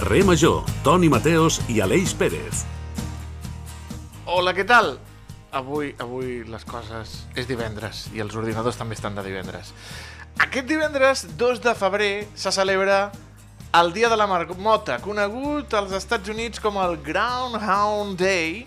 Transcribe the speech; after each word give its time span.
Carrer 0.00 0.24
Major, 0.24 0.62
Toni 0.80 1.10
Mateos 1.12 1.58
i 1.68 1.82
Aleix 1.84 2.14
Pérez. 2.16 2.62
Hola, 4.24 4.54
què 4.56 4.64
tal? 4.64 4.94
Avui, 5.52 5.90
avui 6.00 6.38
les 6.48 6.64
coses... 6.64 7.18
És 7.36 7.44
divendres 7.44 8.06
i 8.16 8.24
els 8.24 8.32
ordinadors 8.32 8.80
també 8.80 8.96
estan 8.96 9.18
de 9.18 9.26
divendres. 9.26 9.74
Aquest 10.40 10.70
divendres, 10.72 11.26
2 11.36 11.60
de 11.60 11.76
febrer, 11.76 12.10
se 12.32 12.48
celebra 12.48 13.10
el 13.76 13.92
Dia 13.92 14.08
de 14.08 14.16
la 14.16 14.24
Marmota, 14.30 14.96
conegut 15.04 15.76
als 15.76 15.92
Estats 16.00 16.32
Units 16.32 16.64
com 16.64 16.80
el 16.80 16.96
Groundhound 17.04 18.16
Day, 18.24 18.64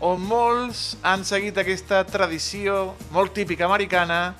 on 0.00 0.24
molts 0.24 0.94
han 1.04 1.28
seguit 1.28 1.60
aquesta 1.60 2.06
tradició 2.08 2.94
molt 3.12 3.36
típica 3.36 3.68
americana 3.68 4.30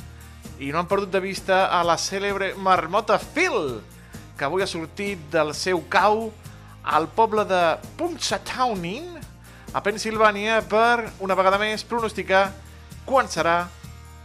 i 0.56 0.72
no 0.72 0.80
han 0.80 0.88
perdut 0.88 1.12
de 1.12 1.20
vista 1.20 1.66
a 1.68 1.84
la 1.84 2.00
cèlebre 2.00 2.54
marmota 2.56 3.20
Phil, 3.20 3.82
que 4.38 4.44
avui 4.46 4.64
ha 4.64 4.68
sortit 4.70 5.20
del 5.32 5.54
seu 5.54 5.82
cau 5.90 6.28
al 6.84 7.08
poble 7.08 7.44
de 7.48 7.62
Punxsutawney, 7.98 9.04
a 9.74 9.82
Pensilvània, 9.82 10.60
per, 10.70 11.10
una 11.24 11.36
vegada 11.38 11.58
més, 11.58 11.86
pronosticar 11.86 12.48
quan 13.06 13.30
serà 13.30 13.64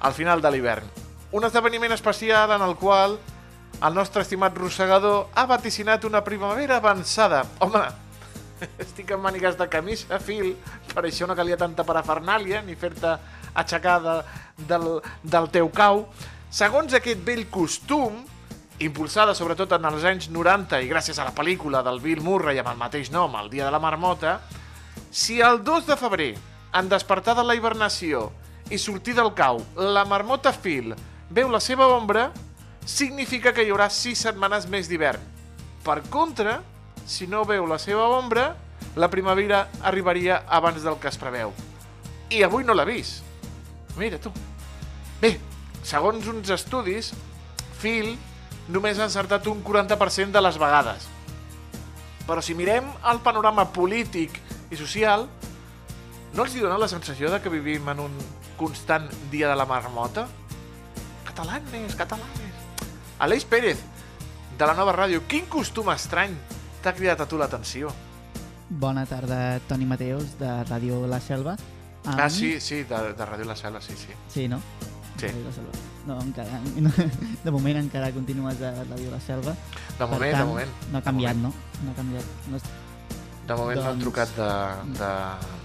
el 0.05 0.15
final 0.15 0.41
de 0.41 0.51
l'hivern. 0.51 0.89
Un 1.31 1.45
esdeveniment 1.45 1.93
especial 1.93 2.51
en 2.55 2.65
el 2.65 2.75
qual 2.75 3.17
el 3.79 3.95
nostre 3.95 4.23
estimat 4.25 4.55
rossegador 4.57 5.29
ha 5.35 5.45
vaticinat 5.47 6.03
una 6.05 6.23
primavera 6.23 6.77
avançada. 6.77 7.43
Home, 7.63 7.83
estic 8.85 9.13
amb 9.15 9.23
mànigues 9.23 9.57
de 9.59 9.69
camisa, 9.71 10.19
fil, 10.19 10.55
per 10.93 11.05
això 11.05 11.29
no 11.29 11.37
calia 11.37 11.57
tanta 11.59 11.85
parafernàlia 11.87 12.63
ni 12.65 12.75
fer-te 12.79 13.15
aixecar 13.53 13.99
de, 14.03 14.17
del, 14.69 14.89
del 15.23 15.49
teu 15.53 15.71
cau. 15.71 16.03
Segons 16.51 16.95
aquest 16.97 17.23
vell 17.25 17.45
costum, 17.53 18.19
impulsada 18.79 19.35
sobretot 19.35 19.73
en 19.75 19.85
els 19.89 20.05
anys 20.07 20.29
90 20.31 20.79
i 20.83 20.87
gràcies 20.87 21.17
a 21.19 21.25
la 21.27 21.33
pel·lícula 21.35 21.81
del 21.83 21.99
Bill 21.99 22.21
Murray 22.23 22.59
amb 22.61 22.71
el 22.71 22.79
mateix 22.79 23.11
nom, 23.11 23.35
El 23.35 23.49
dia 23.49 23.65
de 23.65 23.71
la 23.71 23.79
marmota, 23.79 24.39
si 25.11 25.41
el 25.41 25.63
2 25.63 25.87
de 25.87 25.97
febrer, 25.97 26.35
en 26.73 26.89
despertar 26.89 27.35
de 27.35 27.43
la 27.43 27.55
hibernació 27.55 28.29
i 28.69 28.77
sortir 28.77 29.15
del 29.17 29.33
cau, 29.33 29.59
la 29.75 30.05
marmota 30.05 30.53
Phil 30.53 30.93
veu 31.29 31.49
la 31.49 31.59
seva 31.59 31.87
ombra, 31.87 32.29
significa 32.85 33.53
que 33.53 33.65
hi 33.65 33.73
haurà 33.73 33.89
6 33.89 34.25
setmanes 34.29 34.67
més 34.69 34.87
d'hivern. 34.87 35.19
Per 35.83 36.01
contra, 36.09 36.59
si 37.05 37.27
no 37.27 37.43
veu 37.45 37.67
la 37.67 37.79
seva 37.79 38.07
ombra, 38.15 38.53
la 38.95 39.09
primavera 39.09 39.67
arribaria 39.83 40.43
abans 40.47 40.83
del 40.83 40.97
que 41.01 41.09
es 41.09 41.17
preveu. 41.17 41.53
I 42.29 42.43
avui 42.45 42.63
no 42.63 42.73
l'ha 42.73 42.85
vist. 42.85 43.25
Mira 43.97 44.19
tu. 44.21 44.31
Bé, 45.19 45.35
segons 45.83 46.27
uns 46.29 46.49
estudis, 46.53 47.11
Phil 47.81 48.15
només 48.69 48.99
ha 48.99 49.07
encertat 49.09 49.47
un 49.49 49.63
40% 49.65 50.31
de 50.35 50.41
les 50.45 50.57
vegades. 50.61 51.07
Però 52.29 52.41
si 52.45 52.53
mirem 52.53 52.85
el 53.09 53.19
panorama 53.25 53.65
polític 53.73 54.35
i 54.69 54.77
social, 54.77 55.25
no 56.35 56.43
els 56.45 56.53
hi 56.55 56.61
dona 56.61 56.77
la 56.77 56.87
sensació 56.91 57.31
de 57.33 57.39
que 57.41 57.49
vivim 57.49 57.87
en 57.89 58.03
un 58.05 58.17
constant 58.59 59.07
dia 59.31 59.49
de 59.49 59.55
la 59.57 59.65
marmota? 59.65 60.27
Catalanes, 61.25 61.95
catalanes. 61.97 62.53
Aleix 63.19 63.45
Pérez, 63.49 63.81
de 64.59 64.67
la 64.67 64.75
nova 64.77 64.93
ràdio, 64.95 65.23
quin 65.27 65.47
costum 65.49 65.89
estrany 65.91 66.35
t'ha 66.83 66.93
cridat 66.95 67.21
a 67.23 67.27
tu 67.27 67.39
l'atenció? 67.39 67.89
Bona 68.69 69.05
tarda, 69.09 69.57
Toni 69.67 69.87
Mateus, 69.89 70.35
de 70.39 70.49
Ràdio 70.69 71.01
La 71.09 71.19
Selva. 71.19 71.55
A 72.05 72.13
Ah, 72.25 72.29
sí, 72.29 72.59
sí, 72.61 72.83
de, 72.83 72.99
de 73.17 73.25
Ràdio 73.25 73.45
La 73.49 73.55
Sala, 73.55 73.81
sí, 73.81 73.95
sí. 73.97 74.13
Sí, 74.29 74.47
no? 74.47 74.61
Sí. 75.17 75.25
Ràdio 75.27 75.45
La 75.47 75.53
Selva. 75.55 75.71
No, 76.07 76.15
encara, 76.23 76.59
de 77.43 77.51
moment 77.51 77.77
encara 77.77 78.11
continues 78.15 78.61
a 78.61 78.71
La 78.87 79.19
Selva. 79.19 79.51
De 79.53 79.97
Per 79.97 80.07
moment, 80.07 80.31
tant, 80.31 80.41
de 80.41 80.47
moment. 80.53 80.69
No 80.91 80.97
ha 80.97 81.01
canviat, 81.05 81.35
no? 81.37 81.51
No 81.83 81.91
ha 81.91 81.95
canviat. 81.97 82.25
No 82.49 82.57
és... 82.57 82.63
De 83.49 83.55
moment 83.57 83.79
no 83.81 83.83
han 83.89 83.97
Doncs- 83.99 84.03
trucat 84.05 84.33
de, 84.37 84.49
de, 84.99 85.11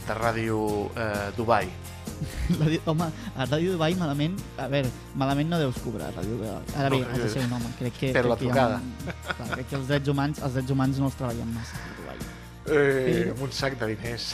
de 0.08 0.14
Ràdio 0.18 0.58
eh, 0.96 1.30
Dubai. 1.36 1.68
Ràdio, 2.60 2.80
home, 2.90 3.08
a 3.36 3.46
Ràdio 3.46 3.74
Dubai 3.76 3.94
malament... 4.00 4.36
A 4.58 4.66
veure, 4.72 4.90
malament 5.20 5.48
no 5.52 5.58
deus 5.62 5.78
cobrar 5.84 6.10
a 6.10 6.16
Ràdio 6.18 6.38
Dubai. 6.40 6.58
Ara 6.80 6.90
bé, 6.92 7.00
No, 7.04 7.10
has 7.12 7.22
de 7.24 7.30
ser 7.36 7.44
un 7.46 7.52
home. 7.58 7.72
Crec 7.78 7.98
que, 8.00 8.12
Però 8.16 8.32
la 8.32 8.38
crec 8.40 8.50
que 8.52 8.58
ha 8.58 8.66
trucada. 8.66 8.82
Un, 8.82 9.32
clar, 9.38 9.48
crec 9.54 9.68
que 9.70 9.78
els 9.80 9.88
drets 9.92 10.12
humans, 10.16 10.42
els 10.48 10.58
drets 10.58 10.74
humans 10.76 11.00
no 11.02 11.10
els 11.12 11.18
treballen 11.20 11.54
massa 11.54 11.78
a 11.80 11.94
Dubai. 12.00 12.18
Eh, 12.24 12.74
Però- 12.74 13.32
amb 13.36 13.46
un 13.48 13.52
sac 13.62 13.78
de 13.80 13.90
diners. 13.94 14.32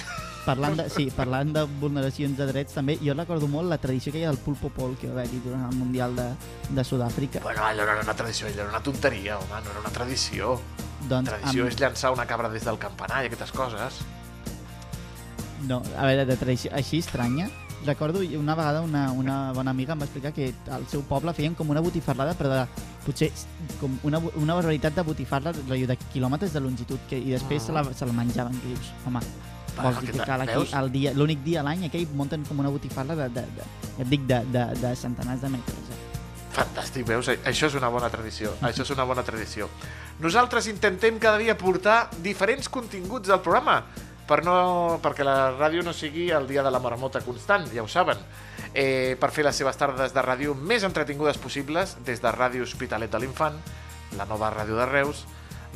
Parlant 0.50 0.76
de, 0.80 0.86
sí, 0.90 1.06
parlant 1.14 1.52
de 1.54 1.62
vulneracions 1.80 2.36
de 2.38 2.46
drets 2.50 2.74
també, 2.76 2.98
jo 3.02 3.14
recordo 3.14 3.48
molt 3.50 3.68
la 3.70 3.78
tradició 3.78 4.12
que 4.12 4.20
hi 4.20 4.24
ha 4.26 4.30
del 4.32 4.38
pulpo 4.42 4.68
pol 4.74 4.96
que 5.00 5.08
va 5.10 5.20
haver-hi 5.20 5.40
durant 5.44 5.66
el 5.70 5.76
Mundial 5.78 6.16
de, 6.16 6.28
de 6.76 6.84
Sud-àfrica. 6.84 7.40
Bueno, 7.44 7.64
allò 7.64 7.84
no 7.86 7.92
era 7.96 8.02
una 8.02 8.14
tradició, 8.18 8.46
allò 8.48 8.64
era 8.66 8.70
una 8.74 8.82
tonteria, 8.82 9.38
home, 9.38 9.62
no 9.64 9.70
era 9.70 9.80
una 9.86 9.94
tradició. 9.94 10.58
Doncs, 11.08 11.30
Tradició 11.30 11.64
amb- 11.64 11.72
és 11.72 11.80
llançar 11.80 12.12
una 12.12 12.26
cabra 12.28 12.48
des 12.52 12.64
del 12.68 12.78
campanar 12.78 13.22
i 13.24 13.30
aquestes 13.30 13.52
coses. 13.56 14.02
No, 15.68 15.82
a 15.96 16.06
veure, 16.08 16.24
de 16.26 16.36
tradició 16.40 16.70
així 16.74 16.98
estranya, 17.04 17.48
recordo 17.84 18.20
una 18.38 18.54
vegada 18.54 18.80
una, 18.84 19.10
una 19.12 19.52
bona 19.56 19.70
amiga 19.72 19.94
em 19.94 20.00
va 20.02 20.04
explicar 20.08 20.32
que 20.36 20.50
al 20.72 20.86
seu 20.88 21.00
poble 21.08 21.32
feien 21.36 21.54
com 21.56 21.68
una 21.72 21.80
botifarrada, 21.84 22.34
però 22.36 22.50
de, 22.52 22.64
potser 23.06 23.30
com 23.80 23.94
una, 24.04 24.20
una 24.40 24.56
barbaritat 24.58 24.96
de 24.96 25.04
botifarra 25.04 25.52
de 25.52 25.96
quilòmetres 26.12 26.52
de 26.52 26.60
longitud, 26.60 26.98
que, 27.08 27.16
i 27.20 27.32
després 27.36 27.62
se, 27.68 27.72
la, 27.76 27.84
se 27.92 28.08
la 28.08 28.12
menjaven, 28.16 28.56
que 28.60 28.72
dius, 28.74 28.90
home, 29.08 29.20
vols 29.84 30.00
dir 30.02 30.12
que 30.12 30.26
cal 30.26 30.44
aquí, 30.44 30.56
veus? 30.58 30.74
el 30.80 30.92
dia, 30.92 31.14
l'únic 31.16 31.42
dia 31.46 31.62
a 31.62 31.66
l'any 31.66 31.86
aquell 31.88 32.06
munten 32.16 32.44
com 32.48 32.60
una 32.62 32.72
botifarra 32.72 33.16
de, 33.18 33.28
de, 33.34 33.46
de, 33.56 33.66
ja 33.96 34.04
et 34.04 34.12
dic, 34.12 34.26
de, 34.28 34.42
de, 34.54 34.66
de 34.80 34.92
centenars 34.98 35.42
de 35.44 35.50
metres. 35.56 35.90
Eh? 35.90 35.98
Fantàstic, 36.54 37.06
veus? 37.06 37.30
Això 37.46 37.70
és 37.70 37.78
una 37.78 37.90
bona 37.92 38.10
tradició. 38.10 38.54
Això 38.68 38.84
és 38.86 38.92
una 38.94 39.06
bona 39.08 39.24
tradició. 39.26 39.70
Nosaltres 40.20 40.68
intentem 40.72 41.18
cada 41.22 41.40
dia 41.40 41.56
portar 41.58 42.04
diferents 42.24 42.68
continguts 42.68 43.30
del 43.30 43.42
programa 43.44 43.80
per 44.30 44.44
no, 44.46 45.00
perquè 45.02 45.24
la 45.26 45.50
ràdio 45.56 45.82
no 45.82 45.92
sigui 45.96 46.28
el 46.30 46.46
dia 46.46 46.62
de 46.62 46.70
la 46.70 46.78
marmota 46.78 47.22
constant, 47.24 47.66
ja 47.74 47.82
ho 47.82 47.88
saben. 47.90 48.20
Eh, 48.70 49.16
per 49.18 49.32
fer 49.34 49.42
les 49.42 49.58
seves 49.58 49.78
tardes 49.78 50.14
de 50.14 50.22
ràdio 50.22 50.54
més 50.54 50.86
entretingudes 50.86 51.40
possibles, 51.42 51.96
des 52.06 52.22
de 52.22 52.30
Ràdio 52.30 52.62
Hospitalet 52.62 53.10
de 53.10 53.18
l'Infant, 53.18 53.56
la 54.18 54.26
nova 54.30 54.52
ràdio 54.54 54.78
de 54.78 54.86
Reus, 54.86 55.24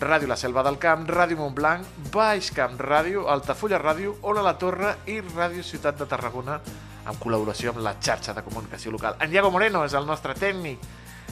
Ràdio 0.01 0.27
La 0.27 0.37
Selva 0.37 0.65
del 0.67 0.77
Camp, 0.83 1.05
Ràdio 1.07 1.39
Montblanc, 1.39 1.87
Baix 2.13 2.51
Camp 2.55 2.81
Ràdio, 2.81 3.29
Altafulla 3.31 3.79
Ràdio, 3.79 4.17
Ola 4.27 4.43
la 4.43 4.57
Torre 4.59 4.97
i 5.07 5.21
Ràdio 5.23 5.63
Ciutat 5.63 6.01
de 6.01 6.09
Tarragona, 6.11 6.59
en 7.07 7.21
col·laboració 7.21 7.71
amb 7.71 7.83
la 7.85 7.95
xarxa 8.03 8.35
de 8.35 8.43
comunicació 8.43 8.91
local. 8.91 9.15
En 9.23 9.33
Iago 9.33 9.53
Moreno 9.55 9.85
és 9.87 9.95
el 9.95 10.07
nostre 10.09 10.35
tècnic, 10.35 10.83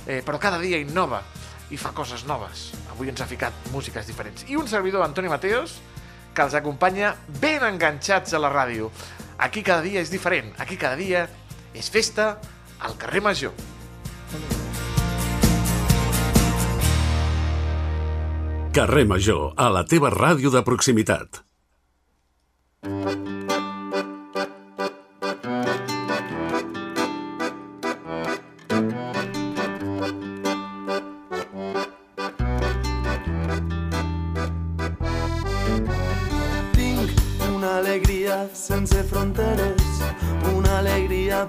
eh, 0.07 0.23
però 0.23 0.39
cada 0.39 0.61
dia 0.63 0.79
innova 0.79 1.23
i 1.71 1.81
fa 1.81 1.91
coses 1.97 2.23
noves. 2.29 2.71
Avui 2.93 3.11
ens 3.11 3.21
ha 3.21 3.27
ficat 3.27 3.73
músiques 3.73 4.07
diferents. 4.07 4.47
I 4.49 4.57
un 4.57 4.69
servidor, 4.69 5.03
Antoni 5.03 5.29
Mateos, 5.33 5.81
que 6.33 6.47
els 6.47 6.55
acompanya 6.55 7.17
ben 7.41 7.65
enganxats 7.67 8.33
a 8.33 8.41
la 8.41 8.53
ràdio. 8.53 8.93
Aquí 9.39 9.63
cada 9.67 9.83
dia 9.83 10.01
és 10.01 10.11
diferent, 10.13 10.55
aquí 10.63 10.79
cada 10.79 10.97
dia 10.97 11.27
és 11.75 11.91
festa 11.91 12.37
al 12.79 12.97
carrer 13.01 13.23
Major. 13.25 13.72
Carrer 18.73 19.05
Major, 19.05 19.51
a 19.61 19.67
la 19.69 19.83
teva 19.85 20.09
ràdio 20.09 20.49
de 20.49 20.63
proximitat. 20.65 21.43
Tinc 36.73 37.13
una 37.51 37.77
alegria 37.83 38.41
sense 38.57 39.05
fronteres, 39.13 39.82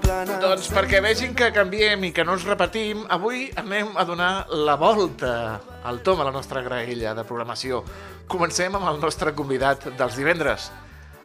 plana... 0.00 0.38
Doncs 0.42 0.70
perquè 0.72 1.00
vegin 1.04 1.34
que 1.36 1.50
canviem 1.54 2.08
i 2.08 2.12
que 2.14 2.24
no 2.26 2.36
ens 2.36 2.46
repetim, 2.48 3.04
avui 3.12 3.46
anem 3.60 3.92
a 4.00 4.04
donar 4.08 4.32
la 4.50 4.76
volta 4.80 5.34
al 5.84 6.00
tom 6.06 6.22
a 6.22 6.28
la 6.28 6.32
nostra 6.34 6.62
graella 6.64 7.14
de 7.16 7.24
programació. 7.28 7.82
Comencem 8.30 8.74
amb 8.76 8.88
el 8.90 9.00
nostre 9.02 9.34
convidat 9.36 9.86
dels 9.98 10.16
divendres, 10.16 10.70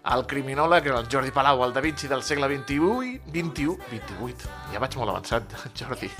el 0.09 0.25
criminòleg, 0.27 0.91
el 0.91 1.07
Jordi 1.11 1.31
Palau, 1.35 1.63
el 1.65 1.73
Da 1.75 1.83
Vinci 1.83 2.09
del 2.11 2.23
segle 2.23 2.49
XXI, 2.51 3.19
21, 3.33 3.75
28. 3.91 4.53
Ja 4.73 4.83
vaig 4.83 4.95
molt 4.99 5.15
avançat, 5.15 5.57
Jordi. 5.79 6.11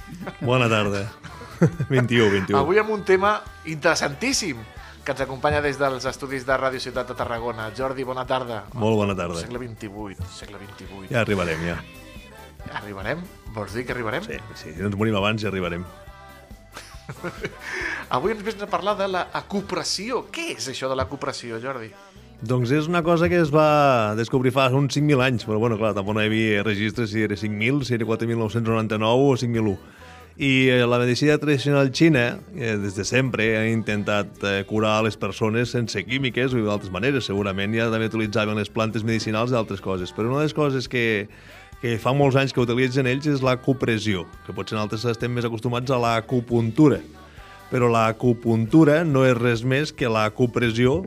Bona 0.42 0.70
tarda. 0.72 1.06
21, 1.90 2.30
21. 2.48 2.60
Avui 2.60 2.80
amb 2.80 2.92
un 2.96 3.04
tema 3.08 3.38
interessantíssim 3.68 4.60
que 5.04 5.16
ens 5.16 5.24
acompanya 5.26 5.64
des 5.64 5.80
dels 5.80 6.06
estudis 6.08 6.46
de 6.48 6.56
Ràdio 6.60 6.80
Ciutat 6.84 7.10
de 7.10 7.16
Tarragona. 7.20 7.72
Jordi, 7.76 8.06
bona 8.08 8.28
tarda. 8.30 8.66
Molt 8.74 9.00
bona 9.04 9.16
tarda. 9.18 9.42
Segle 9.42 9.64
XXVIII, 9.66 10.30
segle 10.36 10.62
XXVIII. 10.68 11.10
Ja 11.12 11.24
arribarem, 11.26 11.66
ja. 11.72 11.80
Arribarem? 12.82 13.24
Vols 13.56 13.74
dir 13.74 13.86
que 13.86 13.96
arribarem? 13.96 14.24
Sí, 14.24 14.38
sí, 14.54 14.74
si 14.74 14.80
no 14.82 14.92
ens 14.92 14.98
morim 15.00 15.16
abans 15.18 15.42
ja 15.42 15.50
arribarem. 15.50 15.86
Avui 18.16 18.36
ens 18.36 18.44
vens 18.46 18.62
a 18.62 18.70
parlar 18.70 18.96
de 19.00 19.08
la. 19.10 19.26
Què 19.50 20.48
és 20.56 20.70
això 20.70 20.90
de 20.92 20.98
l'acupressió, 21.00 21.60
Jordi? 21.62 21.90
Doncs 22.40 22.72
és 22.72 22.88
una 22.88 23.02
cosa 23.04 23.28
que 23.28 23.40
es 23.42 23.50
va 23.52 24.16
descobrir 24.16 24.54
fa 24.56 24.70
uns 24.72 24.96
5.000 24.96 25.24
anys, 25.26 25.44
però 25.44 25.60
bueno, 25.60 25.76
clar, 25.78 25.92
tampoc 25.98 26.16
no 26.16 26.24
hi 26.24 26.30
havia 26.30 26.62
registres 26.64 27.12
si 27.12 27.26
era 27.26 27.36
5.000, 27.36 27.84
si 27.84 27.98
era 27.98 28.08
4.999 28.08 29.04
o 29.04 29.34
5.001. 29.36 29.76
I 30.40 30.70
eh, 30.72 30.86
la 30.88 31.02
medicina 31.02 31.36
tradicional 31.38 31.92
xina, 31.92 32.40
eh, 32.56 32.78
des 32.80 32.96
de 32.96 33.04
sempre, 33.04 33.58
ha 33.60 33.66
intentat 33.68 34.40
eh, 34.48 34.64
curar 34.64 35.02
les 35.04 35.18
persones 35.20 35.74
sense 35.76 36.00
químiques 36.08 36.56
o 36.56 36.62
d'altres 36.64 36.94
maneres. 36.96 37.28
Segurament 37.28 37.76
ja 37.76 37.90
també 37.92 38.08
utilitzaven 38.08 38.56
les 38.56 38.72
plantes 38.72 39.04
medicinals 39.04 39.52
i 39.52 39.60
altres 39.60 39.84
coses. 39.84 40.16
Però 40.16 40.32
una 40.32 40.40
de 40.40 40.48
les 40.48 40.56
coses 40.56 40.88
que, 40.88 41.28
que 41.82 41.96
fa 42.02 42.14
molts 42.16 42.38
anys 42.40 42.54
que 42.56 42.64
utilitzen 42.64 43.08
ells 43.08 43.28
és 43.32 43.44
l'acupressió, 43.46 44.26
que 44.46 44.56
potser 44.56 44.78
nosaltres 44.78 45.08
estem 45.14 45.34
més 45.36 45.48
acostumats 45.48 45.92
a 45.92 46.00
l'acupuntura. 46.02 47.00
Però 47.70 47.90
l'acupuntura 47.92 49.04
no 49.06 49.24
és 49.28 49.38
res 49.38 49.64
més 49.64 49.94
que 49.94 50.10
l'acupressió 50.10 51.04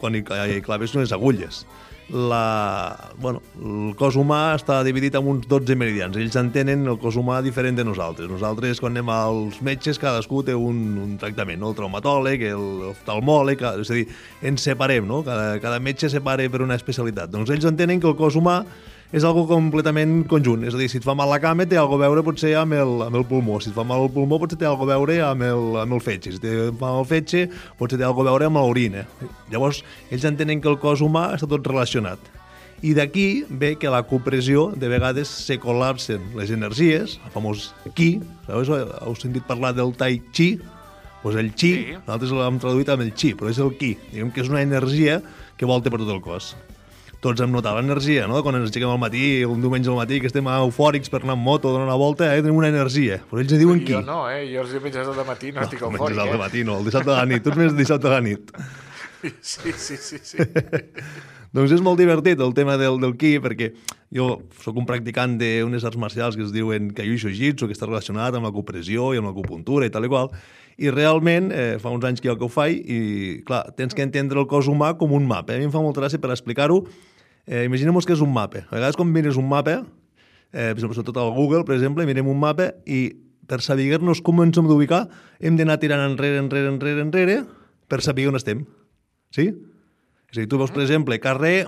quan 0.00 0.14
hi, 0.14 0.22
hi 0.22 0.62
claves 0.64 0.94
unes 0.94 1.12
agulles 1.12 1.64
la, 2.08 3.12
bueno, 3.18 3.40
el 3.56 3.94
cos 3.96 4.16
humà 4.20 4.54
està 4.58 4.76
dividit 4.84 5.14
en 5.16 5.26
uns 5.28 5.46
12 5.48 5.76
meridians. 5.78 6.16
Ells 6.20 6.36
entenen 6.36 6.84
el 6.90 6.98
cos 7.00 7.16
humà 7.16 7.40
diferent 7.42 7.78
de 7.78 7.84
nosaltres. 7.86 8.28
Nosaltres, 8.30 8.80
quan 8.82 8.92
anem 8.92 9.10
als 9.12 9.60
metges, 9.64 9.98
cadascú 10.00 10.42
té 10.44 10.54
un, 10.54 10.82
un 11.00 11.14
tractament, 11.20 11.60
no? 11.62 11.72
el 11.72 11.78
traumatòleg, 11.78 12.44
l'oftalmòleg, 12.54 13.64
és 13.80 13.92
a 13.92 14.00
dir, 14.00 14.08
ens 14.44 14.66
separem, 14.68 15.06
no? 15.08 15.22
Cada, 15.26 15.56
cada 15.64 15.80
metge 15.80 16.10
separa 16.12 16.46
per 16.52 16.62
una 16.64 16.76
especialitat. 16.78 17.32
Doncs 17.32 17.54
ells 17.54 17.70
entenen 17.70 18.02
que 18.02 18.10
el 18.10 18.18
cos 18.20 18.36
humà 18.40 18.62
és 19.12 19.24
algo 19.24 19.44
completament 19.46 20.22
conjunt. 20.30 20.64
És 20.66 20.74
a 20.74 20.80
dir, 20.80 20.88
si 20.90 20.98
et 21.00 21.06
fa 21.06 21.14
mal 21.18 21.30
la 21.30 21.40
cama, 21.42 21.66
té 21.68 21.78
alguna 21.78 22.06
a 22.06 22.10
veure 22.10 22.24
potser 22.26 22.54
amb 22.58 22.76
el, 22.76 22.94
amb 23.06 23.18
el 23.20 23.26
pulmó. 23.28 23.60
Si 23.62 23.70
et 23.70 23.76
fa 23.76 23.84
mal 23.86 24.06
el 24.06 24.12
pulmó, 24.14 24.40
potser 24.42 24.58
té 24.60 24.68
alguna 24.68 24.94
a 24.94 24.98
veure 24.98 25.18
amb 25.26 25.44
el, 25.46 25.66
amb 25.84 25.98
el 25.98 26.02
fetge. 26.04 26.34
Si 26.34 26.40
et 26.40 26.78
fa 26.80 26.88
mal 26.88 27.02
el 27.02 27.10
fetge, 27.10 27.44
potser 27.78 28.00
té 28.00 28.06
alguna 28.06 28.32
a 28.32 28.34
veure 28.34 28.48
amb 28.50 28.62
l'orina. 28.62 29.04
Llavors, 29.52 29.84
ells 30.10 30.26
entenen 30.30 30.62
que 30.62 30.70
el 30.72 30.80
cos 30.82 31.04
humà 31.04 31.28
està 31.36 31.50
tot 31.50 31.66
relacionat. 31.70 32.32
I 32.84 32.92
d'aquí 32.92 33.46
ve 33.48 33.76
que 33.80 33.88
la 33.88 34.02
compressió, 34.04 34.66
de 34.76 34.90
vegades, 34.92 35.30
se 35.46 35.56
col·lapsen 35.62 36.34
les 36.36 36.50
energies, 36.52 37.18
el 37.24 37.32
famós 37.32 37.70
Qi, 37.96 38.18
sabeu? 38.48 38.82
Heu 39.06 39.14
sentit 39.16 39.46
parlar 39.48 39.72
del 39.78 39.94
Tai 39.96 40.18
Chi? 40.34 40.56
Pues 41.22 41.38
el 41.40 41.54
Qi, 41.54 41.70
sí. 41.72 41.96
nosaltres 42.02 42.34
l'hem 42.36 42.60
traduït 42.60 42.90
amb 42.92 43.06
el 43.06 43.14
Qi, 43.16 43.32
però 43.38 43.48
és 43.48 43.62
el 43.62 43.72
Qi. 43.78 43.94
Diguem 44.10 44.34
que 44.34 44.44
és 44.44 44.52
una 44.52 44.60
energia 44.66 45.22
que 45.56 45.70
volta 45.70 45.88
per 45.88 46.02
tot 46.02 46.12
el 46.12 46.20
cos 46.20 46.52
tots 47.24 47.40
hem 47.40 47.52
notat 47.54 47.78
l'energia, 47.78 48.26
no? 48.28 48.42
Quan 48.44 48.58
ens 48.58 48.68
aixequem 48.68 48.90
al 48.92 49.00
matí, 49.00 49.24
un 49.48 49.62
diumenge 49.64 49.90
al 49.90 49.96
matí, 49.96 50.20
que 50.20 50.28
estem 50.28 50.48
eufòrics 50.52 51.12
per 51.12 51.22
anar 51.22 51.38
amb 51.38 51.46
moto, 51.46 51.72
donar 51.72 51.88
una 51.88 51.98
volta, 52.00 52.28
eh? 52.30 52.42
tenim 52.44 52.60
una 52.60 52.68
energia. 52.72 53.20
Però 53.30 53.40
ells 53.40 53.54
diuen 53.56 53.80
qui? 53.84 53.94
Jo 53.96 54.02
no, 54.04 54.24
eh? 54.28 54.42
Jo 54.50 54.64
els 54.64 54.74
diumenges 54.76 55.08
al 55.08 55.22
matí 55.28 55.52
no, 55.52 55.62
no 55.62 55.68
estic 55.68 55.84
eufòric, 55.88 56.18
eh? 56.20 56.26
al 56.26 56.42
matí 56.42 56.64
no, 56.68 56.80
el 56.82 56.90
dissabte 56.90 57.10
de 57.12 57.16
la 57.16 57.28
nit. 57.30 57.44
Tu 57.44 57.52
ets 57.54 57.62
més 57.62 57.78
dissabte 57.78 58.10
de 58.10 58.12
la 58.12 58.24
nit. 58.24 58.52
Sí, 59.40 59.72
sí, 59.72 59.96
sí, 59.96 60.18
sí. 60.20 60.44
doncs 61.56 61.72
és 61.72 61.84
molt 61.86 62.00
divertit 62.02 62.40
el 62.44 62.52
tema 62.56 62.74
del, 62.80 62.98
del 63.00 63.14
ki, 63.16 63.38
perquè 63.40 63.70
jo 64.14 64.28
sóc 64.60 64.76
un 64.80 64.88
practicant 64.88 65.38
d'unes 65.40 65.86
arts 65.88 66.00
marcials 66.00 66.36
que 66.36 66.44
es 66.44 66.52
diuen 66.52 66.90
Kaiui 66.92 67.16
Jiu-Jitsu, 67.22 67.70
que 67.70 67.76
està 67.76 67.88
relacionat 67.88 68.36
amb 68.36 68.50
la 68.50 68.52
copressió 68.52 69.14
i 69.14 69.22
amb 69.22 69.30
l'acupuntura 69.30 69.88
i 69.88 69.94
tal 69.94 70.04
i 70.04 70.12
qual, 70.12 70.28
i 70.76 70.90
realment 70.90 71.52
eh, 71.54 71.76
fa 71.80 71.92
uns 71.94 72.04
anys 72.04 72.20
que 72.20 72.28
jo 72.28 72.36
que 72.36 72.46
ho 72.46 72.52
faig 72.52 72.82
i, 72.84 73.00
clar, 73.46 73.64
tens 73.78 73.94
que 73.94 74.04
entendre 74.04 74.42
el 74.42 74.48
cos 74.50 74.68
humà 74.68 74.92
com 74.98 75.14
un 75.14 75.26
mapa. 75.30 75.54
A 75.54 75.62
mi 75.62 75.68
em 75.70 75.72
fa 75.72 75.82
molta 75.82 76.02
gràcia 76.02 76.20
per 76.20 76.34
explicar-ho 76.34 76.82
Eh, 77.46 77.64
Imaginem-nos 77.68 78.06
que 78.08 78.14
és 78.16 78.22
un 78.24 78.32
mapa. 78.32 78.64
A 78.70 78.76
vegades 78.78 78.96
quan 78.96 79.10
mires 79.12 79.36
un 79.40 79.48
mapa, 79.48 79.82
eh, 80.52 80.72
sobretot 80.80 81.16
al 81.20 81.34
Google, 81.36 81.64
per 81.64 81.76
exemple, 81.76 82.06
mirem 82.08 82.28
un 82.28 82.40
mapa 82.40 82.72
i 82.86 83.16
per 83.46 83.60
saber-nos 83.60 84.22
com 84.24 84.40
ens 84.40 84.56
hem 84.56 84.68
d'ubicar 84.68 85.04
hem 85.40 85.58
d'anar 85.58 85.76
tirant 85.82 86.00
enrere, 86.00 86.38
enrere, 86.40 86.70
enrere, 86.72 87.02
enrere 87.04 87.36
per 87.88 88.00
saber 88.02 88.28
on 88.30 88.38
estem. 88.38 88.64
Sí? 89.34 89.50
És 90.30 90.38
a 90.38 90.40
dir, 90.40 90.48
tu 90.48 90.60
veus, 90.60 90.72
per 90.72 90.84
exemple, 90.86 91.18
carrer 91.20 91.66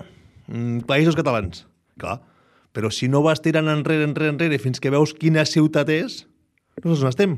mm, 0.49 0.87
Països 0.89 1.19
Catalans. 1.19 1.67
Clar. 2.01 2.21
Però 2.77 2.91
si 2.93 3.09
no 3.09 3.23
vas 3.25 3.43
tirant 3.45 3.69
enrere, 3.73 4.07
enrere, 4.09 4.33
enrere 4.33 4.61
fins 4.63 4.81
que 4.81 4.93
veus 4.93 5.13
quina 5.17 5.45
ciutat 5.49 5.93
és, 5.93 6.23
no 6.83 6.93
saps 6.93 7.05
on 7.05 7.13
estem. 7.13 7.37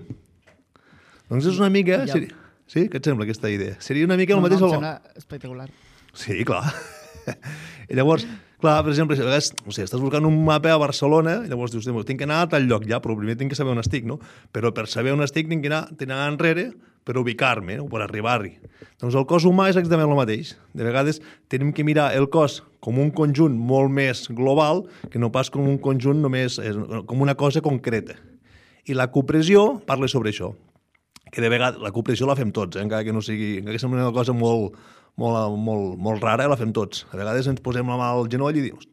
Doncs 1.29 1.51
és 1.51 1.59
una 1.59 1.73
mica... 1.73 2.05
Ja. 2.09 2.21
Sí? 2.69 2.85
Què 2.93 3.01
et 3.01 3.07
sembla 3.07 3.25
aquesta 3.25 3.49
idea? 3.49 3.79
Seria 3.81 4.05
una 4.05 4.19
mica 4.21 4.35
el 4.37 4.43
no, 4.43 4.45
mateix... 4.45 4.61
No, 4.61 4.69
em 4.69 4.77
sembla 4.77 5.17
espectacular. 5.17 5.69
Sí, 6.13 6.43
clar. 6.49 6.67
I 7.89 7.99
llavors, 7.99 8.27
clar, 8.63 8.81
per 8.85 8.93
exemple, 8.93 9.17
a 9.19 9.27
vegades, 9.27 9.53
o 9.65 9.73
sigui, 9.73 9.87
estàs 9.87 10.03
buscant 10.03 10.27
un 10.29 10.37
mapa 10.47 10.73
a 10.75 10.81
Barcelona, 10.81 11.41
i 11.45 11.51
llavors 11.51 11.75
dius, 11.75 11.89
tinc 12.09 12.21
que 12.21 12.29
anar 12.29 12.43
a 12.45 12.51
tal 12.55 12.69
lloc 12.69 12.87
ja, 12.89 13.03
però 13.05 13.17
primer 13.19 13.39
tinc 13.41 13.55
que 13.55 13.59
saber 13.59 13.75
on 13.75 13.83
estic, 13.83 14.07
no? 14.09 14.19
Però 14.53 14.73
per 14.75 14.89
saber 14.91 15.15
on 15.17 15.25
estic 15.27 15.51
tinc 15.51 15.65
que 15.65 15.73
anar, 15.73 15.87
tinc 15.95 16.09
que 16.09 16.15
anar 16.15 16.31
enrere 16.33 16.71
per 17.09 17.17
ubicar-me, 17.17 17.79
no? 17.81 17.87
per 17.89 18.03
arribar-hi. 18.05 18.59
Doncs 19.01 19.17
el 19.17 19.25
cos 19.31 19.47
humà 19.49 19.71
és 19.71 19.79
exactament 19.79 20.11
el 20.11 20.19
mateix. 20.19 20.53
De 20.77 20.85
vegades 20.85 21.23
tenim 21.49 21.71
que 21.73 21.87
mirar 21.87 22.11
el 22.19 22.29
cos 22.29 22.59
com 22.85 23.01
un 23.01 23.09
conjunt 23.17 23.57
molt 23.57 23.89
més 23.89 24.27
global 24.29 24.85
que 25.09 25.23
no 25.23 25.33
pas 25.33 25.49
com 25.49 25.65
un 25.65 25.79
conjunt 25.81 26.21
només, 26.21 26.59
com 27.09 27.25
una 27.25 27.33
cosa 27.39 27.65
concreta. 27.65 28.19
I 28.85 28.97
la 28.97 29.09
copressió 29.15 29.79
parla 29.89 30.09
sobre 30.13 30.35
això 30.35 30.53
que 31.33 31.43
de 31.45 31.49
vegades 31.53 31.81
la 31.85 31.93
copressió 31.93 32.29
la 32.29 32.37
fem 32.37 32.53
tots, 32.57 32.77
eh? 32.77 32.85
encara 32.85 33.05
que 33.05 33.13
no 33.13 33.21
sigui, 33.25 33.59
encara 33.61 33.77
que 33.77 33.83
sembli 33.83 34.01
una 34.01 34.15
cosa 34.17 34.33
molt, 34.37 34.77
molt, 35.19 35.59
molt, 35.59 35.99
molt 36.01 36.25
rara, 36.25 36.49
la 36.51 36.59
fem 36.59 36.73
tots. 36.75 37.05
A 37.13 37.19
vegades 37.19 37.51
ens 37.51 37.63
posem 37.65 37.89
la 37.91 37.99
mà 38.01 38.13
al 38.15 38.31
genoll 38.33 38.59
i 38.61 38.65
dius, 38.69 38.89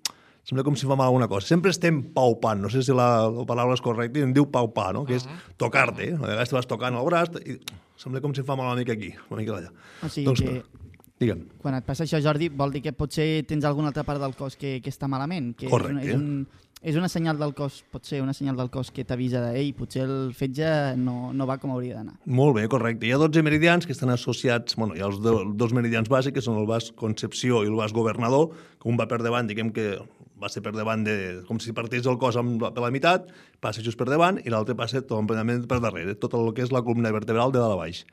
sembla 0.45 0.66
com 0.66 0.77
si 0.77 0.88
fa 0.89 0.98
mal 0.98 1.10
alguna 1.10 1.30
cosa. 1.31 1.48
Sempre 1.48 1.74
estem 1.74 2.01
paupant, 2.16 2.62
no 2.62 2.72
sé 2.74 2.83
si 2.86 2.95
la, 2.95 3.27
la 3.33 3.45
paraula 3.50 3.77
és 3.77 3.83
correcta, 3.86 4.22
i 4.22 4.27
em 4.27 4.33
diu 4.36 4.48
paupar, 4.51 4.92
no? 4.98 5.06
que 5.07 5.19
és 5.19 5.27
tocar-te. 5.62 6.13
A 6.18 6.22
vegades 6.22 6.51
te 6.51 6.57
vas 6.57 6.69
tocant 6.69 6.98
el 6.98 7.07
braç 7.10 7.38
i 7.44 7.60
sembla 8.01 8.22
com 8.24 8.36
si 8.36 8.45
fa 8.45 8.57
mal 8.57 8.74
una 8.74 8.81
mica 8.81 8.94
aquí, 8.98 9.13
una 9.30 9.42
mica 9.42 9.60
allà. 9.60 9.72
O 10.04 10.10
sigui 10.10 10.27
doncs, 10.30 10.44
que... 10.45 10.83
Digue'm. 11.16 11.45
Quan 11.63 11.77
et 11.77 11.86
passa 11.88 12.04
això, 12.04 12.19
Jordi, 12.19 12.50
vol 12.51 12.74
dir 12.75 12.81
que 12.83 12.92
potser 12.92 13.45
tens 13.48 13.63
alguna 13.63 13.88
altra 13.94 14.04
part 14.04 14.19
del 14.19 14.33
cos 14.36 14.57
que, 14.60 14.81
que 14.83 14.92
està 14.92 15.07
malament? 15.07 15.54
Que 15.56 15.69
Correcte. 15.72 16.04
És, 16.04 16.18
un, 16.19 16.42
és, 16.44 16.50
un, 16.51 16.64
és 16.86 16.98
una 17.00 17.10
senyal 17.10 17.40
del 17.42 17.56
cos, 17.58 17.80
pot 17.90 18.06
ser 18.06 18.20
una 18.22 18.34
senyal 18.38 18.60
del 18.60 18.70
cos 18.70 18.92
que 18.94 19.04
t'avisa 19.08 19.42
de 19.42 19.56
ei, 19.58 19.72
potser 19.74 20.04
el 20.06 20.36
fetge 20.38 20.68
no, 21.02 21.32
no 21.34 21.48
va 21.50 21.58
com 21.62 21.74
hauria 21.74 21.98
d'anar. 21.98 22.14
Molt 22.30 22.60
bé, 22.60 22.68
correcte. 22.70 23.08
Hi 23.10 23.16
ha 23.16 23.22
12 23.22 23.42
meridians 23.46 23.90
que 23.90 23.96
estan 23.96 24.14
associats, 24.14 24.78
bueno, 24.78 24.94
hi 24.94 25.02
ha 25.02 25.10
els 25.10 25.18
do, 25.24 25.40
dos 25.58 25.74
meridians 25.74 26.12
bàsics, 26.12 26.36
que 26.38 26.46
són 26.46 26.60
el 26.62 26.70
vas 26.70 26.92
Concepció 26.96 27.64
i 27.66 27.72
el 27.72 27.80
vas 27.80 27.96
Governador, 27.96 28.54
que 28.78 28.92
un 28.92 29.02
va 29.02 29.10
per 29.10 29.24
davant, 29.26 29.50
diguem 29.50 29.74
que 29.74 29.96
va 30.42 30.52
ser 30.52 30.62
per 30.62 30.76
davant 30.76 31.02
de... 31.08 31.18
com 31.50 31.58
si 31.64 31.74
partís 31.74 32.06
el 32.06 32.20
cos 32.22 32.38
amb, 32.38 32.62
per 32.62 32.84
la 32.84 32.94
meitat, 32.94 33.34
passa 33.66 33.82
just 33.82 33.98
per 33.98 34.06
davant, 34.12 34.38
i 34.46 34.54
l'altre 34.54 34.78
passa 34.78 35.02
completament 35.10 35.66
per 35.72 35.82
darrere, 35.82 36.14
tot 36.22 36.38
el 36.38 36.54
que 36.54 36.68
és 36.68 36.76
la 36.76 36.86
columna 36.86 37.14
vertebral 37.16 37.56
de 37.56 37.64
dalt 37.64 37.80
a 37.80 37.82
baix. 37.82 38.06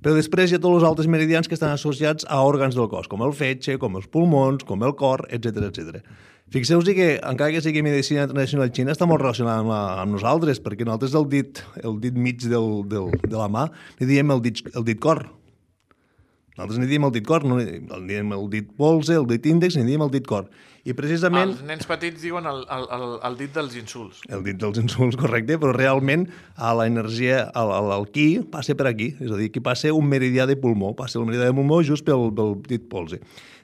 Però 0.00 0.12
després 0.16 0.48
hi 0.48 0.56
ha 0.56 0.60
tots 0.60 0.78
els 0.78 0.88
altres 0.88 1.08
meridians 1.12 1.48
que 1.48 1.56
estan 1.56 1.72
associats 1.72 2.24
a 2.28 2.38
òrgans 2.44 2.76
del 2.76 2.88
cos, 2.92 3.08
com 3.08 3.24
el 3.24 3.32
fetge, 3.36 3.76
com 3.80 3.96
els 4.00 4.08
pulmons, 4.08 4.64
com 4.68 4.84
el 4.84 4.94
cor, 4.96 5.26
etc 5.28 5.66
etc. 5.68 6.04
Fixeu-vos 6.50 6.88
que, 6.90 7.20
encara 7.22 7.52
que 7.54 7.60
sigui 7.62 7.82
medicina 7.86 8.24
tradicional 8.26 8.72
xina, 8.74 8.94
està 8.96 9.06
molt 9.06 9.22
relacionada 9.22 9.62
amb, 9.62 9.70
la, 9.70 9.82
amb 10.02 10.16
nosaltres, 10.16 10.58
perquè 10.64 10.82
nosaltres 10.82 11.14
el 11.14 11.28
dit, 11.30 11.60
el 11.86 12.00
dit 12.02 12.16
mig 12.18 12.42
del, 12.42 12.80
del, 12.90 13.12
de 13.22 13.36
la 13.36 13.46
mà 13.46 13.68
li 14.00 14.08
diem 14.08 14.34
el 14.34 14.42
dit, 14.42 14.64
el 14.74 14.86
dit 14.88 14.98
cor. 14.98 15.28
Nosaltres 16.56 16.80
n'hi 16.82 16.90
diem 16.90 17.06
el 17.06 17.12
dit 17.14 17.24
cor, 17.24 17.46
no 17.46 17.60
n'hi 17.60 17.78
diem 18.08 18.34
el 18.34 18.50
dit 18.50 18.66
polze, 18.76 19.14
el 19.14 19.28
dit 19.30 19.46
índex, 19.46 19.78
n'hi 19.78 19.86
diem 19.92 20.02
el 20.04 20.10
dit 20.12 20.26
cor. 20.26 20.50
I 20.84 20.94
precisament... 20.96 21.52
Els 21.54 21.62
nens 21.68 21.86
petits 21.86 22.18
diuen 22.24 22.48
el, 22.50 22.64
el, 22.72 22.86
el, 22.96 23.06
el 23.28 23.38
dit 23.38 23.54
dels 23.54 23.76
insults. 23.78 24.24
El 24.32 24.42
dit 24.44 24.58
dels 24.58 24.80
insults, 24.82 25.16
correcte, 25.20 25.56
però 25.60 25.72
realment 25.76 26.26
a 26.56 26.72
la 26.76 26.88
energia, 26.90 27.44
al, 27.54 27.70
al, 27.76 27.92
al 27.94 28.08
qui, 28.10 28.26
passa 28.52 28.74
per 28.74 28.90
aquí. 28.90 29.12
És 29.20 29.30
a 29.30 29.38
dir, 29.38 29.52
aquí 29.52 29.62
passa 29.64 29.94
un 29.94 30.10
meridià 30.10 30.48
de 30.50 30.58
pulmó, 30.60 30.92
passa 30.98 31.20
el 31.20 31.28
meridià 31.30 31.52
de 31.52 31.56
pulmó 31.56 31.78
just 31.86 32.04
pel, 32.08 32.28
pel 32.36 32.56
dit 32.66 32.90
polze. 32.90 33.20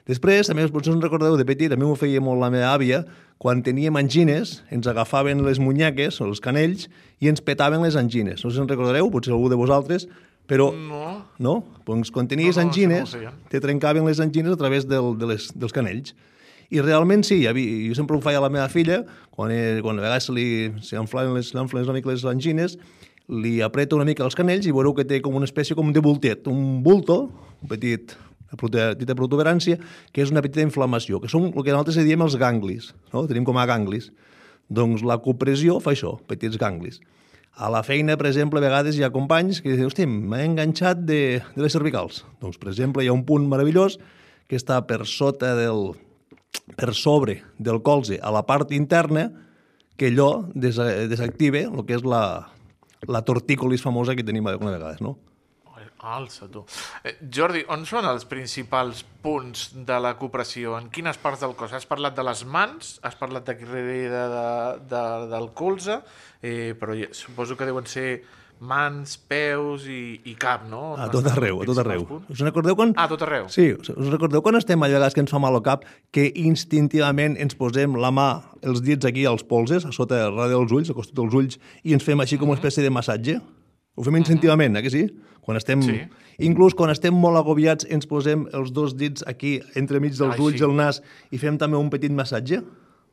Després, 0.07 0.47
també, 0.47 0.63
potser 0.71 0.93
us 0.93 1.01
recordeu 1.03 1.35
de 1.35 1.45
petit, 1.47 1.73
mi 1.75 1.83
m'ho 1.83 1.97
feia 1.99 2.21
molt 2.23 2.39
la 2.39 2.51
meva 2.53 2.71
àvia, 2.71 3.01
quan 3.37 3.59
teníem 3.63 3.97
angines, 3.99 4.61
ens 4.73 4.87
agafaven 4.87 5.43
les 5.45 5.59
munyaques, 5.59 6.21
els 6.23 6.39
canells, 6.43 6.87
i 7.19 7.27
ens 7.27 7.43
petaven 7.43 7.83
les 7.83 7.97
angines. 7.99 8.43
No 8.43 8.51
si 8.53 8.61
en 8.63 8.69
recordareu, 8.71 9.11
potser 9.11 9.35
algú 9.35 9.51
de 9.51 9.59
vosaltres, 9.59 10.07
però... 10.47 10.71
No. 10.71 11.11
No? 11.43 11.57
Doncs 11.85 12.09
quan 12.15 12.29
tenies 12.31 12.55
No, 12.55 12.63
no, 12.63 12.69
angines, 12.69 13.13
no 13.19 13.33
te 13.51 13.59
trencaven 13.63 14.07
les 14.07 14.21
angines 14.23 14.55
a 14.55 14.59
través 14.59 14.87
del, 14.87 15.13
de 15.19 15.29
les, 15.33 15.51
dels 15.53 15.75
canells. 15.75 16.15
I 16.71 16.81
realment 16.83 17.23
sí, 17.23 17.45
havia, 17.47 17.87
jo 17.87 17.95
sempre 17.95 18.17
ho 18.17 18.23
feia 18.23 18.39
a 18.41 18.43
la 18.43 18.51
meva 18.51 18.67
filla, 18.71 19.03
quan, 19.35 19.51
eh, 19.55 19.79
quan 19.83 19.99
a 19.99 20.03
vegades 20.03 20.27
li, 20.35 20.47
se 20.83 20.95
li 20.95 21.01
inflaven 21.03 21.35
les, 21.35 21.53
una 21.55 21.95
mica 21.95 22.11
les 22.11 22.25
angines, 22.27 22.75
li 23.27 23.59
apreta 23.63 23.95
una 23.95 24.07
mica 24.07 24.23
els 24.23 24.35
canells 24.35 24.67
i 24.67 24.73
veureu 24.75 24.95
que 24.95 25.05
té 25.07 25.19
com 25.23 25.35
una 25.35 25.47
espècie 25.47 25.75
com 25.75 25.91
de 25.91 26.03
bultet, 26.03 26.47
un 26.47 26.81
bulto, 26.83 27.27
un 27.61 27.71
petit, 27.71 28.15
petita 28.55 29.15
protuberància, 29.17 29.75
que 30.13 30.23
és 30.23 30.31
una 30.31 30.43
petita 30.45 30.63
inflamació, 30.63 31.19
que 31.19 31.31
són 31.31 31.49
el 31.51 31.65
que 31.65 31.73
nosaltres 31.73 31.99
diem 32.07 32.23
els 32.23 32.37
ganglis, 32.39 32.93
no? 33.11 33.25
tenim 33.27 33.47
com 33.47 33.59
a 33.59 33.67
ganglis. 33.67 34.11
Doncs 34.67 35.03
la 35.07 35.19
copressió 35.23 35.79
fa 35.83 35.93
això, 35.95 36.17
petits 36.27 36.59
ganglis. 36.59 37.01
A 37.57 37.71
la 37.73 37.81
feina, 37.83 38.15
per 38.19 38.27
exemple, 38.29 38.61
a 38.61 38.63
vegades 38.67 38.97
hi 38.97 39.03
ha 39.03 39.09
companys 39.09 39.63
que 39.63 39.71
diuen, 39.71 39.89
hosti, 39.89 40.05
m'he 40.05 40.43
enganxat 40.45 40.99
de, 41.07 41.39
de 41.55 41.63
les 41.63 41.73
cervicals. 41.73 42.21
Doncs, 42.43 42.59
per 42.61 42.69
exemple, 42.69 43.03
hi 43.03 43.09
ha 43.09 43.15
un 43.15 43.25
punt 43.25 43.47
meravellós 43.49 43.97
que 44.47 44.59
està 44.59 44.77
per 44.87 45.01
sota 45.09 45.55
del, 45.57 45.95
per 46.75 46.93
sobre 46.93 47.41
del 47.57 47.81
colze 47.81 48.19
a 48.21 48.31
la 48.31 48.45
part 48.47 48.71
interna 48.75 49.31
que 49.97 50.11
allò 50.11 50.45
des, 50.53 50.77
desactiva 51.09 51.65
el 51.65 51.83
que 51.87 51.97
és 51.97 52.05
la, 52.05 52.51
la 53.09 53.23
tortícolis 53.25 53.81
famosa 53.81 54.15
que 54.15 54.25
tenim 54.25 54.45
alguna 54.47 54.75
vegades, 54.75 55.01
no? 55.01 55.17
Alça, 55.99 56.45
tu. 56.51 56.61
Eh, 57.03 57.15
Jordi, 57.33 57.63
on 57.73 57.85
són 57.89 58.05
els 58.05 58.25
principals 58.29 59.03
punts 59.23 59.71
de 59.87 59.97
la 60.03 60.11
copressió? 60.19 60.75
En 60.77 60.91
quines 60.93 61.17
parts 61.17 61.41
del 61.41 61.55
cos? 61.57 61.73
Has 61.73 61.87
parlat 61.89 62.15
de 62.17 62.23
les 62.27 62.43
mans, 62.45 62.99
has 63.01 63.15
parlat 63.17 63.47
de 63.47 63.55
darrere 63.57 64.03
de, 64.11 64.25
de, 64.33 64.43
de, 64.91 65.05
del 65.33 65.49
colze, 65.57 66.01
eh, 66.41 66.75
però 66.79 66.93
ja- 66.97 67.09
suposo 67.17 67.57
que 67.57 67.65
deuen 67.65 67.87
ser 67.89 68.21
mans, 68.59 69.17
peus 69.29 69.83
i, 69.85 70.19
i 70.25 70.33
cap, 70.37 70.63
no? 70.69 70.95
A 70.97 71.09
tot 71.13 71.25
arreu, 71.29 71.59
a 71.61 71.65
tot 71.69 71.77
arreu. 71.81 72.05
Us 72.29 72.39
recordeu 72.41 72.73
quan... 72.77 72.93
Ah, 72.97 73.03
a 73.05 73.11
tot 73.11 73.21
arreu. 73.25 73.45
Sí, 73.53 73.67
us 73.77 74.09
recordeu 74.09 74.41
quan 74.41 74.57
estem 74.57 74.81
a 74.81 74.87
vegades 74.89 75.13
que 75.13 75.21
ens 75.21 75.29
fa 75.33 75.37
mal 75.41 75.53
al 75.53 75.61
cap 75.65 75.83
que 76.13 76.29
instintivament 76.41 77.37
ens 77.41 77.53
posem 77.57 77.97
la 78.01 78.09
mà, 78.13 78.29
els 78.65 78.81
dits 78.85 79.05
aquí 79.05 79.27
als 79.29 79.45
polses, 79.45 79.85
a 79.85 79.93
sota 79.93 80.23
radi 80.31 80.55
dels 80.55 80.73
ulls, 80.73 80.89
al 80.89 80.97
costat 80.97 81.17
dels 81.21 81.37
ulls, 81.37 81.59
i 81.85 81.93
ens 81.97 82.05
fem 82.05 82.21
així 82.21 82.37
com 82.41 82.49
una 82.49 82.57
espècie 82.57 82.81
de 82.85 82.89
massatge? 82.93 83.37
Ho 83.97 84.03
fem 84.05 84.17
instintivament, 84.21 84.75
eh, 84.77 84.81
que 84.85 84.93
sí? 84.93 85.05
Quan 85.47 85.55
estem... 85.61 85.81
Sí. 85.85 86.01
Inclús 86.43 86.75
quan 86.77 86.91
estem 86.93 87.15
molt 87.17 87.39
agobiats 87.39 87.87
ens 87.89 88.05
posem 88.05 88.43
els 88.53 88.69
dos 88.75 88.91
dits 88.99 89.23
aquí, 89.25 89.55
entremig 89.79 90.11
dels 90.13 90.35
Ai, 90.35 90.41
ulls 90.43 90.59
sí. 90.59 90.61
i 90.61 90.65
el 90.67 90.75
nas, 90.77 90.99
i 91.33 91.39
fem 91.41 91.55
també 91.57 91.79
un 91.79 91.87
petit 91.89 92.11
massatge? 92.13 92.59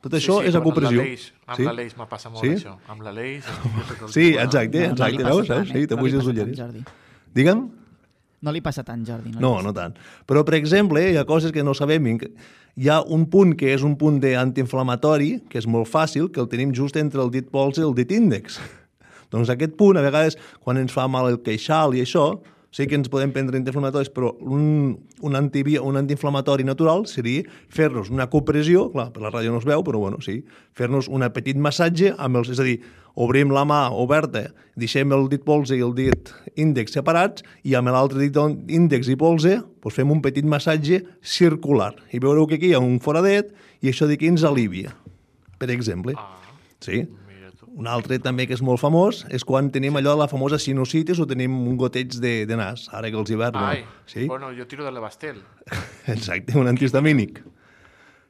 Tot 0.05 0.13
això 0.19 0.41
sí, 0.43 0.51
és 0.51 0.59
acupressió. 0.59 0.99
Amb 1.01 1.07
l'Aleix, 1.07 1.23
amb 1.47 1.57
Sí? 1.57 1.65
l'Aleix 1.65 1.95
me 1.97 2.07
passa 2.11 2.29
molt 2.35 2.45
Sí? 2.45 2.51
això. 2.59 2.75
Amb 2.93 3.07
l'Aleix... 3.07 3.47
tot 3.47 4.03
el 4.03 4.13
Sí, 4.13 4.27
exacte, 4.35 4.83
No, 4.83 4.91
no 4.91 4.93
exacte, 4.99 5.23
passa 5.23 5.31
veus? 5.39 5.49
tant, 5.49 5.63
eh? 5.65 5.73
Sí, 5.79 5.87
te 5.87 5.95
No 5.97 6.03
puges 6.03 6.19
els 6.21 6.27
ulleres. 6.35 6.59
Jordi. 6.59 6.83
Digue'm? 7.39 7.63
No 8.45 8.53
li 8.53 8.61
passa 8.61 8.85
tant, 8.85 9.07
Jordi. 9.09 9.31
No, 9.41 9.55
passa. 9.55 9.65
no 9.65 9.73
tant. 9.73 9.95
Però, 10.29 10.43
per 10.45 10.59
exemple, 10.59 11.01
hi 11.15 11.17
ha 11.17 11.25
coses 11.25 11.51
que 11.55 11.65
no 11.65 11.73
sabem. 11.73 12.11
Hi 12.77 12.89
ha 12.93 13.01
un 13.01 13.25
punt 13.33 13.55
que 13.57 13.73
és 13.73 13.81
un 13.87 13.95
punt 13.97 14.19
d'antiinflamatori, 14.21 15.45
que 15.49 15.57
és 15.63 15.67
molt 15.67 15.89
fàcil, 15.89 16.29
que 16.31 16.41
el 16.45 16.49
tenim 16.53 16.75
just 16.77 16.97
entre 17.01 17.23
el 17.25 17.31
dit 17.33 17.49
pols 17.49 17.79
i 17.79 17.87
el 17.87 17.95
dit 17.97 18.11
índex. 18.13 18.61
Doncs 19.35 19.51
aquest 19.53 19.77
punt, 19.79 19.99
a 19.99 20.05
vegades, 20.05 20.39
quan 20.63 20.79
ens 20.81 20.95
fa 20.95 21.09
mal 21.11 21.29
el 21.33 21.41
queixal 21.45 21.97
i 21.99 22.05
això, 22.05 22.31
sí 22.75 22.89
que 22.91 22.97
ens 22.99 23.11
podem 23.11 23.31
prendre 23.31 23.59
antiinflamatoris, 23.61 24.11
però 24.11 24.33
un, 24.43 24.97
un, 25.23 25.37
antibi, 25.39 25.77
un 25.79 25.99
antiinflamatori 26.01 26.67
natural 26.67 27.05
seria 27.07 27.45
fer-nos 27.71 28.11
una 28.11 28.27
compressió, 28.33 28.89
clar, 28.91 29.13
per 29.15 29.23
la 29.23 29.31
ràdio 29.31 29.55
no 29.55 29.61
es 29.63 29.69
veu, 29.69 29.85
però 29.87 30.01
bueno, 30.03 30.19
sí, 30.25 30.41
fer-nos 30.75 31.07
un 31.07 31.23
petit 31.35 31.59
massatge, 31.61 32.11
amb 32.19 32.43
els, 32.43 32.51
és 32.51 32.63
a 32.63 32.67
dir, 32.67 32.81
obrim 33.15 33.55
la 33.55 33.63
mà 33.63 33.85
oberta, 33.95 34.49
deixem 34.75 35.15
el 35.15 35.29
dit 35.31 35.45
polze 35.47 35.79
i 35.79 35.85
el 35.87 35.95
dit 35.95 36.35
índex 36.59 36.99
separats, 36.99 37.47
i 37.63 37.79
amb 37.79 37.95
l'altre 37.95 38.19
dit 38.19 38.35
índex 38.67 39.13
i 39.13 39.19
polze 39.21 39.61
doncs 39.63 39.95
fem 39.95 40.11
un 40.11 40.23
petit 40.25 40.47
massatge 40.49 41.05
circular. 41.23 41.93
I 42.11 42.19
veureu 42.19 42.49
que 42.51 42.59
aquí 42.59 42.73
hi 42.73 42.75
ha 42.75 42.83
un 42.83 42.99
foradet, 42.99 43.55
i 43.87 43.93
això 43.93 44.11
d'aquí 44.11 44.33
ens 44.33 44.43
alivia, 44.43 44.97
per 45.63 45.71
exemple. 45.71 46.19
Ah, 46.19 46.41
Sí. 46.85 47.07
Un 47.75 47.89
altre 47.91 48.21
també 48.23 48.47
que 48.47 48.55
és 48.55 48.63
molt 48.63 48.79
famós 48.79 49.25
és 49.35 49.43
quan 49.47 49.71
tenim 49.75 49.97
allò, 49.99 50.15
la 50.19 50.29
famosa 50.31 50.61
sinusitis 50.63 51.19
o 51.19 51.27
tenim 51.27 51.55
un 51.67 51.79
goteig 51.81 52.15
de, 52.23 52.35
de 52.47 52.59
nas, 52.59 52.87
ara 52.95 53.11
que 53.11 53.19
els 53.19 53.33
hiverns... 53.35 53.59
Ai, 53.59 53.83
Sí, 54.07 54.29
bueno, 54.31 54.53
jo 54.55 54.67
tiro 54.71 54.85
de 54.85 54.93
l'Abastel. 54.95 55.41
exacte, 56.15 56.55
un 56.61 56.71
antihistamínic. 56.71 57.41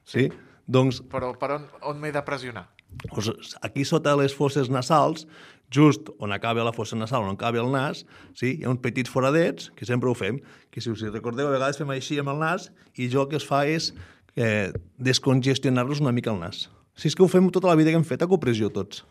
Sí, 0.05 0.29
doncs 0.65 1.03
Però 1.11 1.33
per 1.37 1.51
on, 1.59 1.67
on 1.85 2.01
m'he 2.01 2.13
de 2.15 2.23
pressionar? 2.25 2.69
doncs, 3.03 3.55
aquí 3.61 3.83
sota 3.85 4.15
les 4.15 4.33
fosses 4.33 4.69
nasals, 4.71 5.25
just 5.73 6.09
on 6.19 6.31
acaba 6.31 6.63
la 6.63 6.73
fossa 6.73 6.95
nasal, 6.95 7.25
on 7.25 7.35
acaba 7.35 7.59
el 7.59 7.71
nas, 7.73 8.05
sí, 8.33 8.55
hi 8.59 8.65
ha 8.65 8.71
uns 8.71 8.81
petits 8.81 9.11
foradets, 9.11 9.71
que 9.75 9.85
sempre 9.85 10.09
ho 10.09 10.15
fem, 10.15 10.39
que 10.71 10.81
si 10.81 10.91
us 10.93 11.03
hi 11.03 11.11
recordeu, 11.11 11.49
a 11.49 11.55
vegades 11.55 11.77
fem 11.81 11.91
així 11.93 12.19
amb 12.21 12.31
el 12.33 12.39
nas, 12.41 12.69
i 12.95 13.09
jo 13.11 13.25
el 13.25 13.31
que 13.33 13.39
es 13.41 13.47
fa 13.47 13.65
és 13.67 13.91
eh, 14.35 14.71
descongestionar-los 14.97 16.01
una 16.03 16.15
mica 16.15 16.31
el 16.33 16.39
nas. 16.39 16.69
Si 16.95 17.09
és 17.11 17.17
que 17.17 17.25
ho 17.25 17.27
fem 17.27 17.49
tota 17.51 17.67
la 17.67 17.75
vida 17.75 17.91
que 17.91 17.99
hem 17.99 18.07
fet 18.07 18.23
acupressió 18.23 18.71
tots. 18.71 19.03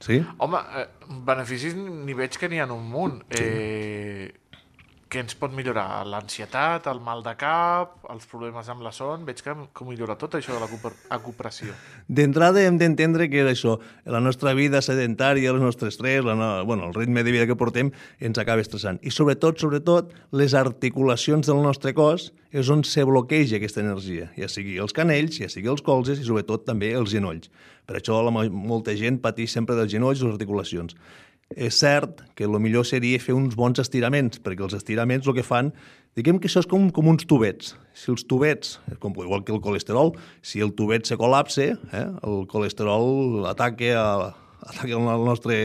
Sí? 0.00 0.20
Home, 0.38 0.58
eh, 0.76 0.86
beneficis 1.26 1.76
n'hi 1.76 2.14
veig 2.18 2.36
que 2.38 2.48
n'hi 2.52 2.60
ha 2.60 2.66
un 2.72 2.84
munt. 2.90 3.22
Eh, 3.30 4.32
què 5.16 5.22
ens 5.24 5.34
pot 5.40 5.54
millorar? 5.56 6.04
L'ansietat, 6.12 6.84
el 6.92 6.98
mal 7.00 7.22
de 7.24 7.32
cap, 7.40 7.94
els 8.12 8.26
problemes 8.28 8.68
amb 8.68 8.84
la 8.84 8.92
son... 8.92 9.24
Veig 9.24 9.40
que, 9.40 9.54
que 9.72 9.86
millora 9.88 10.18
tot 10.20 10.36
això 10.36 10.52
de 10.52 10.60
l'acupressió. 10.60 11.72
D'entrada 12.06 12.60
hem 12.62 12.76
d'entendre 12.80 13.30
que 13.32 13.46
això, 13.48 13.78
la 14.04 14.20
nostra 14.20 14.52
vida 14.58 14.82
sedentària, 14.84 15.50
el 15.54 15.62
nostre 15.62 15.88
estrès, 15.88 16.20
la, 16.26 16.36
no- 16.36 16.64
bueno, 16.68 16.90
el 16.90 16.94
ritme 16.94 17.24
de 17.24 17.32
vida 17.32 17.46
que 17.48 17.56
portem 17.56 17.90
ens 18.20 18.38
acaba 18.42 18.60
estressant. 18.60 19.00
I 19.02 19.10
sobretot, 19.14 19.56
sobretot, 19.62 20.12
les 20.36 20.52
articulacions 20.54 21.48
del 21.48 21.62
nostre 21.64 21.94
cos 21.96 22.30
és 22.56 22.68
on 22.72 22.84
se 22.88 23.02
bloqueja 23.04 23.56
aquesta 23.58 23.82
energia, 23.82 24.30
ja 24.36 24.48
sigui 24.48 24.76
els 24.80 24.94
canells, 24.96 25.40
ja 25.42 25.48
sigui 25.52 25.68
els 25.72 25.82
colzes 25.84 26.20
i 26.20 26.24
sobretot 26.28 26.64
també 26.68 26.92
els 26.96 27.10
genolls. 27.12 27.48
Per 27.86 27.98
això 28.00 28.20
la, 28.26 28.32
mo- 28.34 28.48
molta 28.50 28.94
gent 28.98 29.20
pateix 29.22 29.52
sempre 29.56 29.76
dels 29.78 29.92
genolls 29.92 30.20
i 30.20 30.26
les 30.26 30.34
articulacions. 30.36 30.96
És 31.54 31.76
cert 31.78 32.24
que 32.34 32.42
el 32.42 32.56
millor 32.58 32.82
seria 32.88 33.20
fer 33.22 33.34
uns 33.36 33.54
bons 33.54 33.78
estiraments, 33.78 34.40
perquè 34.42 34.64
els 34.66 34.74
estiraments 34.74 35.28
el 35.30 35.34
que 35.36 35.44
fan, 35.46 35.68
diguem 36.18 36.40
que 36.42 36.48
això 36.50 36.58
és 36.64 36.66
com, 36.66 36.88
com 36.90 37.06
uns 37.12 37.22
tubets. 37.30 37.76
Si 37.94 38.10
els 38.10 38.24
tubets, 38.26 38.80
com, 38.98 39.14
igual 39.22 39.44
que 39.46 39.54
el 39.54 39.60
colesterol, 39.62 40.10
si 40.42 40.58
el 40.64 40.72
tubet 40.74 41.06
se 41.06 41.14
col·lapse, 41.20 41.68
eh, 41.94 42.06
el 42.26 42.48
colesterol 42.50 43.46
ataca, 43.46 43.92
a, 43.94 44.56
ataca 44.66 44.90
el 44.98 45.22
nostre, 45.22 45.58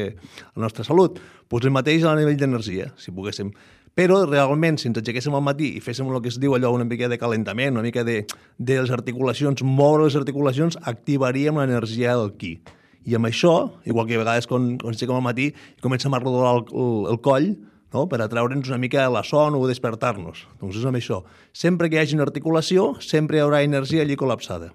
la 0.53 0.67
nostra 0.67 0.85
salut. 0.85 1.17
Doncs 1.49 1.65
el 1.65 1.73
mateix 1.73 2.05
a 2.05 2.13
nivell 2.19 2.37
d'energia, 2.37 2.91
si 3.01 3.09
poguéssim. 3.15 3.49
Però 3.97 4.19
realment, 4.27 4.77
si 4.77 4.87
ens 4.87 5.01
aixequéssim 5.01 5.33
al 5.35 5.43
matí 5.43 5.73
i 5.75 5.81
féssim 5.83 6.07
el 6.07 6.21
que 6.21 6.29
es 6.29 6.37
diu 6.39 6.53
allò, 6.55 6.69
una 6.77 6.85
mica 6.85 7.09
de 7.09 7.17
calentament, 7.19 7.73
una 7.73 7.83
mica 7.83 8.05
de, 8.07 8.21
de 8.61 8.77
les 8.83 8.93
articulacions, 8.93 9.65
moure 9.65 10.05
les 10.05 10.19
articulacions, 10.19 10.77
activaríem 10.93 11.57
l'energia 11.57 12.13
del 12.21 12.31
qui. 12.37 12.53
I 13.05 13.17
amb 13.17 13.29
això, 13.31 13.55
igual 13.89 14.07
que 14.07 14.19
a 14.19 14.21
vegades 14.21 14.47
quan, 14.49 14.75
quan 14.81 14.93
aixequem 14.93 15.17
al 15.17 15.25
matí 15.25 15.49
i 15.51 15.81
comencem 15.81 16.13
a 16.13 16.21
rodolar 16.21 16.59
el, 16.59 16.65
el, 16.69 16.93
el 17.15 17.21
coll, 17.25 17.49
no? 17.93 18.05
per 18.11 18.21
atraure'ns 18.21 18.69
una 18.69 18.81
mica 18.81 19.07
la 19.09 19.23
son 19.27 19.57
o 19.57 19.65
despertar-nos. 19.69 20.45
Doncs 20.61 20.77
és 20.77 20.85
amb 20.85 21.01
això. 21.01 21.23
Sempre 21.53 21.89
que 21.89 21.97
hi 21.97 22.03
hagi 22.03 22.17
una 22.19 22.27
articulació, 22.29 22.93
sempre 23.01 23.39
hi 23.39 23.43
haurà 23.45 23.63
energia 23.65 24.05
allí 24.05 24.19
col·lapsada. 24.19 24.71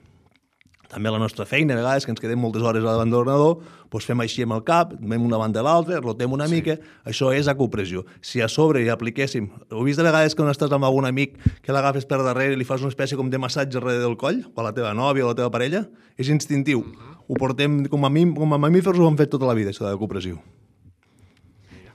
També 0.86 1.10
la 1.10 1.18
nostra 1.18 1.42
feina, 1.48 1.74
a 1.74 1.80
vegades, 1.80 2.04
que 2.06 2.12
ens 2.14 2.20
quedem 2.22 2.38
moltes 2.38 2.62
hores 2.62 2.84
davant 2.84 3.10
de 3.10 3.16
l'ordenador, 3.16 3.56
doncs 3.90 4.06
fem 4.06 4.20
així 4.22 4.44
amb 4.46 4.54
el 4.54 4.62
cap, 4.66 4.92
anem 4.94 5.24
una 5.26 5.40
banda 5.40 5.58
a 5.58 5.64
l'altra, 5.66 5.98
rotem 6.02 6.32
una 6.32 6.46
sí. 6.46 6.60
mica, 6.60 6.76
això 7.04 7.32
és 7.34 7.50
acupressió. 7.50 8.04
Si 8.22 8.42
a 8.42 8.48
sobre 8.48 8.84
hi 8.84 8.92
apliquéssim... 8.94 9.48
Heu 9.72 9.82
vist 9.86 9.98
a 9.98 10.06
vegades 10.06 10.38
quan 10.38 10.52
estàs 10.52 10.70
amb 10.76 10.86
algun 10.86 11.08
amic 11.08 11.34
que 11.64 11.74
l'agafes 11.74 12.06
per 12.06 12.22
darrere 12.22 12.54
i 12.54 12.60
li 12.60 12.68
fas 12.68 12.86
una 12.86 12.94
espècie 12.94 13.18
com 13.18 13.32
de 13.32 13.42
massatge 13.42 13.80
darrere 13.80 14.04
del 14.04 14.14
coll, 14.20 14.44
o 14.46 14.62
a 14.62 14.68
la 14.68 14.74
teva 14.76 14.94
nòvia 14.94 15.26
o 15.26 15.32
a 15.32 15.34
la 15.34 15.40
teva 15.42 15.50
parella? 15.50 15.88
És 16.16 16.30
instintiu. 16.30 16.86
Uh 16.86 16.94
-huh. 16.94 17.15
Ho 17.26 17.34
portem, 17.34 17.84
com 17.90 18.06
a, 18.06 18.10
mi, 18.12 18.22
com 18.34 18.54
a 18.54 18.58
mamífers 18.62 19.00
ho 19.00 19.08
hem 19.08 19.16
fet 19.18 19.32
tota 19.32 19.48
la 19.48 19.56
vida, 19.58 19.72
això 19.74 19.86
de 19.86 19.90
l'acupressió. 19.90 20.38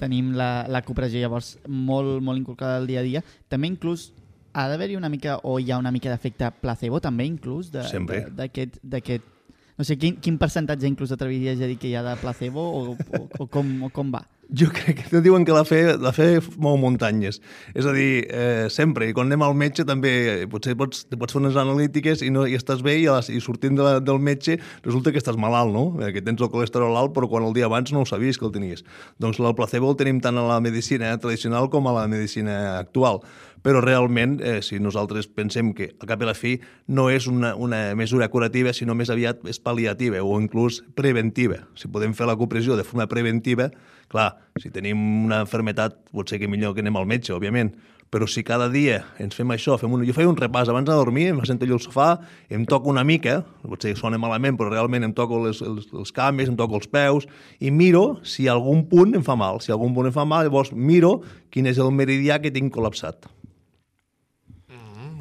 Tenim 0.01 0.33
la, 0.35 0.65
la 0.67 0.81
cooperació 0.81 1.21
llavors 1.21 1.53
molt, 1.67 2.19
molt 2.25 2.41
inculcada 2.41 2.79
al 2.81 2.87
dia 2.89 3.03
a 3.03 3.05
dia. 3.05 3.21
També 3.51 3.69
inclús 3.69 4.09
ha 4.51 4.67
d'haver-hi 4.67 4.97
una 4.99 5.09
mica, 5.09 5.37
o 5.43 5.59
hi 5.59 5.71
ha 5.71 5.77
una 5.79 5.91
mica 5.95 6.11
d'efecte 6.11 6.49
placebo 6.61 6.99
també 6.99 7.27
inclús, 7.29 7.71
d'aquest... 7.71 9.29
no 9.77 9.87
sé, 9.87 9.97
quin, 10.01 10.19
quin 10.21 10.37
percentatge 10.41 10.89
inclús 10.89 11.13
t'atreviries 11.13 11.61
a 11.61 11.69
dir 11.69 11.79
que 11.81 11.89
hi 11.89 11.95
ha 11.95 12.05
de 12.05 12.17
placebo 12.21 12.61
o, 12.61 12.93
o, 12.95 13.25
o, 13.39 13.47
com, 13.47 13.73
o 13.87 13.91
com 13.93 14.13
va? 14.13 14.25
Jo 14.51 14.67
crec 14.67 15.05
que 15.07 15.21
diuen 15.23 15.45
que 15.47 15.53
la 15.55 15.63
fe, 15.63 15.95
la 15.95 16.11
fe 16.11 16.41
mou 16.59 16.75
muntanyes. 16.75 17.37
És 17.71 17.85
a 17.87 17.93
dir, 17.95 18.25
eh, 18.27 18.67
sempre, 18.67 19.07
i 19.07 19.13
quan 19.15 19.29
anem 19.29 19.45
al 19.45 19.55
metge 19.55 19.85
també, 19.87 20.11
eh, 20.27 20.47
potser 20.51 20.75
pots, 20.75 21.05
te 21.07 21.15
pots 21.15 21.31
fer 21.31 21.39
unes 21.39 21.55
analítiques 21.55 22.19
i, 22.19 22.27
no, 22.35 22.43
i 22.43 22.57
estàs 22.59 22.83
bé 22.83 22.97
i, 22.99 23.05
a 23.07 23.15
les, 23.21 23.29
i 23.31 23.39
sortint 23.39 23.79
de 23.79 23.85
la, 23.85 23.93
del 24.03 24.19
metge 24.19 24.57
resulta 24.83 25.13
que 25.15 25.21
estàs 25.23 25.39
malalt, 25.39 25.71
no? 25.71 25.85
Eh, 26.03 26.11
Que 26.11 26.25
tens 26.25 26.43
el 26.43 26.51
colesterol 26.51 26.99
alt, 26.99 27.13
però 27.15 27.29
quan 27.31 27.47
el 27.47 27.55
dia 27.55 27.69
abans 27.71 27.93
no 27.95 28.03
ho 28.03 28.09
sabies 28.09 28.37
que 28.37 28.43
el 28.49 28.51
tenies. 28.51 28.83
Doncs 29.23 29.39
el 29.39 29.55
placebo 29.55 29.93
el 29.93 29.95
tenim 29.95 30.19
tant 30.19 30.35
a 30.35 30.43
la 30.43 30.59
medicina 30.59 31.15
tradicional 31.15 31.71
com 31.71 31.87
a 31.87 31.95
la 32.01 32.07
medicina 32.11 32.77
actual. 32.81 33.23
Però 33.61 33.81
realment, 33.83 34.39
eh, 34.41 34.61
si 34.65 34.79
nosaltres 34.81 35.27
pensem 35.29 35.73
que 35.77 35.91
al 35.99 36.09
cap 36.09 36.21
i 36.23 36.25
la 36.25 36.33
fi 36.37 36.55
no 36.87 37.09
és 37.13 37.27
una, 37.29 37.53
una 37.55 37.93
mesura 37.95 38.27
curativa, 38.33 38.73
sinó 38.73 38.95
més 38.97 39.11
aviat 39.13 39.45
és 39.49 39.61
pal·liativa 39.61 40.23
o 40.25 40.39
inclús 40.41 40.81
preventiva. 40.97 41.61
Si 41.77 41.91
podem 41.91 42.15
fer 42.17 42.25
la 42.29 42.37
compressió 42.39 42.77
de 42.77 42.85
forma 42.87 43.05
preventiva, 43.11 43.69
clar, 44.09 44.31
si 44.59 44.73
tenim 44.73 44.97
una 45.25 45.43
enfermetat, 45.45 45.99
pot 46.11 46.29
ser 46.29 46.41
que 46.41 46.49
millor 46.49 46.73
que 46.73 46.81
anem 46.81 46.97
al 46.97 47.09
metge, 47.09 47.35
òbviament, 47.35 47.75
però 48.11 48.27
si 48.27 48.43
cada 48.43 48.67
dia 48.67 48.97
ens 49.23 49.37
fem 49.37 49.53
això, 49.55 49.77
fem 49.79 49.93
un... 49.95 50.01
jo 50.03 50.11
feia 50.11 50.27
un 50.27 50.35
repàs 50.35 50.67
abans 50.67 50.89
de 50.89 50.97
dormir, 50.99 51.29
em 51.31 51.39
sento 51.47 51.63
allò 51.63 51.77
al 51.77 51.83
sofà, 51.85 52.07
em 52.51 52.65
toco 52.67 52.91
una 52.91 53.05
mica, 53.07 53.37
potser 53.63 53.93
sona 53.95 54.19
malament, 54.19 54.57
però 54.59 54.67
realment 54.73 55.07
em 55.07 55.13
toco 55.15 55.39
les, 55.45 55.61
els, 55.63 55.87
els 55.95 56.11
cames, 56.11 56.51
em 56.51 56.57
toco 56.59 56.75
els 56.81 56.91
peus, 56.91 57.29
i 57.63 57.71
miro 57.71 58.17
si 58.27 58.49
algun 58.51 58.83
punt 58.91 59.15
em 59.15 59.23
fa 59.23 59.37
mal. 59.39 59.63
Si 59.63 59.71
algun 59.71 59.95
punt 59.95 60.11
em 60.11 60.17
fa 60.17 60.27
mal, 60.27 60.43
llavors 60.43 60.73
miro 60.75 61.21
quin 61.55 61.71
és 61.71 61.79
el 61.79 61.95
meridià 61.95 62.41
que 62.43 62.51
tinc 62.51 62.75
col·lapsat. 62.75 63.31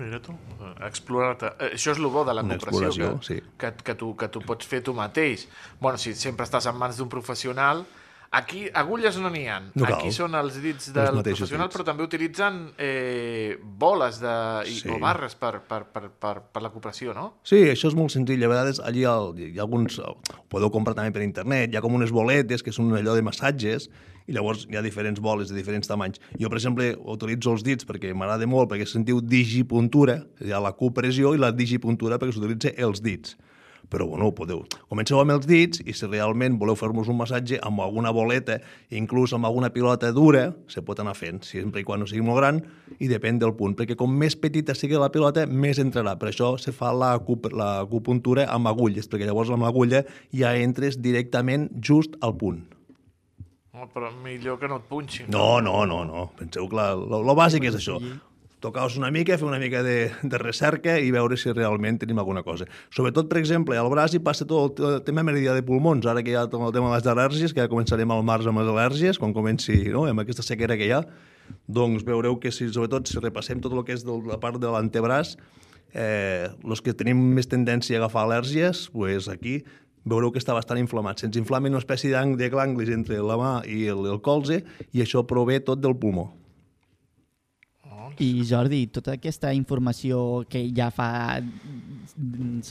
Mira 0.01 0.21
tu, 0.25 0.33
explorar-te. 0.87 1.53
Eh, 1.61 1.71
Això 1.77 1.93
és 1.93 1.99
el 2.01 2.07
bo 2.11 2.25
de 2.25 2.35
la 2.35 2.43
Una 2.47 2.57
exploració, 2.57 3.15
que, 3.21 3.27
sí. 3.35 3.41
que, 3.61 3.73
que, 3.85 3.95
tu, 4.01 4.15
que 4.17 4.29
tu 4.33 4.41
pots 4.47 4.67
fer 4.67 4.83
tu 4.83 4.95
mateix. 4.97 5.47
bueno, 5.81 5.99
si 5.99 6.15
sempre 6.15 6.47
estàs 6.49 6.67
en 6.71 6.77
mans 6.81 6.97
d'un 6.97 7.09
professional, 7.13 7.85
aquí 8.33 8.69
agulles 8.73 9.17
no 9.19 9.29
n'hi 9.29 9.47
ha. 9.51 9.59
No 9.75 9.85
cal. 9.85 9.97
aquí 9.99 10.13
són 10.15 10.35
els 10.39 10.55
dits 10.63 10.89
Els 10.89 10.95
del 10.95 11.17
mateixos 11.19 11.41
professional, 11.49 11.69
dits. 11.69 11.77
però 11.77 11.85
també 11.89 12.05
utilitzen 12.07 12.61
eh, 12.79 13.59
boles 13.61 14.21
de, 14.23 14.35
i, 14.71 14.77
Sí. 14.81 14.89
o 14.89 14.99
barres 15.03 15.35
per, 15.35 15.61
per, 15.67 15.83
per, 15.91 16.09
per, 16.11 16.37
per 16.53 16.63
la 16.63 16.71
cooperació, 16.71 17.13
no? 17.13 17.35
Sí, 17.43 17.59
això 17.73 17.89
és 17.91 17.97
molt 17.99 18.15
senzill. 18.15 18.43
A 18.45 18.49
vegades 18.53 18.81
allí 18.81 19.03
hi 19.03 19.09
ha, 19.11 19.17
hi 19.37 19.59
ha 19.59 19.63
alguns... 19.67 19.99
Ho 19.99 20.17
podeu 20.49 20.71
comprar 20.71 20.95
també 20.95 21.13
per 21.13 21.23
internet. 21.27 21.73
Hi 21.73 21.77
ha 21.77 21.83
com 21.85 21.95
unes 21.99 22.11
boletes 22.15 22.63
que 22.63 22.73
són 22.73 22.95
allò 22.97 23.15
de 23.19 23.23
massatges 23.27 23.91
i 24.31 24.37
llavors 24.37 24.65
hi 24.71 24.79
ha 24.79 24.85
diferents 24.87 25.21
boles 25.21 25.51
de 25.51 25.59
diferents 25.59 25.91
tamanys. 25.91 26.23
Jo, 26.39 26.49
per 26.49 26.61
exemple, 26.61 26.93
utilitzo 27.11 27.57
els 27.57 27.67
dits 27.67 27.89
perquè 27.89 28.15
m'agrada 28.15 28.47
molt, 28.47 28.71
perquè 28.71 28.87
sentiu 28.87 29.21
digipuntura, 29.21 30.21
hi 30.41 30.55
ha 30.55 30.63
la 30.63 30.77
copressió 30.79 31.35
i 31.35 31.43
la 31.43 31.51
digipuntura 31.51 32.21
perquè 32.21 32.37
s'utilitza 32.39 32.77
els 32.79 33.03
dits. 33.03 33.37
però 33.91 34.07
bueno, 34.07 34.31
podeu. 34.31 34.63
Comenceu 34.89 35.19
amb 35.19 35.35
els 35.35 35.49
dits 35.51 35.83
i 35.83 35.93
si 35.97 36.07
realment 36.07 36.55
voleu 36.61 36.77
fer-vos 36.79 37.11
un 37.11 37.19
massatge 37.19 37.59
amb 37.67 37.83
alguna 37.83 38.13
boleta, 38.15 38.61
inclús 38.95 39.35
amb 39.35 39.49
alguna 39.49 39.73
pilota 39.75 40.13
dura, 40.15 40.55
se 40.71 40.85
pot 40.87 41.03
anar 41.03 41.17
fent, 41.19 41.43
sempre 41.43 41.83
i 41.83 41.85
quan 41.85 41.99
no 42.01 42.07
sigui 42.07 42.23
molt 42.23 42.39
gran, 42.39 42.63
i 43.03 43.11
depèn 43.11 43.43
del 43.43 43.57
punt, 43.59 43.75
perquè 43.75 43.99
com 43.99 44.15
més 44.15 44.39
petita 44.39 44.79
sigui 44.79 44.95
la 45.01 45.11
pilota, 45.11 45.47
més 45.47 45.83
entrarà. 45.83 46.15
Per 46.21 46.31
això 46.31 46.55
se 46.63 46.71
fa 46.71 46.95
l'acupuntura 46.95 48.47
amb 48.47 48.71
agulles, 48.71 49.11
perquè 49.11 49.27
llavors 49.27 49.51
amb 49.51 49.67
l'agulla 49.67 50.05
ja 50.31 50.55
entres 50.55 51.03
directament 51.03 51.73
just 51.83 52.15
al 52.23 52.39
punt. 52.39 52.80
Però 53.71 54.11
millor 54.25 54.59
que 54.59 54.69
no 54.69 54.81
et 54.81 54.89
punxin. 54.91 55.31
No, 55.31 55.61
no, 55.63 55.85
no, 55.87 56.03
no. 56.05 56.27
Penseu 56.39 56.67
que 56.69 56.77
la, 56.77 56.91
lo, 56.99 57.37
bàsic 57.39 57.69
és 57.71 57.79
això 57.79 58.01
tocar-vos 58.61 58.99
una 59.01 59.11
mica, 59.11 59.39
fer 59.41 59.47
una 59.49 59.59
mica 59.59 59.83
de, 59.83 60.11
de 60.23 60.39
recerca 60.39 60.99
i 61.01 61.09
veure 61.15 61.37
si 61.41 61.53
realment 61.57 61.99
tenim 62.03 62.19
alguna 62.21 62.43
cosa. 62.45 62.67
Sobretot, 62.93 63.31
per 63.31 63.39
exemple, 63.41 63.79
al 63.81 63.89
braç 63.89 64.15
hi 64.15 64.21
passa 64.25 64.45
tot 64.49 64.83
el 64.85 64.99
tema 65.07 65.25
meridià 65.25 65.55
de 65.57 65.65
pulmons, 65.65 66.05
ara 66.05 66.21
que 66.21 66.35
hi 66.35 66.37
ha 66.37 66.45
tot 66.45 66.61
el 66.67 66.75
tema 66.77 66.91
de 66.91 66.99
les 66.99 67.09
al·lèrgies, 67.09 67.55
que 67.57 67.65
ja 67.65 67.73
començarem 67.73 68.13
al 68.13 68.21
març 68.27 68.51
amb 68.51 68.61
les 68.61 68.69
al·lèrgies, 68.69 69.21
quan 69.23 69.33
comenci 69.37 69.81
no, 69.89 70.05
amb 70.11 70.25
aquesta 70.25 70.45
sequera 70.45 70.77
que 70.77 70.91
hi 70.91 70.93
ha, 70.93 71.01
doncs 71.67 72.05
veureu 72.07 72.37
que 72.43 72.53
si, 72.53 72.69
sobretot 72.69 73.09
si 73.09 73.23
repassem 73.23 73.65
tot 73.65 73.75
el 73.75 73.85
que 73.89 73.97
és 73.97 74.05
de 74.05 74.21
la 74.29 74.39
part 74.43 74.61
de 74.61 74.71
l'antebraç, 74.71 75.39
eh, 75.97 76.53
que 76.85 76.95
tenim 76.95 77.23
més 77.35 77.49
tendència 77.49 77.97
a 77.97 78.05
agafar 78.05 78.29
al·lèrgies, 78.29 78.91
pues 78.93 79.33
aquí 79.33 79.63
veureu 80.05 80.33
que 80.33 80.41
està 80.41 80.55
bastant 80.57 80.81
inflamat. 80.81 81.21
Se'ns 81.21 81.39
inflama 81.41 81.71
una 81.71 81.81
espècie 81.83 82.11
de 82.11 82.51
ganglis 82.53 82.93
entre 82.95 83.21
la 83.23 83.37
mà 83.41 83.55
i 83.69 83.87
el, 83.93 84.07
el 84.11 84.21
colze 84.25 84.63
i 84.93 85.03
això 85.05 85.25
prové 85.27 85.61
tot 85.65 85.81
del 85.81 85.97
pulmó. 85.97 86.31
I 88.21 88.43
Jordi, 88.45 88.83
tota 88.93 89.15
aquesta 89.17 89.53
informació 89.57 90.45
que 90.51 90.67
ja 90.77 90.91
fa 90.93 91.41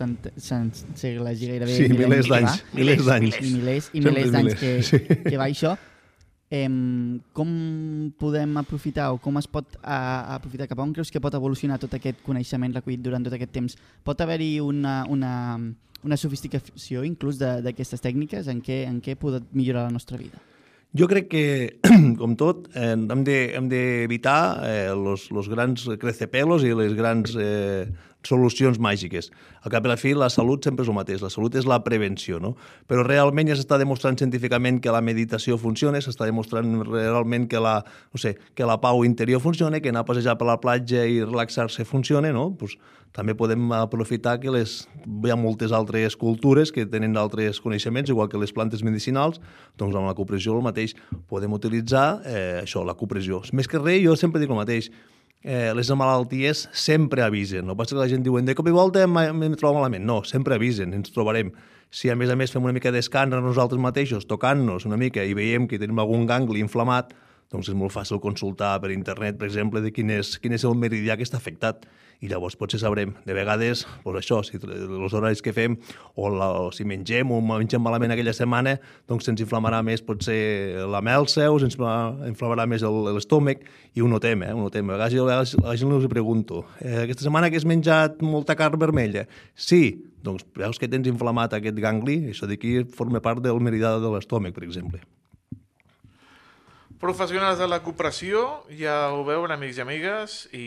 segles 0.06 1.42
i 1.42 1.50
gairebé... 1.50 1.74
Sí, 1.74 1.88
milers 1.90 2.30
d'anys. 2.30 2.60
Milers 2.76 3.06
d'anys. 3.08 3.40
Milers, 3.42 3.88
i 3.94 4.04
milers 4.06 4.34
d'anys 4.36 4.60
que, 4.60 4.74
sí. 4.86 5.00
que 5.26 5.38
va 5.40 5.48
això, 5.48 5.74
em, 6.50 7.20
com 7.34 7.50
podem 8.18 8.58
aprofitar 8.58 9.12
o 9.14 9.20
com 9.22 9.38
es 9.38 9.48
pot 9.48 9.78
a, 9.84 10.36
aprofitar? 10.36 10.68
Cap 10.68 10.80
a 10.80 10.84
on 10.84 10.94
creus 10.94 11.12
que 11.14 11.22
pot 11.22 11.36
evolucionar 11.38 11.80
tot 11.82 11.94
aquest 11.94 12.24
coneixement 12.26 12.74
recollit 12.74 13.04
durant 13.06 13.26
tot 13.26 13.36
aquest 13.38 13.54
temps? 13.54 13.78
Pot 14.04 14.22
haver-hi 14.22 14.58
una, 14.66 15.04
una, 15.10 15.34
una 16.04 16.18
sofisticació 16.18 17.06
inclús 17.06 17.40
d'aquestes 17.40 18.02
tècniques 18.02 18.50
en 18.50 18.64
què, 18.66 18.84
en 18.90 19.02
què 19.06 19.18
pot 19.20 19.44
millorar 19.54 19.88
la 19.88 19.96
nostra 19.96 20.18
vida? 20.18 20.42
Jo 20.98 21.06
crec 21.06 21.28
que, 21.30 21.46
com 22.22 22.34
tot, 22.34 22.66
eh, 22.74 22.96
hem 22.98 23.24
d'evitar 23.70 24.40
de, 24.58 24.70
eh, 24.70 24.94
los, 24.98 25.28
los 25.30 25.50
grans 25.52 25.86
crecepelos 26.02 26.66
i 26.66 26.74
les 26.74 26.96
grans 26.98 27.36
eh, 27.38 27.86
solucions 28.28 28.80
màgiques. 28.82 29.30
Al 29.64 29.72
cap 29.72 29.86
i 29.86 29.90
a 29.90 29.94
la 29.94 29.98
fi, 30.00 30.14
la 30.18 30.30
salut 30.32 30.66
sempre 30.66 30.84
és 30.84 30.92
el 30.92 30.98
mateix. 30.98 31.22
La 31.24 31.32
salut 31.32 31.56
és 31.56 31.68
la 31.70 31.80
prevenció, 31.86 32.40
no? 32.44 32.56
Però 32.90 33.04
realment 33.08 33.48
ja 33.48 33.56
s'està 33.56 33.80
demostrant 33.80 34.18
científicament 34.20 34.82
que 34.84 34.92
la 34.92 35.02
meditació 35.02 35.58
funciona, 35.62 36.02
s'està 36.04 36.28
demostrant 36.28 36.82
realment 36.88 37.48
que 37.50 37.62
la, 37.64 37.80
no 38.14 38.22
sé, 38.22 38.36
que 38.56 38.68
la 38.68 38.80
pau 38.84 39.06
interior 39.08 39.42
funciona, 39.42 39.80
que 39.80 39.94
anar 39.94 40.04
a 40.04 40.10
passejar 40.10 40.38
per 40.40 40.50
la 40.50 40.60
platja 40.60 41.06
i 41.08 41.22
relaxar-se 41.24 41.86
funciona, 41.88 42.34
no? 42.36 42.50
Pues, 42.60 42.76
també 43.16 43.34
podem 43.34 43.72
aprofitar 43.74 44.36
que 44.40 44.52
les, 44.54 44.84
hi 45.02 45.32
ha 45.32 45.38
moltes 45.40 45.72
altres 45.74 46.16
cultures 46.20 46.70
que 46.72 46.86
tenen 46.86 47.18
altres 47.18 47.58
coneixements, 47.64 48.12
igual 48.12 48.30
que 48.30 48.38
les 48.38 48.54
plantes 48.54 48.84
medicinals, 48.86 49.40
doncs 49.80 49.96
amb 49.98 50.12
la 50.12 50.18
cupressió 50.18 50.54
el 50.54 50.66
mateix. 50.66 50.94
Podem 51.32 51.56
utilitzar 51.58 52.22
eh, 52.26 52.60
això, 52.62 52.84
la 52.86 52.94
cupressió. 53.00 53.42
Més 53.54 53.70
que 53.72 53.82
res, 53.82 54.04
jo 54.04 54.14
sempre 54.20 54.44
dic 54.44 54.52
el 54.54 54.62
mateix, 54.62 54.92
eh, 55.44 55.72
les 55.76 55.90
malalties 55.92 56.68
sempre 56.74 57.24
avisen. 57.24 57.66
No 57.68 57.76
passa 57.78 57.96
que 57.96 58.02
la 58.02 58.10
gent 58.12 58.24
diuen 58.26 58.48
de 58.48 58.56
cop 58.56 58.68
i 58.68 58.76
volta 58.76 59.04
em 59.04 59.56
trobo 59.56 59.80
malament. 59.80 60.06
No, 60.06 60.22
sempre 60.24 60.56
avisen, 60.56 60.94
ens 60.94 61.14
trobarem. 61.16 61.54
Si 61.90 62.10
a 62.10 62.16
més 62.16 62.30
a 62.30 62.36
més 62.38 62.52
fem 62.54 62.64
una 62.64 62.76
mica 62.76 62.92
d'escàner 62.94 63.40
nosaltres 63.42 63.82
mateixos, 63.82 64.28
tocant-nos 64.30 64.86
una 64.86 64.98
mica 64.98 65.24
i 65.26 65.34
veiem 65.34 65.66
que 65.68 65.80
tenim 65.82 66.00
algun 66.00 66.28
gangli 66.30 66.62
inflamat, 66.62 67.16
doncs 67.50 67.72
és 67.72 67.78
molt 67.78 67.96
fàcil 67.96 68.22
consultar 68.22 68.76
per 68.82 68.92
internet, 68.94 69.40
per 69.40 69.48
exemple, 69.48 69.82
de 69.82 69.90
quin 69.92 70.12
és, 70.14 70.36
quin 70.38 70.54
és 70.54 70.66
el 70.70 70.78
meridià 70.78 71.18
que 71.18 71.26
està 71.26 71.40
afectat 71.42 71.88
i 72.20 72.28
llavors 72.28 72.58
potser 72.60 72.82
sabrem, 72.82 73.14
de 73.24 73.36
vegades, 73.36 73.86
doncs 74.04 74.20
això, 74.20 74.40
si 74.44 74.60
els 74.60 75.14
horaris 75.16 75.42
que 75.44 75.54
fem, 75.56 75.78
o, 76.16 76.28
la, 76.34 76.50
o 76.66 76.72
si 76.76 76.84
mengem 76.88 77.32
o 77.32 77.40
mengem 77.46 77.84
malament 77.84 78.12
aquella 78.12 78.34
setmana, 78.36 78.76
doncs 79.08 79.30
se'ns 79.30 79.44
inflamarà 79.46 79.80
més 79.86 80.04
potser 80.04 80.84
la 80.92 81.00
melsa 81.06 81.48
o 81.48 81.60
se'ns 81.64 81.78
inflamarà 81.80 82.68
més 82.68 82.84
l'estómac, 82.84 83.64
i 83.96 84.04
ho 84.04 84.10
notem, 84.12 84.44
eh? 84.44 84.52
ho 84.54 84.66
notem. 84.66 84.92
A 84.92 84.98
vegades 84.98 85.16
jo 85.16 85.28
a 85.30 85.40
la 85.40 85.78
gent 85.80 85.96
els 85.96 86.10
pregunto, 86.12 86.66
eh, 86.84 87.06
aquesta 87.06 87.24
setmana 87.26 87.50
que 87.50 87.60
has 87.60 87.68
menjat 87.68 88.20
molta 88.26 88.58
carn 88.60 88.80
vermella? 88.82 89.24
Sí, 89.56 90.10
doncs 90.24 90.44
veus 90.60 90.80
que 90.80 90.92
tens 90.92 91.08
inflamat 91.08 91.56
aquest 91.56 91.80
gangli, 91.80 92.20
això 92.34 92.50
d'aquí 92.50 92.82
forma 92.96 93.24
part 93.24 93.44
del 93.46 93.64
meridià 93.64 93.96
de 94.04 94.12
l'estómac, 94.12 94.56
per 94.58 94.68
exemple. 94.68 95.00
Professionals 97.00 97.56
de 97.62 97.68
la 97.72 97.78
cooperació, 97.80 98.42
ja 98.76 99.14
ho 99.16 99.22
veuen, 99.24 99.54
amics 99.56 99.78
i 99.80 99.84
amigues, 99.86 100.34
i, 100.52 100.66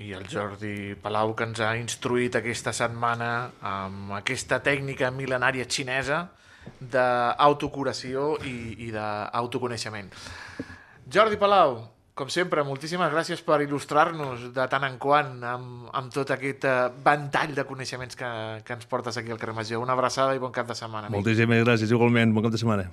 i 0.00 0.14
el 0.16 0.24
Jordi 0.32 0.94
Palau, 0.96 1.34
que 1.36 1.44
ens 1.44 1.60
ha 1.60 1.74
instruït 1.76 2.38
aquesta 2.38 2.72
setmana 2.72 3.50
amb 3.60 4.14
aquesta 4.16 4.62
tècnica 4.64 5.12
mil·lenària 5.12 5.68
xinesa 5.68 6.22
d'autocuració 6.80 8.38
i, 8.48 8.56
i 8.86 8.90
d'autoconeixement. 8.96 10.08
Jordi 11.12 11.36
Palau, 11.36 11.82
com 12.16 12.32
sempre, 12.32 12.64
moltíssimes 12.64 13.12
gràcies 13.12 13.44
per 13.44 13.60
il·lustrar-nos 13.66 14.48
de 14.56 14.68
tant 14.72 14.88
en 14.88 14.96
quant 15.00 15.36
amb, 15.52 15.86
amb 15.92 16.12
tot 16.16 16.32
aquest 16.32 16.64
eh, 16.64 16.76
ventall 17.04 17.52
de 17.52 17.68
coneixements 17.68 18.16
que, 18.16 18.34
que 18.64 18.80
ens 18.80 18.88
portes 18.88 19.20
aquí 19.20 19.32
al 19.32 19.40
carrer 19.40 19.60
Major. 19.60 19.84
Una 19.84 20.00
abraçada 20.00 20.32
i 20.32 20.40
bon 20.40 20.52
cap 20.52 20.72
de 20.72 20.80
setmana. 20.80 21.12
Amic. 21.12 21.20
Moltíssimes 21.20 21.66
gràcies, 21.66 21.92
igualment. 21.92 22.32
Bon 22.32 22.48
cap 22.48 22.56
de 22.56 22.64
setmana. 22.64 22.88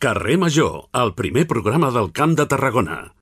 Carrer 0.00 0.38
Major, 0.38 0.88
el 0.92 1.12
primer 1.18 1.48
programa 1.48 1.90
del 1.90 2.12
Camp 2.12 2.36
de 2.38 2.46
Tarragona. 2.46 3.16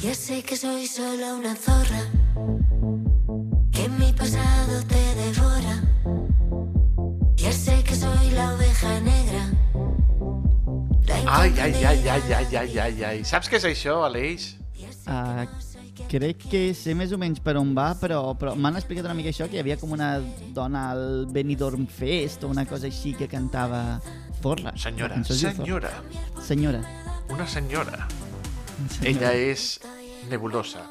Ya 0.00 0.14
sé 0.14 0.42
que 0.42 0.56
soy 0.56 0.86
solo 0.86 1.36
una 1.36 1.54
zorra, 1.56 2.10
Ai, 11.34 11.52
ai, 11.58 11.84
ai, 11.84 12.08
ai, 12.08 12.32
ai, 12.32 12.56
ai, 12.56 12.78
ai, 12.78 13.04
ai. 13.04 13.22
Saps 13.26 13.48
què 13.50 13.58
és 13.58 13.64
això, 13.66 13.96
Aleix? 14.06 14.52
Uh, 15.10 15.42
crec 16.06 16.44
que 16.46 16.60
sé 16.78 16.94
més 16.94 17.10
o 17.10 17.18
menys 17.18 17.40
per 17.42 17.56
on 17.58 17.72
va, 17.74 17.88
però, 17.98 18.20
però 18.38 18.52
m'han 18.54 18.78
explicat 18.78 19.08
una 19.08 19.16
mica 19.18 19.32
això, 19.34 19.48
que 19.50 19.58
hi 19.58 19.62
havia 19.64 19.74
com 19.80 19.96
una 19.96 20.12
dona 20.54 20.84
al 20.92 21.26
Benidorm 21.34 21.88
Fest 21.90 22.46
o 22.46 22.52
una 22.54 22.62
cosa 22.70 22.86
així 22.86 23.16
que 23.18 23.26
cantava 23.26 23.98
Forra. 24.44 24.76
Senyora, 24.78 25.18
senyora. 25.26 25.90
Senyora. 26.38 26.84
Una 27.34 27.50
senyora. 27.50 28.06
senyora. 28.86 29.10
Ella 29.10 29.34
és 29.34 29.80
nebulosa. 30.30 30.86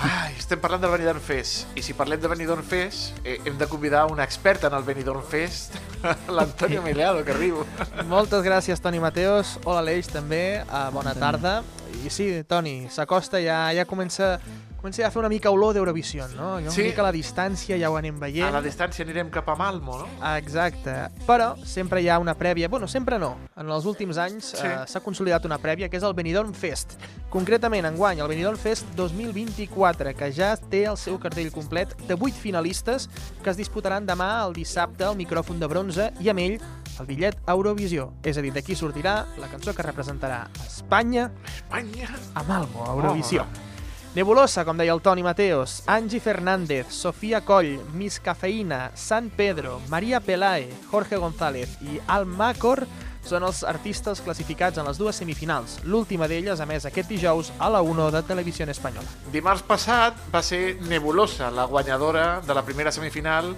Ai, 0.00 0.32
estem 0.38 0.56
parlant 0.56 0.80
del 0.80 0.92
Benidorm 0.94 1.20
Fest. 1.20 1.68
I 1.76 1.82
si 1.84 1.92
parlem 1.92 2.20
de 2.22 2.28
Benidorm 2.30 2.64
Fest, 2.64 3.18
eh, 3.20 3.36
hem 3.44 3.58
de 3.60 3.66
convidar 3.68 4.06
una 4.08 4.24
experta 4.24 4.70
en 4.70 4.76
el 4.78 4.86
Benidorm 4.86 5.22
Fest, 5.22 5.76
l'Antonio 6.36 6.80
Milado, 6.80 7.20
que 7.24 7.34
arribo. 7.36 7.66
Moltes 8.08 8.40
gràcies, 8.46 8.80
Toni 8.80 9.02
Mateos. 9.02 9.58
Hola, 9.66 9.84
Aleix, 9.84 10.08
també. 10.08 10.62
Uh, 10.64 10.88
bona 10.96 11.12
tarda. 11.12 11.58
I 12.04 12.10
sí, 12.10 12.30
Toni, 12.48 12.88
s'acosta, 12.90 13.40
ja, 13.42 13.62
ja 13.76 13.86
comença 13.88 14.36
comença 14.80 15.04
a 15.06 15.10
fer 15.12 15.20
una 15.20 15.28
mica 15.28 15.50
olor 15.52 15.74
d'Eurovisió, 15.76 16.26
no? 16.32 16.54
Una 16.56 16.72
sí. 16.72 16.86
mica 16.88 17.02
a 17.02 17.10
la 17.10 17.12
distància 17.12 17.76
ja 17.76 17.90
ho 17.92 17.98
anem 17.98 18.16
veient. 18.20 18.48
A 18.48 18.54
la 18.54 18.62
distància 18.64 19.04
anirem 19.04 19.28
cap 19.32 19.48
a 19.52 19.56
Malmo, 19.58 19.98
no? 20.00 20.08
Exacte. 20.38 20.94
Però 21.26 21.52
sempre 21.68 22.00
hi 22.00 22.08
ha 22.08 22.16
una 22.22 22.34
prèvia, 22.38 22.70
bueno, 22.72 22.88
sempre 22.88 23.18
no. 23.20 23.34
En 23.60 23.68
els 23.68 23.84
últims 23.84 24.16
anys 24.20 24.54
s'ha 24.54 24.86
sí. 24.88 24.96
eh, 24.96 25.04
consolidat 25.04 25.44
una 25.44 25.60
prèvia, 25.60 25.90
que 25.92 26.00
és 26.00 26.06
el 26.06 26.16
Benidorm 26.16 26.54
Fest. 26.56 26.96
Concretament, 27.30 27.90
enguany, 27.90 28.24
el 28.24 28.32
Benidorm 28.32 28.58
Fest 28.58 28.88
2024, 28.96 30.14
que 30.16 30.32
ja 30.32 30.54
té 30.72 30.86
el 30.88 30.96
seu 31.00 31.20
cartell 31.20 31.52
complet 31.52 31.92
de 32.08 32.16
8 32.16 32.40
finalistes 32.40 33.10
que 33.44 33.52
es 33.52 33.60
disputaran 33.60 34.08
demà, 34.08 34.32
el 34.46 34.56
dissabte, 34.56 35.04
al 35.04 35.20
micròfon 35.20 35.60
de 35.60 35.68
bronze, 35.68 36.08
i 36.24 36.32
amb 36.32 36.40
ell 36.46 36.56
el 36.98 37.08
bitllet 37.08 37.38
Eurovisió. 37.46 38.10
És 38.26 38.38
a 38.38 38.44
dir, 38.44 38.52
d'aquí 38.54 38.76
sortirà 38.76 39.20
la 39.38 39.48
cançó 39.52 39.74
que 39.76 39.86
representarà 39.86 40.46
Espanya, 40.66 41.30
Espanya 41.46 42.08
a 42.34 42.44
Malmo, 42.48 42.86
a 42.86 42.94
Eurovisió. 42.96 43.46
Oh. 43.46 43.68
Nebulosa, 44.10 44.64
com 44.66 44.74
deia 44.74 44.90
el 44.90 44.98
Toni 45.04 45.22
Mateos, 45.22 45.84
Angie 45.86 46.18
Fernández, 46.18 46.88
Sofia 46.90 47.44
Coll, 47.46 47.76
Miss 47.94 48.18
Cafeïna, 48.18 48.90
San 48.98 49.30
Pedro, 49.30 49.78
Maria 49.88 50.18
Pelae, 50.18 50.66
Jorge 50.90 51.14
González 51.14 51.76
i 51.86 52.00
Al 52.10 52.26
Macor 52.26 52.88
són 53.22 53.44
els 53.46 53.62
artistes 53.62 54.18
classificats 54.24 54.80
en 54.80 54.88
les 54.88 54.98
dues 54.98 55.14
semifinals. 55.22 55.78
L'última 55.86 56.26
d'elles, 56.26 56.58
a 56.58 56.66
més, 56.66 56.88
aquest 56.88 57.06
dijous 57.12 57.52
a 57.58 57.70
la 57.70 57.84
1 57.86 58.10
de 58.16 58.24
Televisió 58.26 58.66
Espanyola. 58.66 59.06
Dimarts 59.30 59.62
passat 59.62 60.18
va 60.34 60.42
ser 60.42 60.80
Nebulosa, 60.90 61.50
la 61.54 61.70
guanyadora 61.70 62.40
de 62.42 62.54
la 62.54 62.64
primera 62.66 62.90
semifinal 62.90 63.54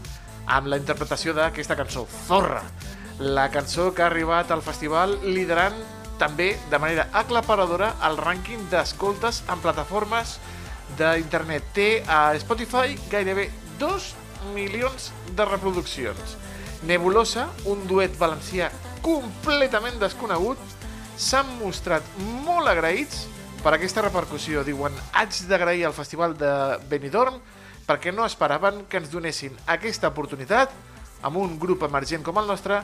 amb 0.47 0.69
la 0.69 0.77
interpretació 0.77 1.33
d'aquesta 1.33 1.79
cançó, 1.79 2.05
Zorra. 2.27 2.61
La 3.21 3.51
cançó 3.51 3.93
que 3.95 4.03
ha 4.03 4.07
arribat 4.07 4.51
al 4.51 4.63
festival 4.65 5.19
liderant 5.23 5.77
també 6.21 6.53
de 6.71 6.79
manera 6.79 7.09
aclaparadora 7.13 7.93
el 8.09 8.17
rànquing 8.17 8.69
d'escoltes 8.71 9.43
en 9.53 9.61
plataformes 9.61 10.39
d'internet. 10.99 11.67
Té 11.77 11.89
a 12.09 12.33
Spotify 12.41 12.97
gairebé 13.11 13.51
2 13.81 14.09
milions 14.55 15.11
de 15.37 15.45
reproduccions. 15.45 16.37
Nebulosa, 16.89 17.49
un 17.71 17.85
duet 17.87 18.17
valencià 18.19 18.71
completament 19.03 19.99
desconegut, 20.01 20.59
s'han 21.19 21.47
mostrat 21.61 22.07
molt 22.47 22.71
agraïts 22.71 23.27
per 23.63 23.75
aquesta 23.75 24.03
repercussió. 24.03 24.65
Diuen, 24.67 24.95
haig 25.13 25.43
d'agrair 25.51 25.85
al 25.87 25.95
Festival 25.95 26.35
de 26.39 26.53
Benidorm 26.91 27.39
perquè 27.87 28.13
no 28.15 28.27
esperaven 28.27 28.87
que 28.89 28.99
ens 29.03 29.11
donessin 29.13 29.55
aquesta 29.67 30.11
oportunitat 30.11 30.73
amb 31.23 31.39
un 31.39 31.59
grup 31.59 31.85
emergent 31.87 32.25
com 32.27 32.39
el 32.39 32.51
nostre 32.51 32.81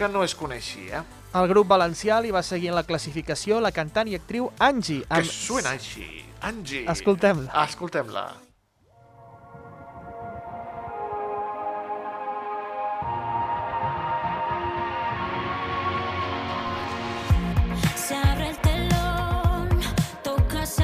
que 0.00 0.08
no 0.08 0.22
es 0.24 0.32
coneixia. 0.34 1.02
El 1.36 1.46
grup 1.50 1.68
valencià 1.70 2.22
li 2.24 2.32
va 2.32 2.40
seguir 2.46 2.70
en 2.72 2.78
la 2.78 2.86
classificació 2.88 3.60
la 3.60 3.70
cantant 3.76 4.08
i 4.08 4.16
actriu 4.16 4.48
Angie. 4.70 5.04
Que 5.04 5.24
suena 5.28 5.76
així. 5.76 6.06
Angie. 6.40 6.86
Escoltem-la. 6.88 7.66
Escoltem-la. 7.68 8.24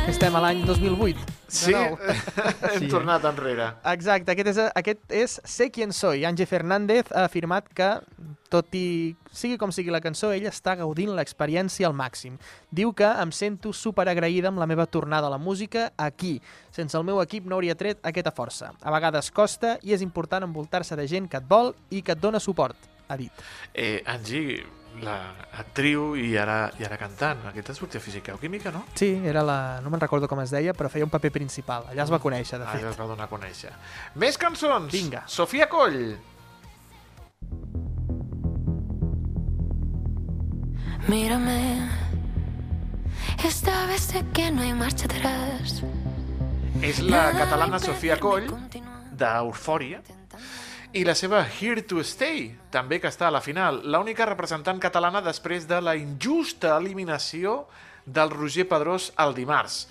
Estem 0.06 0.34
a 0.38 0.40
l'any 0.40 0.60
2008. 0.62 1.18
de 1.18 1.34
Sí, 1.50 1.72
nou. 1.74 1.96
hem 2.72 2.84
Sí, 2.84 2.88
tornat 2.90 3.24
enrere. 3.26 3.66
Exacte, 3.90 4.32
aquest 4.32 4.50
és, 4.52 4.58
aquest 4.78 5.14
és 5.14 5.34
Sé 5.44 5.68
quién 5.74 5.92
soy. 5.94 6.24
Angie 6.26 6.46
Fernández 6.46 7.10
ha 7.14 7.24
afirmat 7.26 7.66
que, 7.74 7.88
tot 8.50 8.74
i 8.78 9.16
sigui 9.34 9.58
com 9.58 9.72
sigui 9.74 9.90
la 9.94 10.00
cançó, 10.02 10.30
ell 10.34 10.46
està 10.50 10.76
gaudint 10.78 11.10
l'experiència 11.14 11.88
al 11.90 11.94
màxim. 11.98 12.38
Diu 12.70 12.92
que 12.94 13.06
em 13.06 13.34
sento 13.34 13.72
super 13.74 14.06
agraïda 14.10 14.50
amb 14.52 14.62
la 14.62 14.68
meva 14.70 14.86
tornada 14.86 15.26
a 15.26 15.34
la 15.34 15.42
música 15.42 15.88
aquí. 15.98 16.36
Sense 16.70 16.98
el 16.98 17.06
meu 17.06 17.18
equip 17.22 17.46
no 17.46 17.58
hauria 17.58 17.74
tret 17.78 17.98
aquesta 18.06 18.34
força. 18.34 18.72
A 18.82 18.94
vegades 18.94 19.30
costa 19.34 19.76
i 19.82 19.94
és 19.94 20.06
important 20.06 20.46
envoltar-se 20.46 20.98
de 20.98 21.06
gent 21.10 21.26
que 21.30 21.42
et 21.42 21.50
vol 21.50 21.74
i 21.90 22.02
que 22.02 22.14
et 22.14 22.22
dona 22.22 22.38
suport, 22.42 22.78
ha 23.08 23.18
dit. 23.18 23.46
Eh, 23.74 24.02
Angie, 24.06 24.62
la 25.02 25.16
actriu 25.60 26.14
i 26.16 26.36
ara, 26.38 26.70
i 26.78 26.84
ara 26.84 26.96
cantant. 27.00 27.44
Aquesta 27.50 27.74
sortia 27.74 28.00
física 28.00 28.34
o 28.34 28.38
química, 28.40 28.70
no? 28.72 28.84
Sí, 28.94 29.10
era 29.24 29.42
la... 29.42 29.80
no 29.82 29.90
me'n 29.90 30.00
recordo 30.00 30.28
com 30.28 30.40
es 30.40 30.50
deia, 30.54 30.72
però 30.74 30.88
feia 30.92 31.04
un 31.04 31.10
paper 31.10 31.32
principal. 31.32 31.88
Allà 31.92 32.04
es 32.06 32.12
va 32.12 32.18
conèixer, 32.22 32.58
de 32.58 32.64
Ah, 32.66 32.72
fet. 32.76 32.84
es 32.92 32.98
va 33.00 33.06
donar 33.10 33.26
a 33.26 33.32
conèixer. 33.32 33.72
Més 34.14 34.38
cançons. 34.38 34.92
Vinga. 34.92 35.24
Sofia 35.26 35.68
Coll. 35.68 36.16
Mírame. 41.08 41.88
Esta 43.44 43.86
vez 43.86 44.00
sé 44.02 44.24
que 44.32 44.50
no 44.50 44.62
hay 44.62 44.72
marcha 44.72 45.04
atrás. 45.04 45.82
És 46.82 46.98
la 47.00 47.30
catalana 47.32 47.78
Sofia 47.78 48.18
Coll, 48.20 48.48
d'Eufòria. 49.16 50.00
I 50.96 51.02
la 51.04 51.12
seva 51.12 51.42
Here 51.44 51.82
to 51.84 52.00
Stay, 52.00 52.54
també 52.72 52.96
que 53.02 53.10
està 53.10 53.26
a 53.28 53.34
la 53.34 53.42
final, 53.44 53.82
l'única 53.84 54.24
representant 54.24 54.78
catalana 54.80 55.20
després 55.20 55.66
de 55.68 55.76
la 55.84 55.92
injusta 55.98 56.70
eliminació 56.80 57.66
del 58.06 58.32
Roger 58.32 58.64
Pedrós 58.70 59.10
el 59.20 59.34
dimarts. 59.36 59.82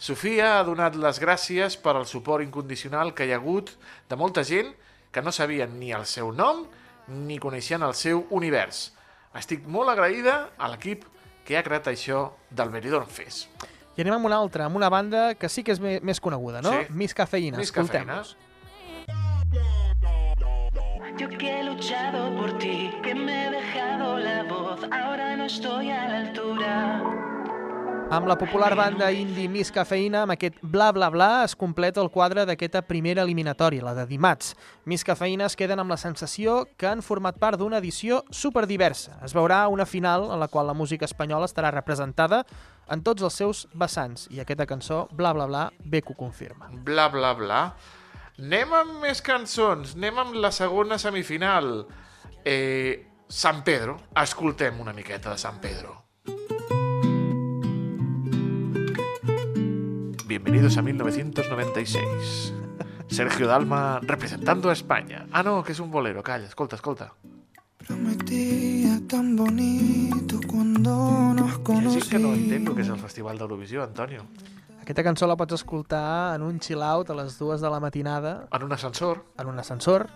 Sofia 0.00 0.54
ha 0.54 0.62
donat 0.64 0.96
les 0.96 1.20
gràcies 1.20 1.76
per 1.76 1.92
al 1.98 2.06
suport 2.08 2.46
incondicional 2.46 3.12
que 3.12 3.26
hi 3.28 3.34
ha 3.34 3.40
hagut 3.42 3.74
de 4.08 4.16
molta 4.16 4.40
gent 4.48 4.72
que 5.12 5.20
no 5.20 5.34
sabien 5.36 5.76
ni 5.78 5.92
el 5.92 6.06
seu 6.08 6.32
nom 6.32 6.64
ni 7.12 7.36
coneixien 7.38 7.84
el 7.84 7.92
seu 7.92 8.24
univers. 8.32 8.86
Estic 9.36 9.68
molt 9.68 9.92
agraïda 9.92 10.38
a 10.56 10.72
l'equip 10.72 11.04
que 11.44 11.58
ha 11.58 11.64
creat 11.66 11.92
això 11.92 12.30
del 12.48 12.72
Benidorm 12.72 13.12
Fest. 13.12 13.52
I 13.98 14.00
anem 14.00 14.16
amb 14.16 14.32
una 14.32 14.40
altra, 14.40 14.64
amb 14.64 14.80
una 14.80 14.88
banda 14.88 15.34
que 15.36 15.52
sí 15.52 15.62
que 15.62 15.76
és 15.76 15.84
més 15.84 16.24
coneguda, 16.24 16.64
no? 16.64 16.72
Sí. 16.72 16.88
Miss 16.96 17.12
Cafeïna. 17.14 17.60
Miss 17.60 17.74
Cafeïna. 17.74 18.22
Yo 21.16 21.28
que 21.28 21.60
he 21.60 21.62
luchado 21.62 22.34
por 22.36 22.58
ti, 22.58 22.90
que 23.04 23.14
me 23.14 23.46
he 23.46 23.50
dejado 23.50 24.18
la 24.18 24.42
voz, 24.42 24.80
ahora 24.90 25.36
no 25.36 25.44
estoy 25.44 25.88
a 25.90 26.08
la 26.08 26.18
altura. 26.26 27.02
Amb 28.10 28.26
la 28.26 28.36
popular 28.36 28.74
banda 28.74 29.12
indie 29.14 29.48
Miss 29.48 29.70
Cafeïna, 29.72 30.24
amb 30.24 30.34
aquest 30.34 30.58
bla 30.60 30.90
bla 30.92 31.08
bla, 31.14 31.44
es 31.44 31.54
completa 31.54 32.02
el 32.02 32.10
quadre 32.10 32.42
d'aquesta 32.44 32.82
primera 32.82 33.22
eliminatòria, 33.22 33.84
la 33.86 33.94
de 33.94 34.08
dimarts. 34.10 34.56
Miss 34.90 35.06
Cafeïna 35.06 35.46
es 35.46 35.54
queden 35.54 35.78
amb 35.78 35.94
la 35.94 36.02
sensació 36.02 36.64
que 36.76 36.90
han 36.90 37.02
format 37.02 37.38
part 37.38 37.62
d'una 37.62 37.78
edició 37.78 38.24
superdiversa. 38.30 39.20
Es 39.22 39.38
veurà 39.38 39.68
una 39.70 39.86
final 39.86 40.32
en 40.34 40.42
la 40.42 40.48
qual 40.50 40.66
la 40.66 40.74
música 40.74 41.06
espanyola 41.06 41.46
estarà 41.46 41.70
representada 41.70 42.42
en 42.90 43.06
tots 43.06 43.22
els 43.22 43.38
seus 43.38 43.68
vessants, 43.72 44.26
i 44.34 44.42
aquesta 44.42 44.66
cançó, 44.66 45.04
bla 45.12 45.32
bla 45.32 45.46
bla, 45.46 45.68
bé 45.78 46.02
que 46.02 46.12
ho 46.12 46.16
confirma. 46.16 46.74
bla 46.74 47.08
bla 47.08 47.34
bla. 47.34 47.60
Anem 48.34 48.72
amb 48.74 48.96
més 48.98 49.20
cançons, 49.22 49.92
anem 49.94 50.16
amb 50.18 50.34
la 50.42 50.50
segona 50.50 50.96
semifinal. 50.98 51.84
Eh, 52.44 53.06
San 53.30 53.62
Pedro, 53.62 53.94
escoltem 54.20 54.80
una 54.82 54.92
miqueta 54.92 55.30
de 55.30 55.38
San 55.38 55.60
Pedro. 55.62 56.02
Bienvenidos 60.26 60.76
a 60.76 60.82
1996. 60.82 62.52
Sergio 63.06 63.46
Dalma 63.46 64.00
representando 64.02 64.68
a 64.68 64.72
España. 64.72 65.26
Ah, 65.30 65.44
no, 65.44 65.62
que 65.62 65.70
es 65.70 65.78
un 65.78 65.92
bolero, 65.92 66.24
calla, 66.24 66.46
escolta, 66.46 66.74
escolta. 66.74 67.14
Prometía 67.86 69.00
tan 69.08 69.36
bonito 69.36 70.40
cuando 70.48 71.34
nos 71.34 71.52
ha 71.52 72.00
gent 72.00 72.08
que 72.10 72.18
no 72.18 72.34
entén 72.34 72.62
el 72.62 72.64
que 72.64 72.70
conocimos. 72.72 72.98
el 72.98 73.02
Festival 73.04 73.38
d'Eurovisió, 73.38 73.84
Antonio. 73.84 74.26
Aquesta 74.84 75.00
cançó 75.00 75.24
la 75.24 75.34
pots 75.40 75.56
escoltar 75.56 76.34
en 76.36 76.42
un 76.44 76.58
chill-out 76.60 77.08
a 77.08 77.14
les 77.16 77.38
dues 77.40 77.62
de 77.64 77.70
la 77.72 77.78
matinada, 77.80 78.48
En 78.52 78.62
un 78.66 78.72
ascensor. 78.72 79.24
en 79.38 79.46
un 79.48 79.58
ascensor, 79.58 80.10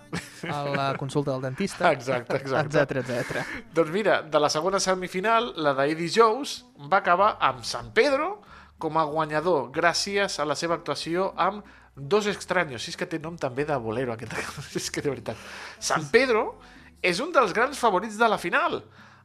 a 0.45 0.63
la 0.65 0.95
consulta 0.99 1.33
del 1.33 1.41
dentista, 1.41 1.91
Exacte, 1.97 2.37
exacte. 2.37 2.83
etc 2.83 3.09
etc. 3.09 3.47
Doncs 3.73 3.91
mira, 3.91 4.21
de 4.23 4.39
la 4.41 4.51
segona 4.51 4.79
semifinal, 4.79 5.55
la 5.57 5.73
d'Eddie 5.73 6.11
Jones 6.15 6.67
va 6.93 6.99
acabar 6.99 7.39
amb 7.41 7.65
San 7.65 7.93
Pedro 7.97 8.43
com 8.77 8.99
a 8.99 9.05
guanyador, 9.09 9.71
gràcies 9.73 10.39
a 10.39 10.45
la 10.45 10.55
seva 10.55 10.77
actuació 10.77 11.33
amb 11.37 11.65
Dos 11.99 12.29
extraños. 12.31 12.85
Si 12.85 12.93
és 12.93 12.97
que 12.97 13.09
té 13.11 13.19
nom 13.19 13.35
també 13.35 13.65
de 13.67 13.75
bolero, 13.83 14.13
aquest. 14.13 14.31
és 14.79 14.85
que 14.95 15.03
de 15.03 15.11
veritat. 15.11 15.35
San 15.81 16.05
Pedro 16.13 16.61
és 17.03 17.19
un 17.19 17.33
dels 17.35 17.51
grans 17.53 17.77
favorits 17.77 18.15
de 18.21 18.29
la 18.31 18.39
final. 18.39 18.85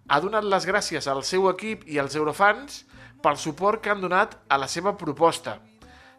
Ha 0.09 0.19
donat 0.19 0.43
les 0.43 0.65
gràcies 0.65 1.05
al 1.05 1.21
seu 1.21 1.45
equip 1.51 1.83
i 1.85 1.99
als 2.01 2.15
eurofans 2.17 2.79
pel 3.23 3.39
suport 3.39 3.81
que 3.81 3.93
han 3.93 4.03
donat 4.03 4.35
a 4.51 4.59
la 4.59 4.67
seva 4.67 4.97
proposta. 4.99 5.57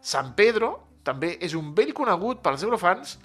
San 0.01 0.33
Pedro 0.35 0.71
també 1.05 1.35
és 1.45 1.53
un 1.53 1.73
vell 1.77 1.93
conegut 1.93 2.41
pels 2.43 2.65
eurofans, 2.65 3.19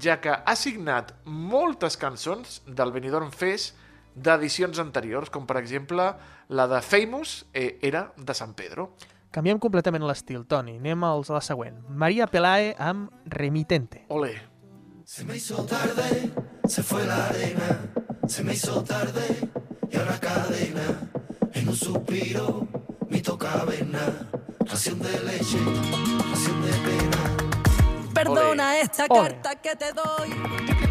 ja 0.00 0.20
que 0.22 0.32
ha 0.34 0.54
signat 0.56 1.12
moltes 1.24 1.98
cançons 1.98 2.60
del 2.66 2.94
Benidorm 2.94 3.32
Fest 3.34 3.74
d'edicions 4.14 4.78
anteriors, 4.78 5.30
com 5.30 5.46
per 5.46 5.58
exemple 5.58 6.12
la 6.48 6.68
de 6.70 6.80
Famous 6.82 7.44
eh, 7.52 7.78
era 7.82 8.06
de 8.16 8.34
San 8.34 8.54
Pedro. 8.54 8.92
Canviem 9.34 9.58
completament 9.58 10.04
l'estil, 10.06 10.44
Toni. 10.46 10.76
Anem 10.78 11.04
als, 11.08 11.30
a 11.32 11.40
la 11.40 11.42
següent. 11.42 11.80
Maria 11.90 12.28
Pelae 12.30 12.74
amb 12.78 13.10
Remitente. 13.26 14.04
Ole. 14.14 14.34
Se 15.04 15.24
me 15.24 15.36
hizo 15.36 15.66
tarde, 15.66 16.30
se 16.66 16.82
fue 16.82 17.04
la 17.04 17.26
arena, 17.26 17.92
se 18.26 18.42
me 18.42 18.54
hizo 18.54 18.82
tarde 18.84 19.50
y 19.90 19.96
a 19.96 20.04
la 20.04 20.18
cadena, 20.18 21.10
en 21.52 21.68
un 21.68 21.76
suspiro, 21.76 22.66
mito 23.14 23.38
caverna, 23.38 24.26
ración 24.66 24.98
de 24.98 25.20
leche, 25.22 25.58
ración 26.30 26.62
de 26.62 26.72
pena. 26.82 27.20
Perdona 28.12 28.80
esta 28.80 29.06
Ole. 29.08 29.20
carta 29.20 29.54
que 29.54 29.76
te 29.76 29.92
doy. 29.92 30.30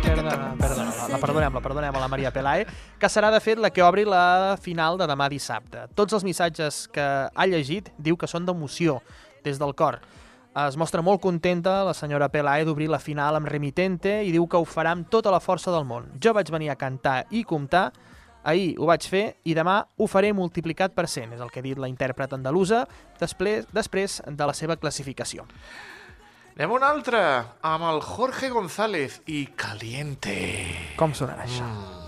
Perdona, 0.02 0.56
perdona, 0.58 0.96
la, 0.96 1.08
la 1.10 1.18
perdonem, 1.18 1.54
la 1.54 1.62
perdonem 1.62 1.96
a 1.96 2.00
la 2.00 2.08
Maria 2.08 2.32
Pelae, 2.32 2.66
que 3.00 3.10
serà, 3.12 3.28
de 3.32 3.42
fet, 3.44 3.60
la 3.60 3.74
que 3.76 3.84
obri 3.84 4.06
la 4.08 4.56
final 4.62 4.96
de 4.98 5.08
demà 5.10 5.28
dissabte. 5.28 5.84
Tots 6.00 6.16
els 6.16 6.24
missatges 6.24 6.86
que 6.96 7.04
ha 7.28 7.48
llegit 7.52 7.92
diu 8.00 8.16
que 8.16 8.30
són 8.32 8.48
d'emoció, 8.48 9.02
des 9.44 9.60
del 9.60 9.76
cor. 9.76 10.00
Es 10.64 10.80
mostra 10.80 11.04
molt 11.04 11.20
contenta 11.20 11.82
la 11.84 11.96
senyora 11.98 12.32
Pelae 12.32 12.64
d'obrir 12.64 12.88
la 12.88 13.04
final 13.04 13.36
amb 13.36 13.52
Remitente 13.52 14.22
i 14.24 14.32
diu 14.32 14.48
que 14.48 14.56
ho 14.56 14.64
farà 14.64 14.96
amb 14.96 15.12
tota 15.12 15.34
la 15.34 15.44
força 15.44 15.76
del 15.76 15.84
món. 15.84 16.08
Jo 16.24 16.32
vaig 16.32 16.56
venir 16.56 16.72
a 16.72 16.80
cantar 16.80 17.26
i 17.36 17.44
comptar, 17.44 17.90
ahir 18.44 18.76
ho 18.80 18.90
vaig 18.90 19.08
fer 19.10 19.24
i 19.48 19.56
demà 19.58 19.80
ho 19.98 20.08
faré 20.12 20.34
multiplicat 20.36 20.94
per 20.96 21.08
100, 21.08 21.34
és 21.38 21.42
el 21.42 21.52
que 21.52 21.64
ha 21.64 21.66
dit 21.66 21.80
la 21.80 21.90
intèrpret 21.92 22.36
andalusa 22.36 22.84
després, 23.20 23.68
després 23.74 24.22
de 24.28 24.50
la 24.50 24.54
seva 24.58 24.78
classificació. 24.78 25.48
Anem 26.54 26.70
a 26.70 26.78
un 26.78 26.84
altre, 26.86 27.20
amb 27.66 27.90
el 27.90 28.00
Jorge 28.06 28.52
González 28.54 29.22
i 29.26 29.48
Caliente. 29.58 30.38
Com 31.00 31.18
sonarà 31.18 31.48
això? 31.48 32.03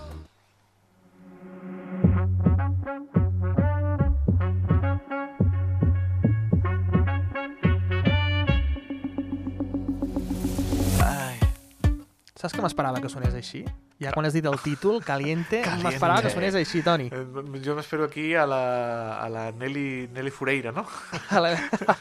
Saps 12.36 12.54
que 12.54 12.62
m'esperava 12.64 13.00
que 13.02 13.10
sonés 13.10 13.34
així? 13.38 13.64
Ja 14.02 14.12
quan 14.12 14.26
has 14.28 14.34
dit 14.36 14.44
el 14.46 14.58
títol, 14.60 14.98
Caliente, 15.04 15.62
Caliente. 15.64 15.84
m'esperava 15.86 16.22
que 16.26 16.30
sonés 16.34 16.56
així, 16.60 16.82
Toni. 16.84 17.08
Eh, 17.08 17.62
Jo 17.64 17.76
m'espero 17.78 18.04
aquí 18.10 18.34
a 18.36 18.46
la, 18.46 18.62
a 19.24 19.30
la 19.30 19.46
Nelly, 19.56 20.10
Nelly 20.12 20.32
Fureira, 20.32 20.72
no? 20.76 20.86
A 21.30 21.40
la, 21.40 21.54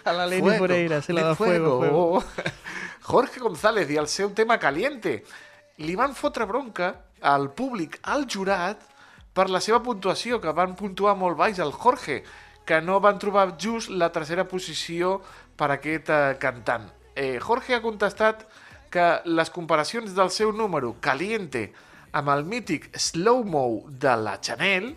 a 0.05 0.13
la 0.13 0.27
Leni 0.27 0.43
Fuego, 0.43 0.59
Moreira, 0.65 1.01
sí, 1.03 1.13
la 1.13 1.23
de 1.23 1.29
de 1.29 1.35
Fuego. 1.37 1.79
fuego. 1.79 2.25
Jorge 3.05 3.39
González 3.41 3.91
i 3.91 3.97
el 4.01 4.09
seu 4.09 4.33
tema 4.35 4.59
caliente. 4.59 5.23
Li 5.79 5.95
van 5.95 6.15
fotre 6.15 6.47
bronca 6.47 6.95
al 7.21 7.53
públic, 7.55 8.01
al 8.03 8.27
jurat, 8.27 8.81
per 9.35 9.49
la 9.51 9.61
seva 9.61 9.81
puntuació, 9.83 10.41
que 10.41 10.51
van 10.55 10.75
puntuar 10.75 11.15
molt 11.19 11.37
baix 11.39 11.59
el 11.63 11.73
Jorge, 11.73 12.23
que 12.65 12.81
no 12.81 12.99
van 13.01 13.19
trobar 13.19 13.55
just 13.61 13.91
la 13.91 14.11
tercera 14.11 14.49
posició 14.49 15.21
per 15.55 15.71
aquest 15.75 16.11
eh, 16.11 16.37
cantant. 16.43 16.91
Eh, 17.15 17.39
Jorge 17.39 17.75
ha 17.77 17.83
contestat 17.83 18.47
que 18.95 19.09
les 19.27 19.51
comparacions 19.51 20.15
del 20.15 20.31
seu 20.31 20.53
número, 20.55 20.95
Caliente, 21.03 21.73
amb 22.15 22.31
el 22.31 22.45
mític 22.47 22.93
Slow 22.95 23.43
Mo 23.45 23.67
de 23.91 24.15
la 24.23 24.39
Chanel, 24.39 24.93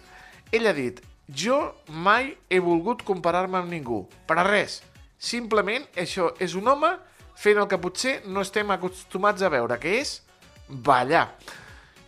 ell 0.53 0.69
ha 0.69 0.73
dit 0.77 1.01
jo 1.27 1.57
mai 1.89 2.29
he 2.49 2.61
volgut 2.63 3.01
comparar-me 3.03 3.57
amb 3.59 3.73
ningú, 3.73 4.05
per 4.29 4.37
a 4.39 4.45
res. 4.47 4.79
Simplement 5.17 5.83
això 5.97 6.29
és 6.39 6.53
un 6.55 6.69
home 6.69 6.93
fent 7.37 7.57
el 7.57 7.67
que 7.69 7.81
potser 7.81 8.19
no 8.29 8.45
estem 8.45 8.69
acostumats 8.71 9.41
a 9.41 9.49
veure, 9.51 9.79
que 9.81 9.97
és 9.99 10.21
ballar. 10.69 11.27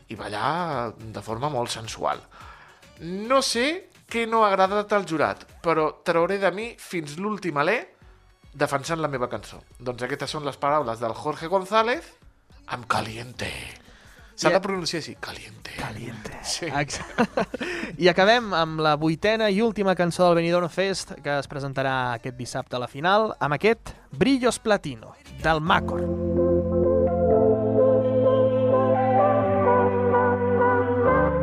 I 0.10 0.18
ballar 0.18 0.94
de 0.98 1.22
forma 1.26 1.50
molt 1.50 1.74
sensual. 1.74 2.22
No 3.02 3.42
sé 3.46 3.90
què 4.10 4.26
no 4.30 4.44
ha 4.44 4.54
agradat 4.54 4.94
al 4.94 5.06
jurat, 5.10 5.46
però 5.62 5.90
trauré 6.06 6.40
de 6.42 6.52
mi 6.54 6.72
fins 6.78 7.18
l'últim 7.18 7.58
alè 7.62 7.80
defensant 8.54 9.02
la 9.02 9.10
meva 9.12 9.30
cançó. 9.30 9.62
Doncs 9.80 10.04
aquestes 10.06 10.32
són 10.36 10.48
les 10.48 10.58
paraules 10.58 11.00
del 11.02 11.14
Jorge 11.14 11.48
González 11.48 12.06
amb 12.68 12.88
Caliente. 12.88 13.52
S'ha 14.40 14.54
de 14.54 14.60
pronunciar 14.64 15.02
així, 15.02 15.18
Caliente. 15.20 15.74
Caliente. 15.76 16.38
Sí. 16.48 16.70
Exacte. 16.72 17.48
I 18.04 18.08
acabem 18.08 18.54
amb 18.56 18.80
la 18.80 18.94
vuitena 18.96 19.50
i 19.52 19.60
última 19.62 19.98
cançó 20.00 20.30
del 20.30 20.38
Benidorm 20.40 20.72
Fest 20.72 21.12
que 21.20 21.40
es 21.42 21.50
presentarà 21.52 22.14
aquest 22.14 22.38
dissabte 22.40 22.80
a 22.80 22.80
la 22.80 22.88
final 22.88 23.34
amb 23.36 23.58
aquest 23.58 23.92
Brillos 24.16 24.62
Platino 24.64 25.12
del 25.44 25.60
Macor. 25.60 26.06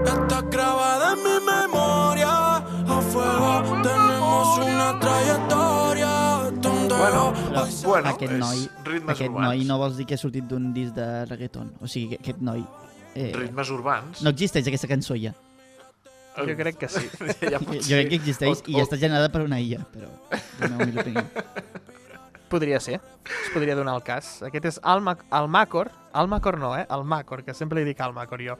Está 0.06 0.40
grabada 0.48 1.12
en 1.12 1.22
mi 1.26 1.36
memoria. 1.44 2.56
A 2.56 3.00
fuego 3.12 3.82
tenemos 3.82 4.58
una 4.58 4.98
trayectoria. 5.00 5.55
Bueno, 6.98 7.32
Però 7.34 7.64
bueno, 7.84 8.08
aquest 8.08 8.32
noi, 8.40 8.62
ritmes 8.84 9.14
aquest 9.16 9.30
urbans. 9.30 9.46
noi 9.46 9.64
no 9.68 9.76
vols 9.78 9.96
dir 9.98 10.06
que 10.08 10.16
ha 10.16 10.20
sortit 10.20 10.46
d'un 10.48 10.70
disc 10.74 10.94
de 10.96 11.24
reggaeton. 11.28 11.74
O 11.80 11.88
sigui, 11.90 12.14
que 12.14 12.22
aquest 12.22 12.40
noi... 12.44 12.64
Eh, 13.16 13.30
Ritmes 13.34 13.70
urbans. 13.72 14.22
no 14.22 14.30
existeix 14.32 14.66
aquesta 14.68 14.88
cançó 14.90 15.16
ja. 15.16 15.32
Jo 16.36 16.52
crec 16.56 16.76
que 16.76 16.88
sí. 16.92 17.06
ja 17.52 17.58
Jo 17.58 17.96
crec 17.96 18.10
que 18.12 18.18
existeix 18.20 18.60
i 18.68 18.80
està 18.82 18.98
generada 19.00 19.30
per 19.32 19.40
una 19.46 19.60
illa, 19.60 19.80
però 19.92 20.10
la 20.60 20.68
meva 20.68 20.84
humil 20.84 20.98
opinió. 21.00 21.24
Podria 22.48 22.78
ser. 22.80 23.00
Es 23.26 23.48
podria 23.54 23.74
donar 23.74 23.96
el 23.96 24.04
cas. 24.06 24.42
Aquest 24.46 24.68
és 24.68 24.76
el, 24.84 25.00
Mac 25.02 25.24
el 25.34 25.48
Macor. 25.48 25.90
El 26.16 26.28
Macor 26.28 26.58
no, 26.60 26.74
eh? 26.76 26.84
El 26.92 27.04
Macor, 27.04 27.42
que 27.44 27.54
sempre 27.56 27.80
li 27.80 27.88
dic 27.88 28.00
el 28.04 28.12
Macor 28.16 28.44
jo. 28.44 28.54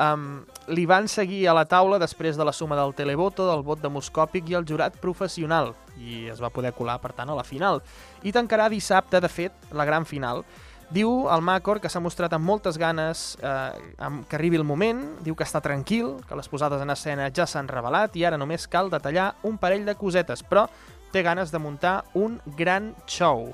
Um, 0.00 0.44
li 0.72 0.86
van 0.88 1.08
seguir 1.08 1.44
a 1.48 1.54
la 1.54 1.66
taula 1.68 1.98
després 2.00 2.38
de 2.38 2.44
la 2.48 2.54
suma 2.56 2.78
del 2.78 2.94
televoto, 2.96 3.44
del 3.50 3.62
vot 3.66 3.82
demoscòpic 3.82 4.48
i 4.48 4.56
el 4.56 4.66
jurat 4.68 4.96
professional. 5.02 5.74
I 6.00 6.28
es 6.32 6.40
va 6.40 6.50
poder 6.50 6.72
colar, 6.72 6.98
per 7.02 7.12
tant, 7.12 7.30
a 7.30 7.36
la 7.36 7.44
final. 7.44 7.82
I 8.24 8.32
tancarà 8.32 8.70
dissabte, 8.72 9.20
de 9.20 9.28
fet, 9.28 9.72
la 9.72 9.84
gran 9.84 10.08
final. 10.08 10.44
Diu 10.92 11.28
el 11.32 11.40
Macor 11.40 11.78
que 11.80 11.88
s'ha 11.88 12.02
mostrat 12.04 12.34
amb 12.36 12.44
moltes 12.44 12.76
ganes 12.76 13.38
eh, 13.40 14.16
que 14.28 14.36
arribi 14.36 14.58
el 14.60 14.66
moment, 14.68 15.00
diu 15.24 15.36
que 15.36 15.46
està 15.46 15.62
tranquil, 15.64 16.18
que 16.28 16.36
les 16.36 16.50
posades 16.52 16.82
en 16.84 16.92
escena 16.92 17.30
ja 17.32 17.46
s'han 17.48 17.70
revelat 17.70 18.16
i 18.20 18.26
ara 18.28 18.36
només 18.36 18.68
cal 18.68 18.90
detallar 18.92 19.30
un 19.48 19.56
parell 19.62 19.86
de 19.88 19.96
cosetes, 19.96 20.44
però 20.44 20.66
té 21.12 21.22
ganes 21.24 21.52
de 21.52 21.60
muntar 21.60 22.02
un 22.12 22.36
gran 22.58 22.92
show. 23.06 23.48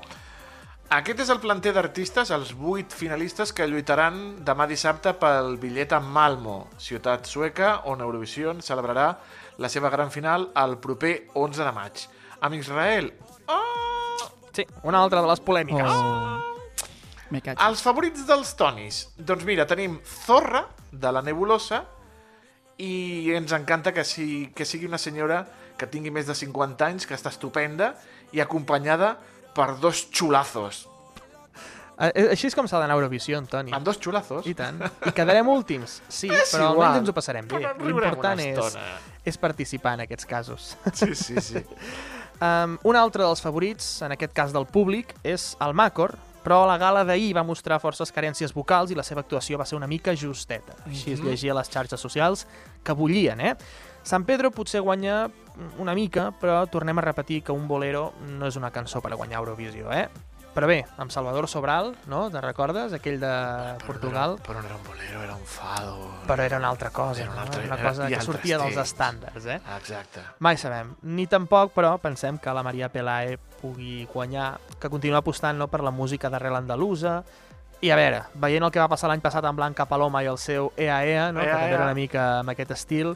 Aquest 0.89 1.19
és 1.21 1.29
el 1.29 1.37
planter 1.37 1.69
d'artistes, 1.75 2.31
els 2.33 2.55
vuit 2.57 2.93
finalistes 2.97 3.51
que 3.53 3.67
lluitaran 3.69 4.39
demà 4.45 4.65
dissabte 4.65 5.13
pel 5.21 5.59
bitllet 5.61 5.93
a 5.93 5.99
Malmo, 6.01 6.63
ciutat 6.81 7.29
sueca, 7.29 7.83
on 7.85 8.01
Eurovision 8.01 8.63
celebrarà 8.65 9.11
la 9.61 9.69
seva 9.69 9.91
gran 9.93 10.09
final 10.09 10.47
el 10.57 10.79
proper 10.81 11.13
11 11.37 11.61
de 11.67 11.75
maig. 11.77 12.07
Amb 12.41 12.57
Israel, 12.57 13.13
Sí, 14.59 14.65
una 14.83 14.99
altra 14.99 15.21
de 15.21 15.27
les 15.29 15.39
polèmiques. 15.39 15.87
Oh. 15.87 16.85
Me 17.29 17.39
caig. 17.45 17.59
els 17.61 17.81
favorits 17.85 18.25
dels 18.27 18.55
Tonis. 18.57 19.03
Doncs 19.15 19.45
mira, 19.45 19.67
tenim 19.69 19.99
Zorra, 20.25 20.65
de 20.91 21.11
la 21.13 21.21
Nebulosa, 21.21 21.83
i 22.81 23.29
ens 23.37 23.53
encanta 23.53 23.93
que, 23.93 24.03
si, 24.03 24.49
que 24.55 24.65
sigui 24.65 24.89
una 24.89 24.97
senyora 24.97 25.43
que 25.77 25.87
tingui 25.87 26.11
més 26.11 26.25
de 26.27 26.35
50 26.35 26.87
anys, 26.87 27.05
que 27.05 27.13
està 27.15 27.29
estupenda, 27.29 27.93
i 28.33 28.41
acompanyada 28.41 29.17
per 29.59 29.73
dos 29.83 30.05
xulazos. 30.15 30.85
Eh, 31.99 32.29
Així 32.31 32.47
és 32.47 32.55
com 32.55 32.63
s'ha 32.71 32.79
d'anar 32.79 32.95
a 32.95 32.99
Eurovisió, 33.01 33.41
Toni. 33.51 33.73
Amb 33.75 33.83
dos 33.83 33.97
xulazos? 33.99 34.45
I 34.47 34.53
tant. 34.55 34.77
I 35.03 35.11
quedarem 35.11 35.49
últims, 35.51 35.97
sí, 36.07 36.29
És 36.31 36.53
però 36.55 36.69
igual. 36.71 36.85
almenys 36.87 37.01
ens 37.03 37.11
ho 37.11 37.15
passarem 37.17 37.49
bé. 37.51 37.59
L'important 37.83 38.39
és, 38.39 38.77
és 39.27 39.37
participar 39.37 39.97
en 39.97 40.05
aquests 40.05 40.25
casos. 40.29 40.69
Sí, 40.93 41.11
sí, 41.15 41.41
sí. 41.43 41.65
Um, 42.39 42.77
un 42.87 42.95
altre 42.95 43.25
dels 43.25 43.41
favorits, 43.43 43.83
en 44.07 44.13
aquest 44.15 44.31
cas 44.31 44.53
del 44.55 44.63
públic, 44.63 45.09
és 45.27 45.57
el 45.59 45.73
Macor, 45.75 46.13
però 46.39 46.61
la 46.69 46.77
gala 46.79 47.01
d'ahir 47.03 47.33
va 47.35 47.41
mostrar 47.43 47.81
forces 47.83 48.13
carències 48.15 48.53
vocals 48.55 48.93
i 48.93 48.95
la 48.95 49.03
seva 49.03 49.19
actuació 49.25 49.57
va 49.59 49.65
ser 49.67 49.75
una 49.75 49.89
mica 49.91 50.13
justeta. 50.15 50.71
Així 50.87 51.11
es 51.11 51.19
Mhm. 51.19 51.27
llegia 51.27 51.51
a 51.51 51.57
les 51.57 51.67
xarxes 51.69 51.99
socials 51.99 52.45
que 52.81 52.93
bullien, 52.95 53.41
eh? 53.41 53.57
San 54.03 54.23
Pedro 54.25 54.51
potser 54.51 54.81
guanya 54.81 55.29
una 55.77 55.93
mica, 55.93 56.31
però 56.39 56.63
tornem 56.71 56.97
a 56.97 57.01
repetir 57.01 57.43
que 57.43 57.51
un 57.51 57.67
bolero 57.67 58.13
no 58.27 58.47
és 58.47 58.55
una 58.55 58.71
cançó 58.71 59.01
per 59.01 59.11
a 59.13 59.15
guanyar 59.19 59.39
Eurovisió, 59.41 59.91
eh? 59.91 60.07
Però 60.49 60.65
bé, 60.65 60.79
amb 60.97 61.11
Salvador 61.13 61.45
Sobral, 61.47 61.91
no? 62.09 62.23
Te'n 62.33 62.41
recordes? 62.41 62.91
Aquell 62.97 63.19
de 63.21 63.29
Portugal. 63.85 64.39
Però 64.43 64.59
no 64.59 64.65
era 64.65 64.75
un 64.79 64.83
bolero, 64.83 65.21
era 65.23 65.35
un 65.35 65.45
fado. 65.45 66.07
Però 66.27 66.41
era 66.43 66.57
una 66.57 66.69
altra 66.69 66.89
cosa, 66.89 67.21
Era 67.21 67.31
una 67.31 67.41
no? 67.41 67.45
altra- 67.45 67.63
una 67.63 67.75
era- 67.77 67.89
cosa 67.89 68.07
i 68.09 68.13
que 68.15 68.21
sortia 68.25 68.57
dels 68.57 68.75
estàndards, 68.81 69.45
eh? 69.45 69.59
Exacte. 69.77 70.23
Mai 70.39 70.57
sabem. 70.57 70.95
Ni 71.03 71.27
tampoc, 71.27 71.71
però, 71.75 71.99
pensem 72.01 72.39
que 72.39 72.51
la 72.51 72.63
Maria 72.63 72.89
Pelae 72.89 73.37
pugui 73.61 74.07
guanyar, 74.11 74.57
que 74.79 74.89
continua 74.89 75.19
apostant 75.19 75.57
no, 75.59 75.67
per 75.67 75.81
la 75.85 75.91
música 75.91 76.29
d'arrel 76.29 76.55
andalusa. 76.55 77.23
I 77.81 77.91
a 77.91 77.95
veure, 77.95 78.23
veient 78.33 78.63
el 78.65 78.71
que 78.71 78.79
va 78.81 78.89
passar 78.89 79.07
l'any 79.07 79.21
passat 79.21 79.45
amb 79.45 79.55
Blanca 79.59 79.85
Paloma 79.85 80.23
i 80.23 80.27
el 80.27 80.37
seu 80.37 80.73
Ea 80.75 81.05
Ea, 81.05 81.31
no, 81.31 81.39
que 81.41 81.45
Ea, 81.45 81.53
també 81.53 81.69
era 81.69 81.77
Ea. 81.77 81.85
una 81.85 81.93
mica 81.95 82.39
amb 82.39 82.49
aquest 82.49 82.71
estil, 82.71 83.13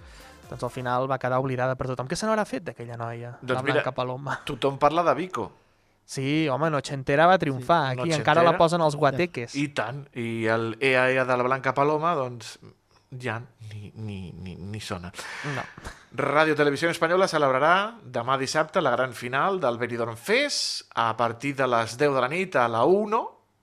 doncs 0.49 0.63
al 0.63 0.71
final 0.71 1.09
va 1.09 1.17
quedar 1.19 1.39
oblidada 1.39 1.75
per 1.75 1.87
tothom. 1.87 2.07
Què 2.07 2.15
se 2.19 2.27
n'haurà 2.27 2.45
fet 2.45 2.63
d'aquella 2.69 2.97
noia, 2.99 3.35
Doncs 3.41 3.57
la 3.59 3.63
mira, 3.63 3.73
Blanca 3.79 3.91
Paloma? 3.95 4.39
Tothom 4.45 4.77
parla 4.81 5.03
de 5.03 5.13
Vico. 5.15 5.51
Sí, 6.05 6.47
home, 6.51 6.69
Nochentera 6.69 7.25
va 7.27 7.37
triomfar. 7.39 7.81
Sí, 7.83 7.91
Aquí 7.91 7.97
Nochentera. 8.09 8.19
encara 8.21 8.43
la 8.43 8.57
posen 8.57 8.81
els 8.83 8.95
guateques. 8.99 9.55
I 9.55 9.67
tant. 9.69 10.03
I 10.19 10.45
el 10.51 10.73
Ea 10.81 11.09
Ea 11.11 11.25
de 11.25 11.37
la 11.37 11.43
Blanca 11.47 11.73
Paloma, 11.73 12.13
doncs, 12.15 12.57
ja 13.21 13.37
ni, 13.71 13.91
ni, 13.95 14.31
ni, 14.33 14.55
ni 14.57 14.81
sona. 14.81 15.11
No. 15.55 15.63
Ràdio 16.17 16.55
Televisió 16.57 16.89
Espanyola 16.91 17.27
celebrarà 17.29 17.95
demà 18.03 18.35
dissabte 18.37 18.81
la 18.81 18.91
gran 18.93 19.13
final 19.13 19.59
del 19.61 19.77
Benidorm 19.81 20.17
Fest 20.17 20.89
a 20.95 21.15
partir 21.17 21.55
de 21.55 21.67
les 21.67 21.95
10 21.97 22.13
de 22.13 22.21
la 22.21 22.29
nit 22.29 22.55
a 22.55 22.67
la 22.67 22.83
1 22.85 23.21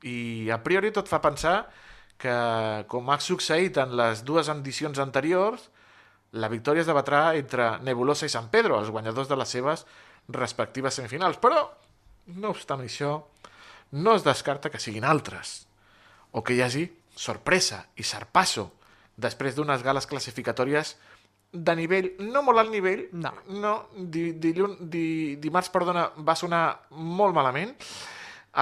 i 0.09 0.49
a 0.51 0.59
priori 0.63 0.91
tot 0.91 1.07
fa 1.11 1.21
pensar 1.21 1.69
que, 2.21 2.33
com 2.89 3.11
ha 3.11 3.19
succeït 3.21 3.77
en 3.81 3.95
les 3.97 4.25
dues 4.25 4.49
edicions 4.49 4.99
anteriors, 4.99 5.69
la 6.33 6.49
victòria 6.49 6.85
es 6.85 6.89
debatrà 6.91 7.35
entre 7.39 7.79
Nebulosa 7.83 8.27
i 8.27 8.33
San 8.33 8.51
Pedro, 8.51 8.79
els 8.79 8.91
guanyadors 8.91 9.29
de 9.29 9.39
les 9.39 9.49
seves 9.49 9.85
respectives 10.29 10.95
semifinals. 10.95 11.41
Però, 11.43 11.65
no 12.37 12.53
obstant 12.55 12.85
això, 12.85 13.17
no 13.93 14.15
es 14.15 14.25
descarta 14.27 14.71
que 14.71 14.79
siguin 14.79 15.05
altres, 15.05 15.67
o 16.31 16.45
que 16.47 16.55
hi 16.55 16.63
hagi 16.63 16.85
sorpresa 17.17 17.85
i 17.99 18.07
sarpasso 18.07 18.71
després 19.21 19.57
d'unes 19.57 19.83
gales 19.83 20.07
classificatòries 20.07 20.95
de 21.53 21.75
nivell, 21.75 22.13
no 22.23 22.45
molt 22.47 22.63
alt 22.63 22.71
nivell, 22.71 23.09
No. 23.13 23.33
no 23.49 23.73
di, 23.97 24.31
dilluns, 24.39 24.79
di, 24.81 25.37
dimarts 25.43 25.73
perdona, 25.75 26.07
va 26.17 26.37
sonar 26.39 26.87
molt 26.91 27.35
malament, 27.35 27.75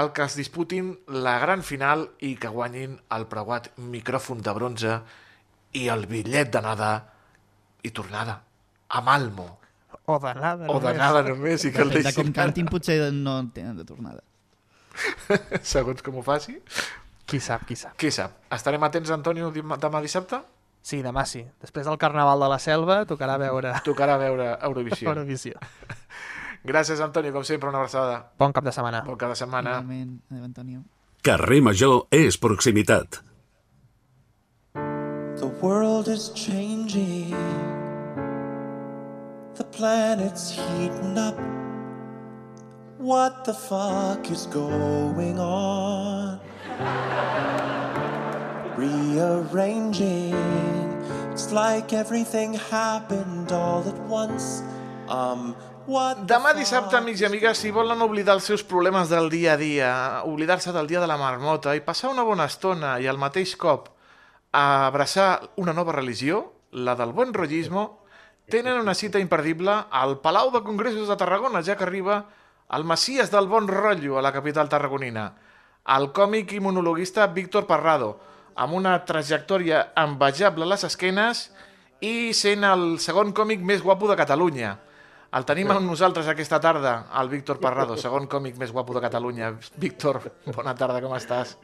el 0.00 0.10
que 0.12 0.24
es 0.24 0.36
disputin 0.36 0.94
la 1.08 1.38
gran 1.38 1.62
final 1.62 2.08
i 2.24 2.34
que 2.36 2.48
guanyin 2.48 2.98
el 3.16 3.26
preuat 3.28 3.70
micròfon 3.76 4.40
de 4.44 4.52
bronze 4.56 4.96
i 5.76 5.86
el 5.92 6.06
bitllet 6.08 6.50
d'anada 6.52 6.90
i 7.82 7.90
tornada 7.90 8.42
a 8.88 9.00
Malmo. 9.00 9.58
O 10.08 10.18
d'anada. 10.18 10.68
O 10.72 10.80
d'anada 10.80 11.22
només 11.26 11.64
i 11.64 11.72
que 11.72 11.82
el 11.84 11.92
Depèn 11.92 12.08
de 12.08 12.14
com 12.16 12.32
cantin, 12.36 12.68
potser 12.68 12.98
no 13.12 13.38
en 13.42 13.50
tenen 13.52 13.76
de 13.76 13.84
tornada. 13.88 14.22
segons 15.62 16.02
com 16.04 16.18
ho 16.18 16.24
faci. 16.24 16.56
Qui 17.28 17.40
sap, 17.44 17.66
qui 17.68 17.76
sap. 17.76 17.94
Qui 18.00 18.10
sap? 18.14 18.38
Estarem 18.54 18.84
atents, 18.88 19.12
Antonio, 19.12 19.50
demà 19.52 20.00
dissabte? 20.04 20.40
Sí, 20.80 21.02
demà 21.04 21.26
sí. 21.28 21.42
Després 21.60 21.86
del 21.88 21.98
Carnaval 22.00 22.40
de 22.40 22.48
la 22.48 22.58
Selva 22.62 23.02
tocarà 23.08 23.36
veure 23.40 23.74
Tocarà 23.88 24.16
veure 24.20 24.54
Eurovisió. 24.64 25.12
Eurovisió. 25.12 25.60
Gràcies, 26.68 27.00
Antonio, 27.04 27.32
com 27.36 27.44
sempre, 27.44 27.68
una 27.68 27.82
abraçada. 27.82 28.22
Bon 28.40 28.52
cap 28.52 28.64
de 28.64 28.72
setmana. 28.74 29.04
Bon 29.06 29.16
cada 29.20 29.36
setmana. 29.38 29.78
Igualment, 29.78 30.18
Adéu, 30.32 30.44
Antonio. 30.48 30.84
Carrer 31.22 31.62
Major 31.62 32.06
és 32.14 32.40
proximitat. 32.40 33.22
world 35.60 36.08
is 36.08 36.30
changing. 36.34 37.67
The 39.58 39.64
planet's 39.64 40.52
heating 40.52 41.18
up. 41.18 41.34
What 42.98 43.44
the 43.44 43.52
fuck 43.52 44.30
is 44.30 44.46
going 44.46 45.40
on? 45.40 46.38
Rearranging. 48.76 50.38
It's 51.32 51.50
like 51.50 51.92
everything 51.92 52.54
happened 52.54 53.50
all 53.50 53.82
at 53.82 53.98
once. 54.06 54.62
Um, 55.08 55.56
Demà 55.88 56.54
dissabte, 56.54 56.94
amics 56.94 57.24
i 57.24 57.26
amigues, 57.26 57.58
si 57.58 57.74
volen 57.74 57.98
oblidar 58.04 58.38
els 58.38 58.46
seus 58.46 58.62
problemes 58.62 59.10
del 59.10 59.26
dia 59.32 59.54
a 59.54 59.58
dia, 59.58 59.92
oblidar-se 60.22 60.70
del 60.70 60.86
dia 60.86 61.00
de 61.02 61.10
la 61.10 61.18
marmota 61.18 61.74
i 61.74 61.82
passar 61.82 62.12
una 62.14 62.22
bona 62.22 62.46
estona 62.46 63.00
i 63.02 63.10
al 63.10 63.18
mateix 63.18 63.56
cop 63.58 63.88
abraçar 64.52 65.48
una 65.56 65.74
nova 65.74 65.98
religió, 65.98 66.44
la 66.70 66.94
del 66.94 67.10
buen 67.16 67.34
rollismo, 67.34 67.97
tenen 68.48 68.80
una 68.80 68.94
cita 68.94 69.18
imperdible 69.18 69.74
al 69.90 70.20
Palau 70.20 70.50
de 70.50 70.62
Congressos 70.64 71.08
de 71.08 71.16
Tarragona, 71.16 71.62
ja 71.62 71.76
que 71.76 71.84
arriba 71.84 72.24
el 72.72 72.84
Messies 72.84 73.30
del 73.30 73.48
bon 73.48 73.68
rotllo 73.68 74.18
a 74.18 74.22
la 74.24 74.32
capital 74.32 74.68
tarragonina, 74.68 75.28
el 75.96 76.10
còmic 76.16 76.52
i 76.56 76.60
monologuista 76.60 77.26
Víctor 77.32 77.66
Parrado, 77.68 78.14
amb 78.56 78.74
una 78.74 78.96
trajectòria 79.08 79.92
envejable 79.96 80.66
a 80.66 80.72
les 80.72 80.84
esquenes 80.88 81.48
i 82.04 82.32
sent 82.34 82.64
el 82.64 82.98
segon 83.04 83.32
còmic 83.36 83.64
més 83.64 83.84
guapo 83.84 84.08
de 84.08 84.16
Catalunya. 84.18 84.76
El 85.28 85.44
tenim 85.44 85.68
amb 85.68 85.84
nosaltres 85.84 86.28
aquesta 86.32 86.56
tarda, 86.64 86.94
el 87.20 87.28
Víctor 87.28 87.60
Parrado, 87.60 87.98
segon 88.00 88.26
còmic 88.32 88.56
més 88.56 88.72
guapo 88.72 88.96
de 88.96 89.04
Catalunya. 89.04 89.52
Víctor, 89.76 90.22
bona 90.56 90.72
tarda, 90.76 91.02
com 91.04 91.12
estàs? 91.16 91.58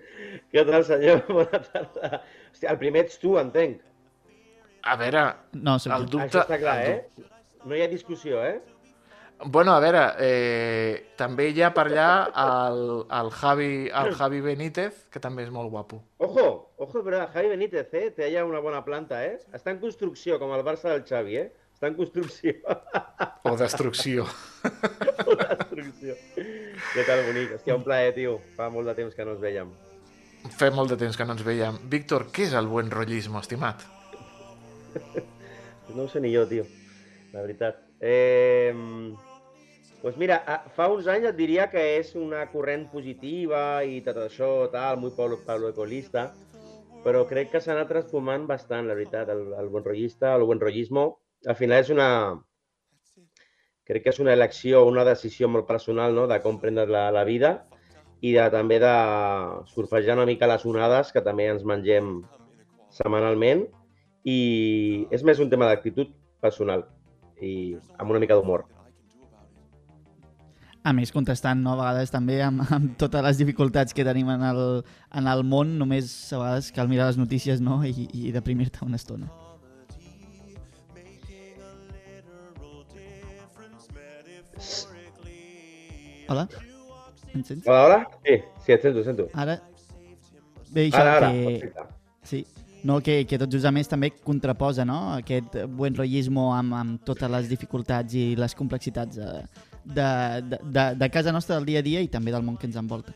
Què 0.52 0.64
tal, 0.64 0.88
senyor? 0.88 1.26
Bona 1.28 1.60
tarda. 1.68 2.24
Hòstia, 2.48 2.72
el 2.72 2.80
primer 2.80 3.04
ets 3.04 3.20
tu, 3.20 3.36
entenc. 3.40 3.89
A 4.82 4.96
veure, 5.00 5.24
No, 5.52 5.78
soc 5.78 5.94
el 5.96 6.06
dubte... 6.08 6.28
Això 6.28 6.44
està 6.46 6.58
clar, 6.60 6.76
el 6.84 6.92
eh? 6.92 7.26
No 7.64 7.76
hi 7.76 7.82
ha 7.84 7.88
discussió, 7.90 8.40
eh? 8.44 8.60
Bueno, 9.44 9.72
a 9.72 9.80
veure, 9.80 10.00
eh, 10.20 11.12
també 11.16 11.46
hi 11.48 11.62
ha 11.64 11.70
per 11.72 11.86
allà 11.88 12.08
el, 12.42 12.80
el, 13.08 13.30
Javi, 13.32 13.70
el 13.88 14.10
Javi 14.18 14.40
Benítez, 14.44 15.06
que 15.12 15.20
també 15.20 15.46
és 15.46 15.52
molt 15.52 15.72
guapo. 15.72 16.02
Ojo, 16.20 16.46
ojo, 16.76 17.00
però 17.06 17.22
Javi 17.32 17.48
Benítez, 17.54 17.88
eh? 17.96 18.10
Té 18.16 18.26
allà 18.26 18.44
una 18.44 18.60
bona 18.60 18.82
planta, 18.84 19.22
eh? 19.24 19.38
Està 19.56 19.72
en 19.72 19.80
construcció, 19.80 20.36
com 20.42 20.52
el 20.56 20.64
Barça 20.66 20.92
del 20.92 21.06
Xavi, 21.08 21.38
eh? 21.40 21.46
Està 21.72 21.88
en 21.88 21.96
construcció. 21.96 22.56
O 23.48 23.54
destrucció. 23.56 24.26
o 25.24 25.34
destrucció. 25.40 26.12
Què 26.92 27.04
tal, 27.08 27.22
bonic? 27.24 27.54
Hòstia, 27.56 27.78
un 27.78 27.86
plaer, 27.86 28.10
tio. 28.12 28.34
Fa 28.58 28.68
molt 28.68 28.90
de 28.90 28.94
temps 28.98 29.16
que 29.16 29.24
no 29.24 29.32
ens 29.32 29.40
veiem. 29.40 29.70
Fa 30.60 30.68
molt 30.76 30.92
de 30.92 30.98
temps 31.00 31.16
que 31.16 31.24
no 31.24 31.32
ens 31.38 31.46
veiem. 31.46 31.80
Víctor, 31.88 32.26
què 32.36 32.44
és 32.50 32.52
el 32.60 32.68
buen 32.68 32.92
rollismo, 32.92 33.40
estimat? 33.40 33.86
No 35.94 36.04
ho 36.04 36.08
sé 36.08 36.20
ni 36.22 36.30
jo, 36.34 36.46
tio. 36.46 36.64
La 37.32 37.42
veritat. 37.42 37.80
Eh, 38.00 38.72
pues 40.02 40.16
mira, 40.16 40.40
fa 40.76 40.88
uns 40.88 41.08
anys 41.12 41.28
et 41.30 41.36
diria 41.38 41.66
que 41.72 41.82
és 41.98 42.14
una 42.18 42.46
corrent 42.52 42.86
positiva 42.92 43.82
i 43.84 44.00
tot 44.06 44.20
això, 44.22 44.50
tal, 44.72 45.00
muy 45.02 45.12
pablo, 45.16 45.40
pablo 45.46 45.72
ecolista, 45.74 46.30
però 47.04 47.24
crec 47.28 47.50
que 47.52 47.60
s'ha 47.60 47.74
anat 47.74 47.90
transformant 47.92 48.46
bastant, 48.48 48.88
la 48.88 48.96
veritat, 48.96 49.28
el, 49.32 49.50
el 49.60 49.68
buen 49.72 49.84
rollista, 49.84 50.34
el 50.36 50.46
buen 50.48 50.62
rollismo. 50.62 51.10
Al 51.46 51.58
final 51.58 51.84
és 51.84 51.92
una... 51.92 52.08
Crec 53.90 54.04
que 54.04 54.12
és 54.12 54.20
una 54.22 54.32
elecció, 54.36 54.84
una 54.86 55.04
decisió 55.04 55.48
molt 55.50 55.66
personal, 55.66 56.14
no?, 56.14 56.28
de 56.30 56.38
com 56.44 56.60
prendre 56.62 56.86
la, 56.86 57.08
la 57.10 57.24
vida 57.26 57.56
i 58.20 58.34
de, 58.36 58.44
també 58.52 58.78
de 58.78 58.94
surfejar 59.72 60.14
una 60.18 60.28
mica 60.28 60.48
les 60.48 60.64
onades 60.68 61.10
que 61.12 61.22
també 61.24 61.48
ens 61.50 61.64
mengem 61.66 62.20
setmanalment 62.94 63.64
i 64.24 65.06
és 65.10 65.24
més 65.24 65.40
un 65.40 65.50
tema 65.50 65.68
d'actitud 65.70 66.12
personal 66.40 66.84
i 67.40 67.76
amb 67.98 68.12
una 68.12 68.20
mica 68.20 68.36
d'humor. 68.36 68.66
A 70.80 70.94
més, 70.96 71.10
contrastant 71.12 71.60
no, 71.60 71.74
a 71.74 71.76
vegades 71.76 72.12
també 72.12 72.38
amb, 72.42 72.64
amb 72.76 72.96
totes 73.00 73.24
les 73.26 73.40
dificultats 73.40 73.96
que 73.96 74.04
tenim 74.06 74.30
en 74.32 74.44
el, 74.48 74.62
en 75.16 75.28
el 75.28 75.44
món, 75.44 75.76
només 75.80 76.08
a 76.32 76.40
vegades 76.40 76.70
cal 76.72 76.88
mirar 76.88 77.10
les 77.10 77.20
notícies 77.20 77.60
no? 77.60 77.82
i, 77.84 78.08
i 78.16 78.32
deprimir-te 78.32 78.84
una 78.86 79.00
estona. 79.00 79.28
Hola? 86.30 86.46
Em 87.34 87.42
sents? 87.42 87.66
Hola, 87.66 87.84
hola? 87.84 88.00
Sí, 88.22 88.36
sí, 88.64 88.72
et 88.72 88.84
sento, 88.84 89.02
et 89.02 89.08
sento. 89.08 89.28
Ara... 89.34 89.58
Bé, 90.70 90.84
això 90.86 91.00
Ara, 91.02 91.14
ara, 91.18 91.30
que... 91.34 91.46
perfecte. 91.48 91.86
Sí, 92.30 92.44
no, 92.84 93.00
que, 93.04 93.24
que 93.28 93.38
tot 93.40 93.50
just 93.52 93.68
a 93.68 93.72
més 93.74 93.88
també 93.90 94.12
contraposa 94.24 94.86
no? 94.88 95.00
aquest 95.18 95.56
buen 95.68 95.96
rollismo 95.96 96.50
amb, 96.56 96.76
amb 96.76 97.02
totes 97.04 97.30
les 97.32 97.48
dificultats 97.50 98.14
i 98.16 98.34
les 98.38 98.54
complexitats 98.56 99.18
de, 99.20 99.32
de, 99.84 100.06
de, 100.46 100.60
de, 100.62 100.86
de 101.00 101.10
casa 101.10 101.32
nostra 101.32 101.58
del 101.58 101.68
dia 101.68 101.82
a 101.82 101.86
dia 101.86 102.00
i 102.00 102.08
també 102.08 102.32
del 102.32 102.46
món 102.46 102.56
que 102.56 102.68
ens 102.70 102.78
envolta. 102.80 103.14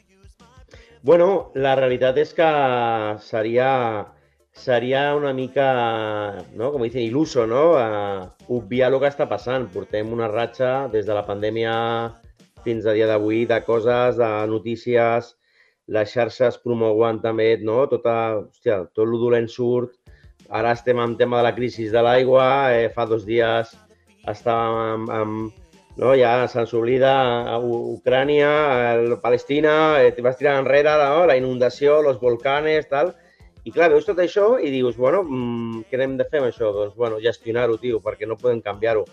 Bueno, 1.04 1.52
la 1.54 1.74
realitat 1.76 2.16
és 2.16 2.32
que 2.32 2.50
seria, 3.20 3.68
seria 4.56 5.10
una 5.16 5.34
mica, 5.36 5.66
no? 6.56 6.70
com 6.72 6.84
dicen, 6.86 7.04
il·luso, 7.04 7.44
no? 7.44 7.64
Uh, 7.76 8.30
obviar 8.56 8.88
el 8.88 8.96
que 9.02 9.10
està 9.12 9.28
passant. 9.28 9.68
Portem 9.74 10.12
una 10.16 10.30
ratxa 10.32 10.86
des 10.92 11.04
de 11.04 11.16
la 11.16 11.26
pandèmia 11.28 11.74
fins 12.64 12.88
a 12.88 12.94
dia 12.96 13.08
d'avui 13.10 13.44
de 13.44 13.60
coses, 13.66 14.16
de 14.16 14.30
notícies, 14.48 15.34
les 15.88 16.12
xarxes 16.12 16.58
promouen 16.62 17.20
també, 17.20 17.56
no? 17.60 17.84
Tota, 17.90 18.40
hòstia, 18.40 18.84
tot 18.94 19.08
lo 19.08 19.18
dolent 19.20 19.48
surt. 19.48 19.92
Ara 20.48 20.72
estem 20.76 20.98
amb 21.00 21.18
tema 21.18 21.40
de 21.40 21.48
la 21.48 21.54
crisi 21.56 21.88
de 21.88 22.02
l'aigua, 22.04 22.72
eh, 22.72 22.88
fa 22.92 23.06
dos 23.08 23.24
dies 23.24 23.72
estàvem 24.28 24.78
amb, 24.94 25.10
amb 25.10 25.52
no? 25.96 26.14
ja 26.16 26.46
se'ns 26.48 26.72
oblida 26.74 27.12
U- 27.60 27.96
Ucrània, 27.96 28.50
a 29.14 29.20
Palestina, 29.20 30.00
eh, 30.02 30.14
vas 30.22 30.38
tirant 30.38 30.62
enrere 30.62 30.96
no? 31.00 31.26
la 31.26 31.36
inundació, 31.36 32.00
els 32.00 32.20
volcanes, 32.20 32.88
tal. 32.88 33.14
I 33.64 33.72
clar, 33.72 33.88
veus 33.92 34.04
tot 34.04 34.18
això 34.20 34.58
i 34.60 34.70
dius, 34.70 34.96
bueno, 34.96 35.22
mm, 35.24 35.84
què 35.88 36.00
hem 36.00 36.18
de 36.18 36.26
fer 36.28 36.42
amb 36.42 36.50
això? 36.50 36.72
Doncs, 36.72 36.96
bueno, 36.96 37.20
gestionar-ho, 37.20 37.78
tio, 37.80 38.00
perquè 38.04 38.28
no 38.28 38.36
podem 38.36 38.60
canviar-ho. 38.60 39.06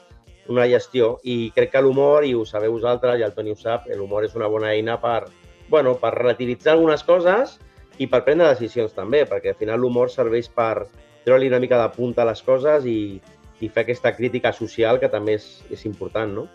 Una 0.52 0.66
gestió. 0.68 1.20
I 1.24 1.54
crec 1.56 1.72
que 1.72 1.82
l'humor, 1.82 2.26
i 2.28 2.34
ho 2.36 2.44
sabeu 2.46 2.74
vosaltres, 2.74 3.20
i 3.20 3.24
el 3.24 3.32
Toni 3.32 3.54
ho 3.54 3.56
sap, 3.56 3.88
l'humor 3.88 4.26
és 4.28 4.36
una 4.36 4.50
bona 4.52 4.74
eina 4.74 4.98
per, 5.00 5.30
bueno, 5.72 5.96
per 5.98 6.12
relativitzar 6.18 6.76
algunes 6.76 7.06
coses 7.08 7.56
i 7.98 8.08
per 8.12 8.26
prendre 8.28 8.50
decisions 8.52 8.94
també, 8.94 9.24
perquè 9.30 9.54
al 9.54 9.60
final 9.60 9.80
l'humor 9.82 10.12
serveix 10.12 10.50
per 10.52 10.86
treure-li 11.24 11.48
una 11.50 11.62
mica 11.64 11.80
de 11.80 11.88
punta 11.96 12.26
a 12.26 12.28
les 12.30 12.44
coses 12.44 12.86
i, 12.86 13.22
i 13.62 13.70
fer 13.70 13.86
aquesta 13.86 14.12
crítica 14.18 14.52
social 14.54 15.00
que 15.00 15.10
també 15.10 15.38
és, 15.40 15.48
és 15.72 15.86
important, 15.90 16.36
no? 16.42 16.46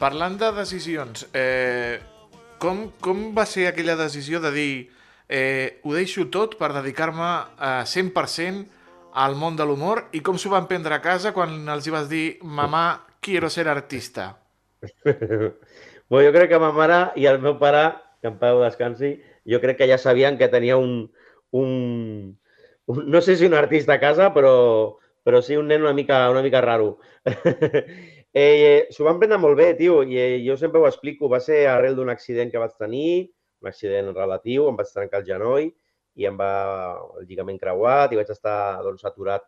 Parlant 0.00 0.34
de 0.40 0.50
decisions, 0.56 1.28
eh, 1.36 2.00
com, 2.58 2.88
com 3.00 3.28
va 3.36 3.44
ser 3.46 3.68
aquella 3.68 3.96
decisió 4.00 4.40
de 4.42 4.50
dir 4.54 4.72
eh, 5.28 5.80
ho 5.84 5.94
deixo 5.94 6.26
tot 6.32 6.56
per 6.58 6.72
dedicar-me 6.74 7.30
a 7.56 7.74
100% 7.88 8.64
al 9.14 9.36
món 9.38 9.56
de 9.56 9.66
l'humor 9.68 10.08
i 10.16 10.22
com 10.26 10.38
s'ho 10.40 10.50
van 10.52 10.66
prendre 10.70 10.96
a 10.96 11.02
casa 11.04 11.32
quan 11.36 11.62
els 11.70 11.86
hi 11.86 11.94
vas 11.94 12.08
dir 12.10 12.24
mamà, 12.42 12.86
quiero 13.22 13.50
ser 13.50 13.68
artista? 13.70 14.32
bueno, 16.14 16.28
jo 16.28 16.32
crec 16.36 16.52
que 16.52 16.58
ma 16.62 16.70
mare 16.70 16.98
i 17.18 17.26
el 17.26 17.40
meu 17.42 17.58
pare, 17.58 17.84
que 18.22 18.30
en 18.30 18.38
pau 18.38 18.60
descansi, 18.62 19.16
jo 19.50 19.58
crec 19.60 19.80
que 19.80 19.88
ja 19.90 19.98
sabien 19.98 20.38
que 20.38 20.46
tenia 20.48 20.76
un, 20.78 21.10
un, 21.50 22.38
un 22.86 23.00
no 23.10 23.20
sé 23.20 23.34
si 23.36 23.46
un 23.50 23.54
artista 23.58 23.96
a 23.96 24.00
casa, 24.00 24.30
però, 24.32 24.54
però 25.26 25.42
sí 25.42 25.58
un 25.58 25.66
nen 25.68 25.82
una 25.82 25.92
mica, 25.92 26.28
una 26.30 26.42
mica 26.42 26.60
raro. 26.62 27.00
eh, 28.32 28.86
S'ho 28.94 29.08
van 29.08 29.18
prendre 29.18 29.40
molt 29.42 29.58
bé, 29.58 29.72
tio, 29.80 30.02
i 30.06 30.20
eh, 30.22 30.38
jo 30.46 30.56
sempre 30.60 30.80
ho 30.80 30.86
explico. 30.86 31.28
Va 31.32 31.40
ser 31.42 31.64
arrel 31.72 31.98
d'un 31.98 32.12
accident 32.14 32.52
que 32.52 32.62
vaig 32.62 32.78
tenir, 32.78 33.32
un 33.64 33.72
accident 33.72 34.12
relatiu, 34.14 34.68
em 34.68 34.78
vaig 34.78 34.92
trencar 34.94 35.22
el 35.24 35.28
genoll 35.32 35.68
i 36.14 36.28
em 36.30 36.38
va 36.38 36.52
el 37.18 37.26
lligament 37.26 37.58
creuat 37.58 38.12
i 38.12 38.20
vaig 38.20 38.30
estar 38.30 38.56
doncs, 38.86 39.02
aturat 39.08 39.42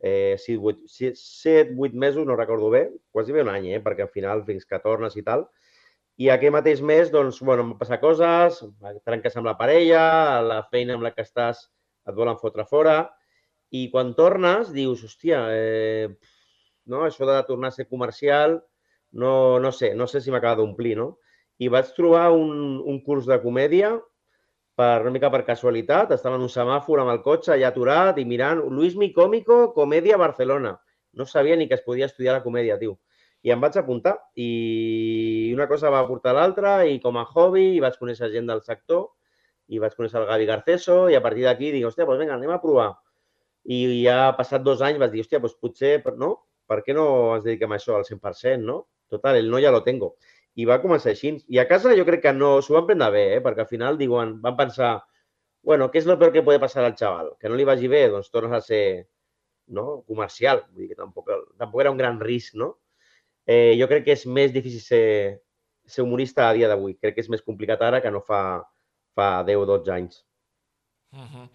eh, 0.00 0.34
7-8 0.40 1.94
mesos, 1.94 2.26
no 2.26 2.34
recordo 2.36 2.70
bé, 2.70 2.88
quasi 3.12 3.32
bé 3.32 3.44
un 3.44 3.52
any, 3.52 3.68
eh, 3.76 3.82
perquè 3.84 4.08
al 4.08 4.14
final 4.14 4.42
fins 4.48 4.66
que 4.66 4.80
tornes 4.82 5.14
i 5.20 5.22
tal. 5.22 5.46
I 6.20 6.28
aquell 6.28 6.52
mateix 6.52 6.82
mes, 6.84 7.08
doncs, 7.12 7.38
bueno, 7.40 7.64
em 7.64 7.70
van 7.72 7.80
passar 7.80 8.00
coses, 8.02 8.58
trenques 9.08 9.36
amb 9.40 9.48
la 9.48 9.56
parella, 9.56 10.02
la 10.44 10.58
feina 10.72 10.98
amb 10.98 11.06
la 11.06 11.14
que 11.14 11.24
estàs 11.24 11.62
et 12.08 12.16
volen 12.16 12.36
fotre 12.42 12.66
fora, 12.68 12.96
i 13.72 13.86
quan 13.92 14.12
tornes 14.18 14.68
dius, 14.74 15.06
hòstia, 15.06 15.40
eh, 15.54 16.10
no, 16.92 17.06
això 17.06 17.24
de 17.28 17.38
tornar 17.48 17.70
a 17.70 17.76
ser 17.78 17.88
comercial, 17.88 18.58
no, 19.12 19.32
no 19.62 19.72
sé, 19.72 19.94
no 19.96 20.06
sé 20.10 20.20
si 20.20 20.34
m'acaba 20.34 20.60
d'omplir, 20.60 20.96
no? 20.98 21.08
I 21.60 21.72
vaig 21.72 21.90
trobar 21.96 22.30
un, 22.36 22.80
un 22.84 23.00
curs 23.06 23.28
de 23.30 23.40
comèdia 23.40 23.94
per 24.80 25.02
una 25.02 25.12
mica 25.14 25.30
per 25.32 25.44
casualitat, 25.48 26.12
estava 26.16 26.36
en 26.36 26.44
un 26.44 26.52
semàfor 26.52 27.00
amb 27.02 27.12
el 27.14 27.20
cotxe 27.24 27.54
allà 27.54 27.68
aturat 27.72 28.18
i 28.20 28.24
mirant 28.28 28.62
Luis 28.68 28.96
Mi 28.96 29.10
Cómico, 29.12 29.70
Comèdia 29.76 30.20
Barcelona. 30.20 30.76
No 31.16 31.26
sabia 31.26 31.56
ni 31.56 31.66
que 31.68 31.76
es 31.76 31.84
podia 31.86 32.08
estudiar 32.08 32.36
la 32.36 32.44
comèdia, 32.44 32.78
tio. 32.78 32.98
I 33.46 33.52
em 33.54 33.60
vaig 33.62 33.76
apuntar 33.80 34.16
i 34.36 35.52
una 35.54 35.66
cosa 35.68 35.92
va 35.92 36.02
portar 36.08 36.34
l'altra 36.36 36.74
i 36.84 36.98
com 37.00 37.16
a 37.16 37.24
hobby 37.24 37.76
i 37.76 37.80
vaig 37.80 37.96
conèixer 38.00 38.28
gent 38.34 38.50
del 38.50 38.60
sector 38.66 39.06
i 39.70 39.78
vaig 39.80 39.94
conèixer 39.96 40.18
el 40.20 40.26
Gavi 40.28 40.48
Garceso 40.50 40.96
i 41.08 41.16
a 41.16 41.22
partir 41.24 41.46
d'aquí 41.46 41.70
dic, 41.72 41.86
hòstia, 41.86 42.04
doncs 42.08 42.20
vinga, 42.20 42.36
anem 42.36 42.52
a 42.52 42.60
provar. 42.62 42.90
I 43.64 43.78
ja 44.04 44.32
passat 44.36 44.64
dos 44.66 44.82
anys 44.82 44.98
vaig 45.00 45.14
dir, 45.14 45.22
hòstia, 45.24 45.40
doncs 45.42 45.56
potser, 45.62 45.94
no? 46.20 46.32
Per 46.70 46.80
què 46.86 46.96
no 46.96 47.06
ens 47.36 47.46
dediquem 47.46 47.72
a 47.72 47.78
això 47.78 47.96
al 47.96 48.06
100%, 48.08 48.66
no? 48.66 48.80
Total, 49.10 49.38
el 49.40 49.50
no 49.50 49.60
ja 49.62 49.72
lo 49.74 49.82
tengo. 49.86 50.14
I 50.58 50.66
va 50.66 50.80
començar 50.82 51.12
així. 51.14 51.32
I 51.48 51.62
a 51.62 51.66
casa 51.70 51.94
jo 51.98 52.04
crec 52.08 52.24
que 52.26 52.34
no 52.34 52.56
s'ho 52.62 52.76
van 52.76 52.88
prendre 52.90 53.10
bé, 53.14 53.24
eh? 53.36 53.40
perquè 53.44 53.64
al 53.64 53.70
final 53.70 53.98
diuen, 53.98 54.36
van 54.42 54.58
pensar, 54.58 54.92
bueno, 55.66 55.90
què 55.90 56.02
és 56.02 56.06
el 56.06 56.18
peor 56.18 56.34
que 56.34 56.44
puede 56.46 56.60
passar 56.62 56.84
al 56.84 56.96
xaval? 56.98 57.34
Que 57.40 57.48
no 57.48 57.58
li 57.58 57.66
vagi 57.68 57.90
bé? 57.90 58.04
Doncs 58.12 58.30
tornes 58.34 58.54
a 58.58 58.62
ser 58.64 58.84
no? 59.78 60.02
comercial. 60.06 60.64
Vull 60.74 60.84
dir 60.84 60.92
que 60.92 60.98
tampoc, 60.98 61.30
tampoc 61.58 61.84
era 61.84 61.94
un 61.94 62.00
gran 62.00 62.18
risc, 62.22 62.58
no? 62.58 62.74
Eh, 63.46 63.76
jo 63.80 63.88
crec 63.90 64.04
que 64.06 64.16
és 64.16 64.26
més 64.26 64.52
difícil 64.52 64.82
ser, 64.84 65.04
ser 65.86 66.04
humorista 66.04 66.48
a 66.48 66.54
dia 66.56 66.68
d'avui. 66.70 66.96
Crec 67.00 67.16
que 67.16 67.24
és 67.24 67.30
més 67.32 67.42
complicat 67.42 67.82
ara 67.82 68.00
que 68.04 68.12
no 68.12 68.22
fa, 68.26 68.60
fa 69.16 69.30
10 69.46 69.62
o 69.62 69.66
12 69.66 69.92
anys. 69.94 70.24
Uh 71.12 71.26
-huh. 71.26 71.48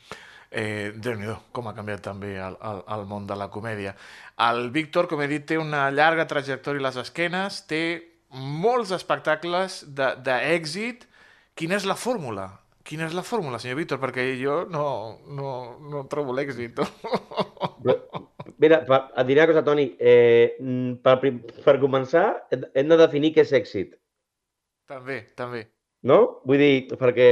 eh, 0.51 0.91
déu 0.95 1.15
nhi 1.15 1.31
com 1.51 1.67
ha 1.67 1.73
canviat 1.73 2.01
també 2.01 2.36
el, 2.36 2.57
el, 2.61 2.83
el 2.95 3.05
món 3.05 3.27
de 3.27 3.36
la 3.36 3.49
comèdia. 3.49 3.95
El 4.38 4.69
Víctor, 4.71 5.07
com 5.07 5.21
he 5.21 5.27
dit, 5.27 5.45
té 5.45 5.57
una 5.57 5.89
llarga 5.91 6.27
trajectòria 6.27 6.79
a 6.79 6.88
les 6.89 6.97
esquenes, 6.97 7.65
té 7.67 7.81
molts 8.29 8.91
espectacles 8.91 9.86
d'èxit. 9.95 11.07
Quina 11.55 11.75
és 11.75 11.86
la 11.86 11.95
fórmula? 11.95 12.64
Quina 12.86 13.07
és 13.07 13.15
la 13.17 13.23
fórmula, 13.25 13.57
senyor 13.57 13.79
Víctor? 13.79 13.97
Perquè 13.97 14.23
jo 14.38 14.59
no, 14.69 14.86
no, 15.33 15.51
no 15.89 16.03
trobo 16.09 16.36
l'èxit. 16.38 16.77
Mira, 18.61 18.77
per, 18.86 18.99
et 19.17 19.25
diré 19.25 19.41
una 19.41 19.49
cosa, 19.49 19.63
Toni. 19.65 19.86
Eh, 19.97 20.53
per, 21.01 21.15
per 21.65 21.75
començar, 21.81 22.25
hem 22.53 22.91
de 22.91 22.97
definir 23.01 23.31
què 23.33 23.41
és 23.41 23.53
èxit. 23.57 23.95
També, 24.91 25.23
també. 25.39 25.63
No? 26.05 26.19
Vull 26.45 26.61
dir, 26.61 26.97
perquè 26.99 27.29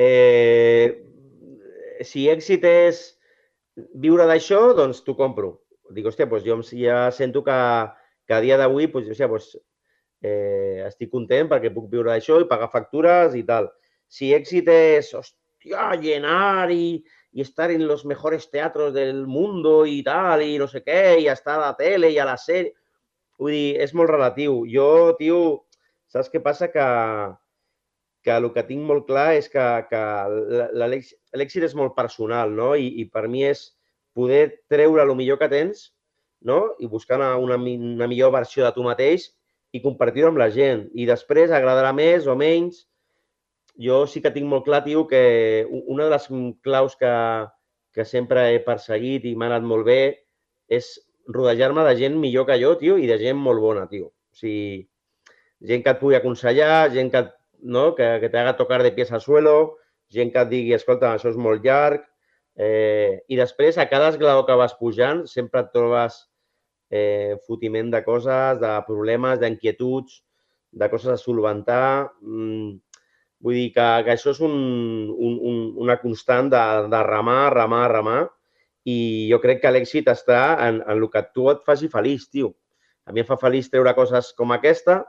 eh, 0.00 0.86
si 2.08 2.24
èxit 2.32 2.64
és 2.70 3.02
viure 4.00 4.24
d'això, 4.30 4.62
doncs 4.78 5.04
t'ho 5.04 5.16
compro. 5.18 5.58
Dic, 5.92 6.08
hòstia, 6.08 6.24
doncs 6.24 6.72
jo 6.72 6.86
ja 6.86 7.02
sento 7.12 7.44
que, 7.44 7.58
que 8.24 8.38
a 8.38 8.40
dia 8.40 8.56
d'avui, 8.56 8.88
doncs, 8.88 9.12
hòstia, 9.12 9.28
doncs, 9.28 9.52
eh, 10.24 10.80
estic 10.88 11.12
content 11.12 11.52
perquè 11.52 11.68
puc 11.74 11.92
viure 11.92 12.14
d'això 12.14 12.40
i 12.40 12.48
pagar 12.48 12.72
factures 12.72 13.36
i 13.36 13.44
tal. 13.44 13.68
Si 14.12 14.30
èxit 14.36 14.68
és, 14.68 15.12
hòstia, 15.16 15.88
llenar 16.00 16.70
i, 16.74 17.02
y 17.32 17.40
estar 17.40 17.70
en 17.70 17.86
los 17.88 18.04
mejores 18.04 18.50
teatros 18.50 18.92
del 18.92 19.26
mundo 19.26 19.86
i 19.86 20.02
tal, 20.04 20.42
i 20.44 20.58
no 20.60 20.68
sé 20.68 20.82
què, 20.84 21.18
i 21.22 21.30
estar 21.32 21.56
a 21.56 21.66
la 21.68 21.76
tele 21.78 22.12
i 22.12 22.18
a 22.20 22.28
la 22.28 22.36
sèrie... 22.36 22.74
Vull 23.40 23.54
dir, 23.56 23.70
és 23.82 23.94
molt 23.96 24.12
relatiu. 24.12 24.60
Jo, 24.70 25.16
tio, 25.18 25.38
saps 26.12 26.28
què 26.30 26.38
passa? 26.44 26.68
Que, 26.70 26.84
que 28.22 28.36
el 28.36 28.46
que 28.54 28.62
tinc 28.68 28.84
molt 28.86 29.08
clar 29.08 29.32
és 29.34 29.48
que, 29.50 29.64
que 29.88 30.02
l'èxit 30.78 31.64
és 31.66 31.74
molt 31.74 31.96
personal, 31.96 32.52
no? 32.54 32.74
I, 32.78 32.92
I 33.02 33.08
per 33.10 33.24
mi 33.32 33.42
és 33.48 33.64
poder 34.14 34.44
treure 34.70 35.02
el 35.02 35.14
millor 35.18 35.40
que 35.40 35.48
tens 35.50 35.88
no? 36.44 36.74
i 36.78 36.86
buscar 36.86 37.16
una, 37.18 37.36
una, 37.40 37.56
una 37.56 38.06
millor 38.06 38.32
versió 38.34 38.66
de 38.66 38.72
tu 38.76 38.84
mateix 38.84 39.30
i 39.72 39.80
compartir-ho 39.82 40.28
amb 40.30 40.38
la 40.42 40.50
gent. 40.52 40.84
I 40.94 41.08
després 41.08 41.50
agradarà 41.50 41.94
més 41.96 42.28
o 42.28 42.36
menys. 42.38 42.84
Jo 43.80 44.02
sí 44.06 44.20
que 44.20 44.32
tinc 44.34 44.48
molt 44.48 44.66
clar, 44.66 44.82
tio, 44.84 45.06
que 45.08 45.64
una 45.70 46.04
de 46.04 46.12
les 46.12 46.28
claus 46.62 46.96
que, 47.00 47.12
que 47.92 48.04
sempre 48.04 48.50
he 48.52 48.60
perseguit 48.64 49.24
i 49.28 49.34
m'ha 49.36 49.48
anat 49.48 49.64
molt 49.64 49.86
bé 49.88 50.00
és 50.68 50.92
rodejar-me 51.32 51.84
de 51.86 51.94
gent 51.96 52.18
millor 52.20 52.46
que 52.48 52.58
jo, 52.60 52.74
tio, 52.80 52.98
i 52.98 53.08
de 53.08 53.18
gent 53.20 53.38
molt 53.38 53.62
bona, 53.62 53.86
tio. 53.88 54.10
O 54.12 54.36
sigui, 54.36 54.88
gent 55.68 55.84
que 55.84 55.94
et 55.94 56.00
pugui 56.00 56.18
aconsellar, 56.18 56.90
gent 56.94 57.12
que, 57.12 57.24
no? 57.62 57.92
que, 57.94 58.08
que 58.20 58.30
t'haga 58.32 58.56
tocar 58.58 58.82
de 58.82 58.92
pies 58.96 59.12
al 59.12 59.22
suelo, 59.24 59.78
gent 60.12 60.32
que 60.34 60.42
et 60.42 60.50
digui, 60.50 60.74
escolta, 60.76 61.14
això 61.14 61.30
és 61.32 61.38
molt 61.40 61.64
llarg, 61.64 62.04
eh, 62.58 63.22
i 63.28 63.38
després 63.38 63.78
a 63.78 63.88
cada 63.88 64.10
esglaó 64.12 64.44
que 64.48 64.58
vas 64.58 64.74
pujant 64.76 65.24
sempre 65.30 65.62
et 65.62 65.72
trobes 65.72 66.18
eh, 66.92 67.38
fotiment 67.46 67.90
de 67.92 68.02
coses, 68.04 68.60
de 68.60 68.72
problemes, 68.86 69.40
d'inquietuds, 69.40 70.20
de 70.72 70.88
coses 70.92 71.14
a 71.14 71.20
solventar. 71.20 72.12
Mm, 72.20 72.76
vull 73.42 73.58
dir 73.58 73.70
que, 73.74 73.86
que 74.06 74.14
això 74.14 74.32
és 74.32 74.40
un, 74.44 74.54
un, 75.10 75.38
un, 75.50 75.58
una 75.82 75.98
constant 76.00 76.50
de, 76.52 76.62
de 76.92 77.02
remar, 77.08 77.52
remar, 77.54 77.86
remar, 77.90 78.20
i 78.88 79.28
jo 79.30 79.38
crec 79.42 79.62
que 79.62 79.72
l'èxit 79.72 80.10
està 80.10 80.42
en, 80.68 80.80
en 80.82 80.98
el 80.98 81.08
que 81.10 81.22
tu 81.34 81.48
et 81.52 81.62
faci 81.66 81.90
feliç, 81.90 82.28
tio. 82.30 82.52
A 83.06 83.14
mi 83.14 83.22
em 83.22 83.26
fa 83.26 83.38
feliç 83.38 83.70
treure 83.70 83.94
coses 83.98 84.30
com 84.38 84.54
aquesta 84.54 85.02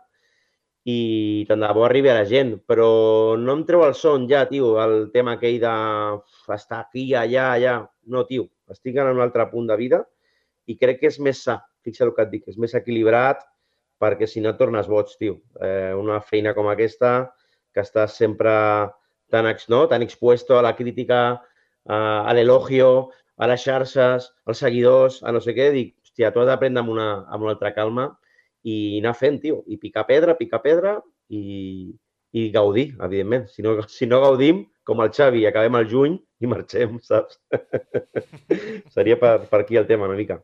i 0.89 1.45
tant 1.47 1.61
de 1.63 1.69
bo 1.75 1.86
arribi 1.86 2.09
a 2.11 2.17
la 2.17 2.25
gent, 2.27 2.57
però 2.67 3.38
no 3.39 3.55
em 3.55 3.63
treu 3.67 3.86
el 3.86 3.93
son 3.95 4.25
ja, 4.29 4.43
tio, 4.49 4.73
el 4.84 5.07
tema 5.13 5.38
aquell 5.38 5.61
de 5.61 5.75
estar 6.57 6.81
aquí, 6.81 7.11
allà, 7.15 7.53
allà. 7.53 7.77
No, 8.11 8.25
tio, 8.27 8.49
estic 8.69 8.97
en 8.99 9.13
un 9.13 9.21
altre 9.23 9.45
punt 9.51 9.69
de 9.69 9.77
vida 9.79 10.01
i 10.67 10.75
crec 10.79 10.99
que 10.99 11.11
és 11.11 11.19
més 11.23 11.45
sa, 11.45 11.61
fixa 11.86 12.03
el 12.07 12.13
que 12.15 12.25
et 12.25 12.34
dic, 12.34 12.49
és 12.51 12.59
més 12.59 12.73
equilibrat 12.75 13.45
perquè 14.03 14.27
si 14.27 14.41
no 14.43 14.51
tornes 14.59 14.89
boig, 14.91 15.13
tio. 15.19 15.38
Eh, 15.63 15.93
una 15.95 16.19
feina 16.25 16.51
com 16.57 16.67
aquesta, 16.67 17.13
que 17.74 17.84
estàs 17.84 18.15
sempre 18.17 18.53
tan, 19.34 19.49
no? 19.69 19.88
tan 19.89 20.05
expuesto 20.05 20.57
a 20.57 20.63
la 20.65 20.76
crítica, 20.76 21.41
a, 21.86 21.97
a 22.30 22.34
l'elogio, 22.34 23.11
a 23.38 23.49
les 23.49 23.63
xarxes, 23.65 24.30
als 24.45 24.61
seguidors, 24.61 25.21
a 25.24 25.34
no 25.34 25.41
sé 25.41 25.55
què, 25.57 25.71
dic, 25.74 25.95
hòstia, 26.05 26.32
tu 26.32 26.43
has 26.43 26.51
d'aprendre 26.51 26.84
amb, 26.84 26.93
una, 26.93 27.09
amb 27.28 27.47
una 27.47 27.55
altra 27.55 27.74
calma 27.74 28.11
i 28.63 28.99
anar 29.01 29.15
fent, 29.17 29.41
tio, 29.41 29.63
i 29.67 29.80
picar 29.82 30.05
pedra, 30.07 30.38
picar 30.39 30.61
pedra 30.63 30.99
i, 31.30 31.91
i 32.32 32.47
gaudir, 32.53 32.93
evidentment. 33.01 33.49
Si 33.49 33.65
no, 33.65 33.76
si 33.97 34.07
no 34.07 34.21
gaudim, 34.24 34.63
com 34.86 35.01
el 35.01 35.11
Xavi, 35.15 35.45
acabem 35.47 35.80
el 35.80 35.89
juny 35.89 36.17
i 36.43 36.49
marxem, 36.51 36.99
saps? 37.01 37.39
Seria 38.95 39.17
per, 39.19 39.38
per 39.49 39.63
aquí 39.63 39.80
el 39.80 39.88
tema, 39.89 40.09
una 40.11 40.19
mica. 40.19 40.43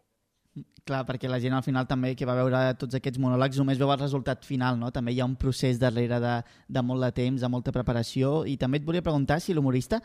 Clar, 0.89 1.03
perquè 1.05 1.29
la 1.29 1.37
gent 1.37 1.53
al 1.53 1.61
final 1.61 1.85
també 1.85 2.15
que 2.17 2.25
va 2.25 2.33
veure 2.33 2.59
tots 2.81 2.97
aquests 2.97 3.19
monòlegs 3.21 3.59
només 3.61 3.77
veu 3.77 3.91
el 3.93 3.99
resultat 3.99 4.41
final, 4.47 4.79
no? 4.81 4.89
També 4.89 5.13
hi 5.13 5.19
ha 5.21 5.27
un 5.29 5.35
procés 5.37 5.77
darrere 5.77 6.17
de, 6.23 6.31
de 6.65 6.81
molt 6.81 7.05
de 7.05 7.11
temps, 7.19 7.43
de 7.43 7.49
molta 7.53 7.73
preparació 7.75 8.39
i 8.49 8.55
també 8.57 8.79
et 8.79 8.87
volia 8.87 9.05
preguntar 9.05 9.37
si 9.37 9.53
l'humorista 9.53 9.99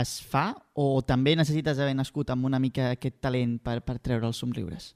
es 0.00 0.16
fa 0.32 0.48
o 0.74 0.88
també 1.06 1.36
necessites 1.38 1.78
haver 1.78 1.94
nascut 1.94 2.34
amb 2.34 2.50
una 2.50 2.58
mica 2.58 2.90
aquest 2.96 3.20
talent 3.22 3.54
per, 3.62 3.78
per 3.86 4.00
treure 4.02 4.26
els 4.26 4.42
somriures? 4.42 4.90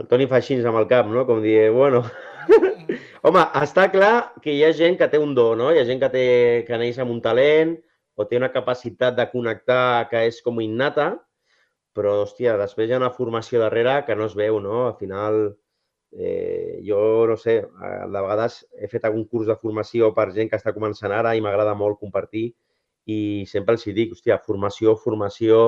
El 0.00 0.08
Toni 0.08 0.30
fa 0.32 0.40
així 0.40 0.56
amb 0.64 0.80
el 0.80 0.88
cap, 0.88 1.12
no? 1.12 1.26
Com 1.28 1.44
dir, 1.44 1.68
bueno... 1.74 2.06
Home, 3.28 3.44
està 3.60 3.90
clar 3.92 4.32
que 4.40 4.54
hi 4.54 4.62
ha 4.64 4.72
gent 4.72 4.96
que 4.96 5.12
té 5.12 5.20
un 5.20 5.34
do, 5.36 5.50
no? 5.58 5.68
Hi 5.74 5.82
ha 5.82 5.84
gent 5.84 6.00
que, 6.00 6.08
té, 6.08 6.26
que 6.64 6.80
neix 6.80 6.96
amb 7.02 7.12
un 7.12 7.20
talent 7.20 7.76
o 8.16 8.24
té 8.24 8.38
una 8.40 8.48
capacitat 8.54 9.18
de 9.18 9.26
connectar 9.28 10.08
que 10.08 10.24
és 10.30 10.40
com 10.40 10.62
innata, 10.64 11.10
però, 11.96 12.14
hòstia, 12.22 12.56
després 12.60 12.88
hi 12.88 12.94
ha 12.94 13.00
una 13.00 13.14
formació 13.14 13.60
darrere 13.62 14.02
que 14.06 14.16
no 14.18 14.26
es 14.28 14.36
veu, 14.38 14.60
no? 14.64 14.86
Al 14.88 14.96
final, 15.00 15.40
eh, 16.12 16.80
jo, 16.86 17.00
no 17.28 17.36
sé, 17.36 17.60
de 17.64 18.20
vegades 18.20 18.60
he 18.78 18.88
fet 18.88 19.04
algun 19.04 19.26
curs 19.26 19.48
de 19.50 19.56
formació 19.56 20.12
per 20.14 20.30
gent 20.36 20.50
que 20.50 20.58
està 20.60 20.74
començant 20.76 21.12
ara 21.12 21.34
i 21.36 21.42
m'agrada 21.44 21.74
molt 21.74 22.00
compartir 22.00 22.48
i 23.08 23.44
sempre 23.48 23.74
els 23.76 23.84
dic, 23.96 24.12
hòstia, 24.12 24.38
formació, 24.44 24.94
formació, 25.00 25.60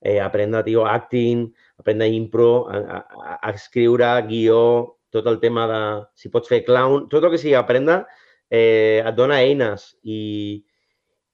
eh, 0.00 0.18
aprendre, 0.20 0.62
tio, 0.66 0.86
acting, 0.86 1.46
aprendre 1.78 2.08
impro, 2.08 2.50
a, 2.68 2.80
a, 2.98 3.36
a 3.36 3.52
escriure, 3.54 4.10
guió, 4.26 4.96
tot 5.10 5.26
el 5.26 5.38
tema 5.40 5.66
de 5.70 5.82
si 6.14 6.30
pots 6.30 6.50
fer 6.50 6.64
clown, 6.64 7.08
tot 7.10 7.24
el 7.24 7.32
que 7.34 7.38
sigui 7.42 7.54
aprendre 7.58 8.04
eh, 8.50 9.02
et 9.04 9.14
dona 9.16 9.40
eines 9.42 9.90
i, 10.02 10.64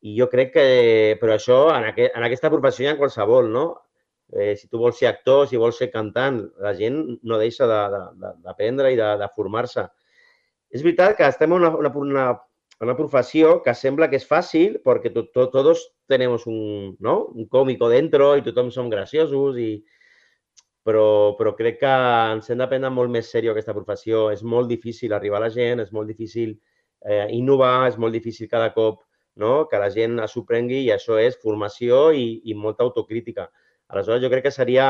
i 0.03 0.15
jo 0.19 0.29
crec 0.33 0.53
que, 0.55 0.67
però 1.21 1.35
això, 1.37 1.59
en, 1.75 1.89
aquest, 1.93 2.17
en 2.17 2.27
aquesta 2.27 2.51
professió 2.53 2.87
hi 2.87 2.93
ha 2.93 2.99
qualsevol, 3.01 3.51
no? 3.53 3.67
Eh, 4.35 4.57
si 4.59 4.67
tu 4.69 4.81
vols 4.83 4.99
ser 4.99 5.09
actor, 5.09 5.47
si 5.47 5.59
vols 5.61 5.79
ser 5.79 5.89
cantant, 5.93 6.41
la 6.63 6.75
gent 6.75 6.99
no 7.23 7.39
deixa 7.39 7.69
d'aprendre 7.69 8.91
de, 8.91 8.91
de, 8.91 8.95
i 8.97 9.01
de, 9.01 9.11
de 9.23 9.31
formar-se. 9.37 9.87
És 10.75 10.83
veritat 10.83 11.17
que 11.17 11.27
estem 11.31 11.55
en 11.55 11.61
una, 11.63 11.71
una, 11.79 11.93
una, 12.03 12.27
una 12.83 12.97
professió 12.99 13.61
que 13.65 13.75
sembla 13.75 14.11
que 14.11 14.19
és 14.21 14.27
fàcil 14.29 14.81
perquè 14.85 15.13
tot, 15.15 15.31
tot, 15.33 15.55
tots 15.55 15.87
tenim 16.11 16.35
un, 16.37 16.97
¿no? 17.01 17.17
un 17.33 17.47
còmico 17.49 17.89
dentro 17.89 18.35
i 18.37 18.45
tothom 18.45 18.73
som 18.75 18.91
graciosos 18.91 19.57
i, 19.63 19.71
però, 20.87 21.35
però 21.39 21.55
crec 21.59 21.81
que 21.81 21.95
ens 22.35 22.51
hem 22.51 22.61
de 22.63 22.69
prendre 22.71 22.93
molt 22.95 23.11
més 23.15 23.31
sèrio 23.31 23.55
aquesta 23.55 23.75
professió. 23.75 24.29
És 24.35 24.43
molt 24.43 24.69
difícil 24.71 25.15
arribar 25.15 25.41
a 25.41 25.47
la 25.47 25.55
gent, 25.55 25.83
és 25.83 25.95
molt 25.95 26.11
difícil 26.11 26.53
eh, 27.07 27.27
innovar, 27.35 27.89
és 27.89 27.99
molt 27.99 28.15
difícil 28.15 28.51
cada 28.51 28.73
cop 28.75 29.06
no? 29.37 29.69
que 29.69 29.79
la 29.79 29.91
gent 29.93 30.19
s'ho 30.27 30.45
prengui 30.49 30.83
i 30.85 30.93
això 30.95 31.21
és 31.21 31.39
formació 31.43 32.11
i, 32.17 32.27
i 32.45 32.57
molta 32.57 32.85
autocrítica. 32.85 33.51
Aleshores, 33.93 34.23
jo 34.25 34.33
crec 34.33 34.49
que 34.49 34.55
seria, 34.55 34.89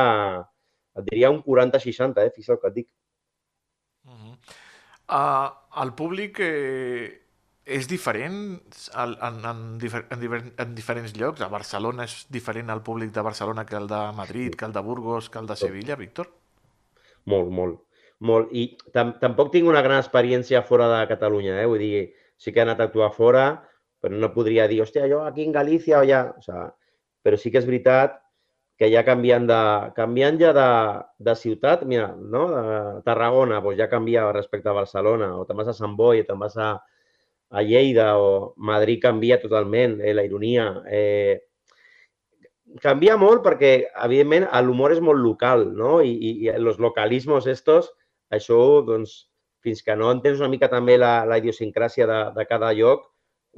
et 0.97 1.05
diria 1.11 1.31
un 1.33 1.43
40-60, 1.45 2.23
eh? 2.23 2.33
fixeu 2.35 2.55
el 2.57 2.61
que 2.63 2.71
et 2.71 2.77
dic. 2.81 2.89
Uh 4.07 4.17
-huh. 4.17 4.35
uh, 5.11 5.81
el 5.83 5.93
públic 5.93 6.39
eh, 6.39 7.27
és 7.65 7.87
diferent 7.87 8.37
en, 8.95 9.15
en, 9.21 9.39
en, 9.45 9.63
difer 9.77 10.05
en, 10.09 10.19
difer 10.19 10.41
en 10.63 10.75
diferents 10.75 11.13
llocs? 11.19 11.41
A 11.41 11.49
Barcelona 11.51 12.05
és 12.07 12.25
diferent 12.31 12.69
el 12.69 12.81
públic 12.81 13.11
de 13.11 13.21
Barcelona 13.21 13.65
que 13.65 13.75
el 13.75 13.87
de 13.87 14.01
Madrid, 14.15 14.55
que 14.55 14.65
el 14.65 14.73
de 14.73 14.79
Burgos, 14.79 15.29
que 15.29 15.39
el 15.39 15.47
de 15.47 15.55
Sevilla, 15.55 15.95
Víctor? 15.95 16.31
Molt, 17.25 17.51
molt. 17.51 17.81
molt. 18.19 18.53
I 18.55 18.77
tam 18.93 19.19
tampoc 19.19 19.51
tinc 19.51 19.67
una 19.67 19.81
gran 19.81 19.99
experiència 19.99 20.63
fora 20.63 20.87
de 20.87 21.07
Catalunya, 21.07 21.59
eh? 21.61 21.65
vull 21.65 21.83
dir, 21.83 22.13
sí 22.37 22.53
que 22.53 22.59
he 22.59 22.63
anat 22.63 22.79
a 22.79 22.87
actuar 22.89 23.11
fora, 23.13 23.43
però 24.07 24.21
no 24.23 24.31
podria 24.33 24.67
dir, 24.71 24.81
hòstia, 24.83 25.07
jo 25.11 25.21
aquí 25.25 25.45
en 25.45 25.55
Galícia 25.55 25.99
o 25.99 26.07
ja... 26.07 26.23
O 26.37 26.41
sea, 26.41 26.69
però 27.27 27.35
sí 27.35 27.51
que 27.51 27.59
és 27.59 27.67
veritat 27.67 28.21
que 28.79 28.87
ja 28.93 29.01
canviant, 29.03 29.47
de, 29.49 29.61
canviant 29.97 30.37
ja 30.39 30.53
de, 30.55 30.67
de 31.27 31.33
ciutat, 31.35 31.81
mira, 31.89 32.11
no? 32.15 32.45
de 32.53 33.01
Tarragona, 33.07 33.57
doncs 33.65 33.79
ja 33.81 33.89
canvia 33.91 34.27
respecte 34.31 34.69
a 34.69 34.75
Barcelona, 34.77 35.31
o 35.35 35.43
te'n 35.49 35.57
vas 35.57 35.71
a 35.73 35.75
Sant 35.75 35.97
Boi, 35.97 36.21
te'n 36.27 36.39
vas 36.39 36.55
a, 36.61 36.75
a 37.49 37.63
Lleida, 37.65 38.11
o 38.21 38.53
Madrid 38.55 39.01
canvia 39.03 39.39
totalment, 39.41 39.97
eh, 39.99 40.13
la 40.13 40.23
ironia. 40.29 40.69
Eh, 40.87 41.41
canvia 42.83 43.17
molt 43.17 43.41
perquè, 43.43 43.73
evidentment, 44.05 44.45
l'humor 44.63 44.93
és 44.93 45.01
molt 45.01 45.23
local, 45.25 45.65
no? 45.73 45.97
I, 46.05 46.13
i, 46.13 46.33
i 46.45 46.53
els 46.53 46.77
localismos 46.77 47.49
estos, 47.49 47.89
això, 48.29 48.61
doncs, 48.85 49.23
fins 49.65 49.81
que 49.83 49.97
no 49.97 50.13
entens 50.13 50.39
una 50.39 50.53
mica 50.53 50.69
també 50.71 50.99
la, 51.01 51.25
la 51.25 51.41
idiosincràsia 51.41 52.05
de, 52.07 52.23
de 52.37 52.45
cada 52.47 52.69
lloc, 52.77 53.09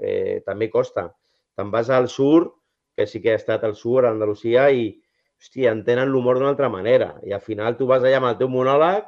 eh, 0.02 0.41
també 0.45 0.70
costa. 0.72 1.10
Te'n 1.56 1.72
vas 1.72 1.89
al 1.91 2.10
sur, 2.10 2.56
que 2.95 3.08
sí 3.08 3.22
que 3.22 3.34
he 3.34 3.39
estat 3.39 3.64
al 3.64 3.76
sur, 3.76 4.04
a 4.06 4.12
Andalusia, 4.12 4.70
i, 4.72 4.91
hòstia, 5.39 5.72
entenen 5.72 6.12
l'humor 6.12 6.39
d'una 6.39 6.52
altra 6.54 6.70
manera. 6.70 7.14
I 7.24 7.34
al 7.36 7.43
final 7.43 7.78
tu 7.80 7.88
vas 7.88 8.04
allà 8.04 8.20
amb 8.20 8.32
el 8.34 8.38
teu 8.41 8.52
monòleg 8.52 9.08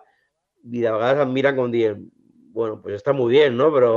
i 0.72 0.84
de 0.84 0.92
vegades 0.92 1.24
em 1.24 1.32
miren 1.34 1.58
com 1.58 1.72
dient, 1.74 2.04
bueno, 2.56 2.80
pues 2.82 3.00
està 3.00 3.16
molt 3.16 3.34
bé, 3.34 3.50
no? 3.52 3.72
Però 3.74 3.94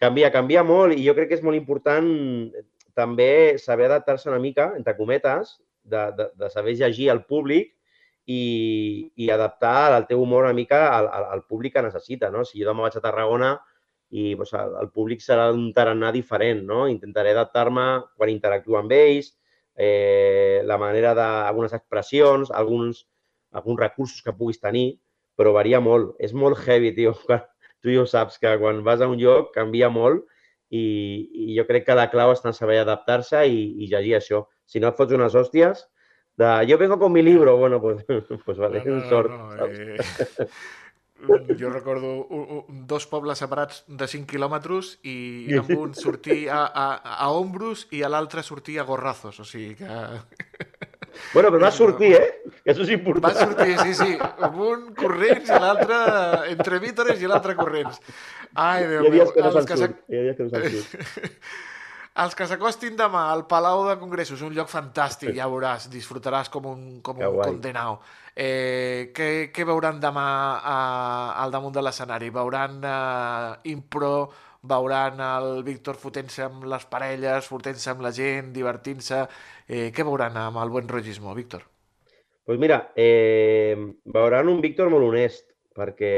canvia, 0.00 0.30
canvia 0.32 0.64
molt 0.64 0.96
i 0.96 1.04
jo 1.04 1.14
crec 1.16 1.30
que 1.30 1.40
és 1.40 1.44
molt 1.44 1.58
important 1.58 2.08
també 2.96 3.58
saber 3.58 3.88
adaptar-se 3.88 4.30
una 4.30 4.40
mica, 4.40 4.70
entre 4.76 4.96
cometes, 4.96 5.58
de, 5.82 6.10
de, 6.16 6.30
de 6.36 6.50
saber 6.50 6.76
llegir 6.76 7.10
al 7.10 7.24
públic 7.24 7.72
i, 8.26 9.10
i 9.16 9.30
adaptar 9.32 9.96
el 9.96 10.06
teu 10.08 10.22
humor 10.22 10.44
una 10.44 10.56
mica 10.56 10.90
al, 10.96 11.08
al, 11.08 11.26
al 11.36 11.44
públic 11.48 11.74
que 11.74 11.84
necessita, 11.84 12.30
no? 12.30 12.44
Si 12.44 12.60
jo 12.60 12.68
demà 12.68 12.86
vaig 12.86 12.98
a 12.98 13.04
Tarragona 13.04 13.54
i 14.10 14.34
doncs, 14.34 14.54
el, 14.58 14.74
el 14.82 14.90
públic 14.94 15.22
serà 15.22 15.48
d'un 15.50 15.70
tarannà 15.74 16.10
diferent, 16.14 16.64
no? 16.66 16.86
Intentaré 16.90 17.34
adaptar-me 17.34 17.86
quan 18.18 18.32
interactuo 18.32 18.78
amb 18.80 18.92
ells, 18.94 19.32
eh, 19.76 20.62
la 20.66 20.78
manera 20.78 21.14
d'algunes 21.14 21.72
expressions, 21.76 22.50
alguns, 22.50 23.06
alguns 23.52 23.80
recursos 23.80 24.22
que 24.22 24.34
puguis 24.36 24.60
tenir, 24.60 24.98
però 25.38 25.54
varia 25.56 25.80
molt. 25.80 26.16
És 26.18 26.34
molt 26.34 26.58
heavy, 26.66 26.94
tio. 26.96 27.16
Tu 27.80 27.94
ja 27.94 28.02
ho 28.02 28.04
saps, 28.04 28.36
que 28.36 28.50
quan 28.60 28.82
vas 28.84 29.00
a 29.00 29.06
un 29.08 29.16
lloc 29.16 29.54
canvia 29.54 29.88
molt 29.88 30.26
i, 30.68 30.82
i 31.32 31.54
jo 31.56 31.62
crec 31.64 31.86
que 31.86 31.94
la 31.96 32.10
clau 32.12 32.34
està 32.34 32.50
en 32.50 32.56
saber 32.58 32.76
adaptar-se 32.82 33.40
i, 33.48 33.62
i 33.80 33.88
llegir 33.88 34.18
això. 34.18 34.42
Si 34.68 34.82
no 34.82 34.90
et 34.90 34.98
fots 34.98 35.16
unes 35.16 35.32
hòsties, 35.32 35.86
de 36.36 36.50
yo 36.68 36.76
vengo 36.76 36.98
con 36.98 37.12
mi 37.12 37.22
libro, 37.22 37.56
bueno, 37.56 37.80
pues, 37.80 38.04
pues 38.44 38.58
vale, 38.58 38.84
no, 38.84 38.96
no, 38.96 39.08
sort. 39.08 39.30
No, 39.32 39.56
no, 39.56 39.64
eh... 39.64 39.96
Jo 41.60 41.70
recordo 41.70 42.26
un, 42.32 42.64
un, 42.68 42.86
dos 42.88 43.06
pobles 43.10 43.40
separats 43.42 43.82
de 43.86 44.08
5 44.08 44.28
quilòmetres 44.30 44.94
i 45.04 45.58
amb 45.60 45.72
un 45.76 45.94
sortir 45.98 46.46
a, 46.48 46.62
a, 46.64 46.86
a 47.26 47.30
Ombros 47.36 47.86
i 47.92 48.02
a 48.02 48.08
l'altre 48.12 48.44
sortir 48.46 48.78
a 48.80 48.86
Gorrazos, 48.88 49.40
o 49.40 49.48
sigui 49.48 49.76
que... 49.80 49.90
Bueno, 51.34 51.50
però 51.50 51.60
va 51.66 51.70
sortir, 51.74 52.12
eh? 52.16 52.26
Que 52.64 52.72
això 52.72 52.84
és 52.84 52.92
important. 52.94 53.24
Va 53.26 53.32
sortir, 53.34 53.74
sí, 53.80 53.94
sí. 53.98 54.12
Amb 54.46 54.60
un 54.62 54.84
corrents 54.98 55.50
i 55.50 55.58
l'altre 55.62 55.98
entre 56.52 56.78
vítores 56.82 57.22
i 57.22 57.30
l'altre 57.30 57.56
corrents. 57.58 57.98
Ai, 58.54 58.86
Déu 58.86 59.02
meu. 59.02 59.10
Hi 59.10 59.10
ha 59.10 59.16
dies 59.16 59.34
que 59.34 59.44
no 59.44 59.52
se'n 59.56 59.82
surt. 59.82 59.98
Hi 60.06 60.20
ha 60.20 60.24
dies 60.28 60.38
que 60.38 60.46
no 60.46 60.54
se'n 60.54 60.78
surt. 60.78 61.34
Els 62.20 62.34
que 62.36 62.44
s'acostin 62.44 62.96
demà 62.98 63.22
al 63.32 63.46
Palau 63.48 63.86
de 63.86 63.94
Congressos, 64.00 64.42
un 64.44 64.52
lloc 64.52 64.68
fantàstic, 64.68 65.30
ja 65.38 65.46
veuràs, 65.48 65.86
disfrutaràs 65.92 66.50
com 66.52 66.66
un, 66.68 66.82
com 67.06 67.16
un 67.22 67.38
condenau. 67.38 67.96
Eh, 68.34 69.08
què, 69.16 69.28
què 69.54 69.64
veuran 69.64 70.02
demà 70.02 70.26
a, 70.58 70.74
al 71.40 71.54
damunt 71.54 71.72
de 71.76 71.84
l'escenari? 71.84 72.28
Veuran 72.34 72.76
eh, 72.84 73.70
impro, 73.72 74.12
veuran 74.74 75.22
el 75.24 75.64
Víctor 75.64 75.96
fotent-se 76.02 76.44
amb 76.44 76.68
les 76.68 76.84
parelles, 76.92 77.48
fotent-se 77.48 77.94
amb 77.94 78.04
la 78.04 78.12
gent, 78.12 78.52
divertint-se... 78.56 79.24
Eh, 79.70 79.88
què 79.94 80.04
veuran 80.04 80.36
amb 80.36 80.60
el 80.60 80.76
buen 80.76 80.88
rotllismo, 80.90 81.32
Víctor? 81.38 81.64
Doncs 81.64 82.44
pues 82.50 82.60
mira, 82.60 82.82
eh, 83.00 83.76
veuran 84.04 84.52
un 84.52 84.60
Víctor 84.60 84.92
molt 84.92 85.08
honest, 85.08 85.46
perquè 85.78 86.14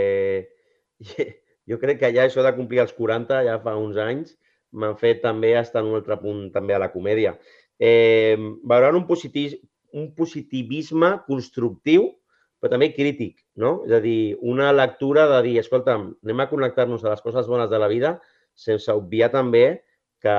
jo 1.71 1.79
crec 1.79 2.03
que 2.03 2.15
ja 2.17 2.27
això 2.27 2.43
de 2.43 2.57
complir 2.59 2.83
els 2.83 2.95
40 2.99 3.45
ja 3.47 3.61
fa 3.63 3.79
uns 3.79 4.01
anys 4.03 4.39
m'han 4.73 4.97
fet 5.01 5.23
també 5.25 5.53
estar 5.61 5.83
en 5.83 5.93
un 5.93 6.01
altre 6.01 6.19
punt 6.21 6.49
també 6.55 6.77
a 6.77 6.81
la 6.83 6.91
comèdia. 6.93 7.37
Eh, 7.79 8.37
veuran 8.69 8.99
un, 8.99 9.07
positiv, 9.09 9.57
un 9.93 10.13
positivisme 10.17 11.15
constructiu, 11.27 12.11
però 12.63 12.77
també 12.77 12.93
crític, 12.95 13.41
no? 13.59 13.81
És 13.89 13.97
a 13.97 14.03
dir, 14.05 14.37
una 14.47 14.71
lectura 14.75 15.27
de 15.31 15.41
dir, 15.49 15.57
escolta'm, 15.63 16.13
anem 16.23 16.45
a 16.45 16.49
connectar-nos 16.51 17.03
a 17.05 17.11
les 17.11 17.25
coses 17.25 17.49
bones 17.51 17.71
de 17.73 17.81
la 17.83 17.91
vida 17.91 18.17
sense 18.55 18.93
obviar 18.93 19.33
també 19.33 19.83
que 20.23 20.35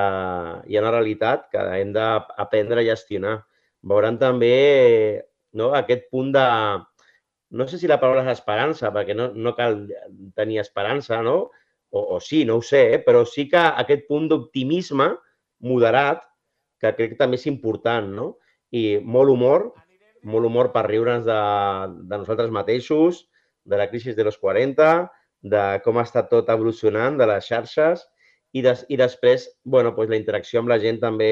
hi 0.69 0.77
ha 0.77 0.83
una 0.83 0.93
realitat 0.93 1.49
que 1.51 1.63
hem 1.79 1.91
d'aprendre 1.95 2.79
a 2.79 2.87
gestionar. 2.87 3.35
Veuran 3.83 4.17
també 4.21 4.53
no, 5.59 5.73
aquest 5.75 6.07
punt 6.13 6.31
de... 6.35 6.45
No 7.53 7.67
sé 7.69 7.77
si 7.77 7.89
la 7.91 7.99
paraula 8.01 8.23
és 8.23 8.39
esperança, 8.39 8.89
perquè 8.95 9.13
no, 9.17 9.27
no 9.35 9.53
cal 9.57 9.83
tenir 10.37 10.61
esperança, 10.63 11.19
no? 11.25 11.51
O, 11.93 12.01
o 12.15 12.19
sí, 12.19 12.43
no 12.45 12.57
ho 12.57 12.63
sé, 12.65 12.83
eh? 12.95 12.99
però 13.05 13.21
sí 13.29 13.45
que 13.49 13.61
aquest 13.61 14.07
punt 14.09 14.25
d'optimisme 14.31 15.11
moderat, 15.69 16.23
que 16.81 16.91
crec 16.97 17.13
que 17.13 17.19
també 17.19 17.37
és 17.37 17.45
important, 17.47 18.09
no? 18.17 18.25
I 18.73 18.97
molt 19.05 19.29
humor, 19.29 19.69
molt 20.25 20.49
humor 20.49 20.71
per 20.73 20.87
riure'ns 20.87 21.27
de, 21.27 21.37
de 22.09 22.17
nosaltres 22.17 22.49
mateixos, 22.51 23.27
de 23.63 23.77
la 23.77 23.87
crisi 23.91 24.17
de 24.17 24.25
los 24.25 24.39
40, 24.41 24.89
de 25.53 25.63
com 25.85 26.01
estat 26.01 26.31
tot 26.33 26.49
evolucionant, 26.49 27.19
de 27.19 27.29
les 27.29 27.45
xarxes, 27.45 28.07
i, 28.57 28.65
des, 28.65 28.83
i 28.89 28.97
després, 28.97 29.45
bueno, 29.63 29.93
pues 29.93 30.09
la 30.09 30.17
interacció 30.17 30.61
amb 30.61 30.73
la 30.73 30.79
gent 30.81 30.99
també 31.01 31.29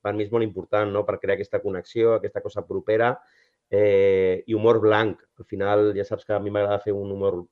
per 0.00 0.16
mi 0.16 0.24
és 0.24 0.32
molt 0.32 0.48
important, 0.48 0.90
no? 0.92 1.04
per 1.04 1.20
crear 1.20 1.36
aquesta 1.36 1.60
connexió, 1.60 2.16
aquesta 2.16 2.40
cosa 2.44 2.64
propera, 2.66 3.14
eh, 3.68 4.42
i 4.46 4.56
humor 4.56 4.80
blanc. 4.80 5.20
Al 5.38 5.48
final, 5.48 5.90
ja 5.96 6.08
saps 6.08 6.24
que 6.24 6.36
a 6.36 6.40
mi 6.40 6.52
m'agrada 6.52 6.82
fer 6.84 6.96
un 6.96 7.12
humor 7.12 7.42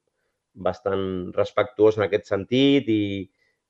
bastant 0.58 1.32
respectuós 1.36 1.98
en 1.98 2.06
aquest 2.06 2.30
sentit 2.30 2.88
i, 2.90 3.02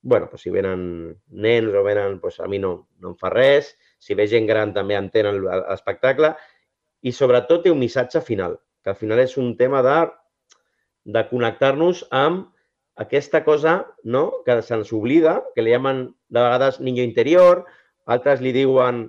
bueno, 0.02 0.28
pues, 0.30 0.42
si 0.42 0.52
venen 0.54 0.82
nens 1.28 1.74
o 1.74 1.82
venen, 1.84 2.18
pues, 2.20 2.38
a 2.40 2.48
mi 2.48 2.60
no, 2.62 2.88
no 2.98 3.12
em 3.12 3.18
fa 3.20 3.32
res. 3.34 3.74
Si 3.98 4.14
ve 4.14 4.28
gent 4.30 4.46
gran 4.48 4.72
també 4.74 4.96
entenen 4.96 5.42
l'espectacle. 5.44 6.32
I 7.02 7.12
sobretot 7.14 7.64
té 7.64 7.72
un 7.74 7.82
missatge 7.82 8.22
final, 8.24 8.56
que 8.82 8.94
al 8.94 8.98
final 8.98 9.20
és 9.22 9.36
un 9.38 9.52
tema 9.58 9.82
de, 9.86 9.98
de 11.04 11.24
connectar-nos 11.30 12.06
amb 12.10 12.48
aquesta 12.98 13.44
cosa 13.46 13.86
no? 14.02 14.42
que 14.44 14.58
se'ns 14.62 14.90
oblida, 14.92 15.38
que 15.54 15.62
li 15.62 15.70
llamen 15.70 16.08
de 16.28 16.40
vegades 16.40 16.80
niño 16.82 17.04
interior, 17.06 17.62
altres 18.10 18.42
li 18.42 18.50
diuen 18.56 19.04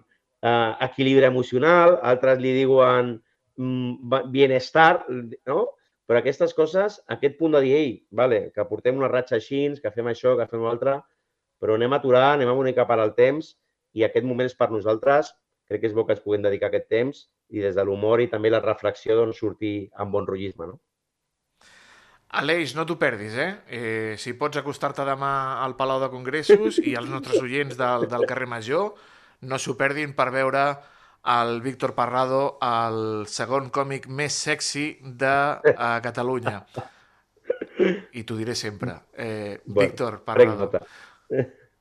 eh, 0.46 0.72
equilibri 0.86 1.26
emocional, 1.26 1.98
altres 2.06 2.40
li 2.44 2.54
diuen 2.60 3.16
mm, 3.58 4.30
bienestar, 4.34 5.06
no? 5.50 5.66
Però 6.10 6.24
aquestes 6.24 6.56
coses, 6.58 6.98
aquest 7.14 7.36
punt 7.38 7.54
de 7.54 7.60
dir, 7.62 7.76
ei, 7.78 7.90
vale, 8.18 8.48
que 8.56 8.64
portem 8.66 8.98
una 8.98 9.12
ratxa 9.12 9.36
així, 9.38 9.62
que 9.84 9.92
fem 9.94 10.08
això, 10.10 10.34
que 10.40 10.48
fem 10.50 10.64
l'altre, 10.66 10.96
però 11.62 11.76
anem 11.78 11.94
a 11.94 12.00
aturar, 12.02 12.32
anem 12.34 12.50
a 12.50 12.56
mica 12.66 12.88
per 12.90 12.98
al 12.98 13.14
temps 13.14 13.52
i 13.94 14.06
aquest 14.08 14.26
moment 14.26 14.50
és 14.50 14.58
per 14.58 14.72
nosaltres. 14.74 15.30
Crec 15.70 15.84
que 15.84 15.90
és 15.92 15.94
bo 15.94 16.08
que 16.08 16.16
es 16.18 16.24
puguem 16.24 16.42
dedicar 16.42 16.72
aquest 16.72 16.90
temps 16.90 17.28
i 17.54 17.62
des 17.62 17.78
de 17.78 17.86
l'humor 17.86 18.24
i 18.24 18.30
també 18.32 18.50
la 18.50 18.64
reflexió 18.64 19.20
doncs, 19.20 19.38
sortir 19.38 19.92
amb 20.02 20.16
bon 20.16 20.26
rotllisme. 20.26 20.72
No? 20.72 20.80
Aleix, 22.42 22.74
no 22.78 22.86
t'ho 22.90 22.98
perdis, 22.98 23.38
eh? 23.38 23.52
eh? 23.70 24.14
Si 24.18 24.34
pots 24.38 24.58
acostar-te 24.58 25.06
demà 25.06 25.62
al 25.62 25.76
Palau 25.78 26.02
de 26.02 26.10
Congressos 26.10 26.82
i 26.82 26.96
als 26.98 27.10
nostres 27.10 27.38
oients 27.42 27.78
del, 27.78 28.10
del 28.10 28.26
carrer 28.30 28.50
Major, 28.50 28.96
no 29.46 29.58
s'ho 29.62 29.78
perdin 29.78 30.18
per 30.18 30.32
veure 30.34 30.64
el 31.26 31.62
Víctor 31.62 31.94
Parrado, 31.96 32.58
el 32.64 33.28
segon 33.28 33.70
còmic 33.74 34.08
més 34.08 34.34
sexy 34.34 35.00
de 35.04 35.34
uh, 35.74 36.00
Catalunya. 36.04 36.64
I 38.14 38.24
t'ho 38.28 38.38
diré 38.40 38.56
sempre. 38.56 38.96
Eh, 39.14 39.60
bueno, 39.66 39.88
Víctor 39.88 40.22
Parrado, 40.26 40.70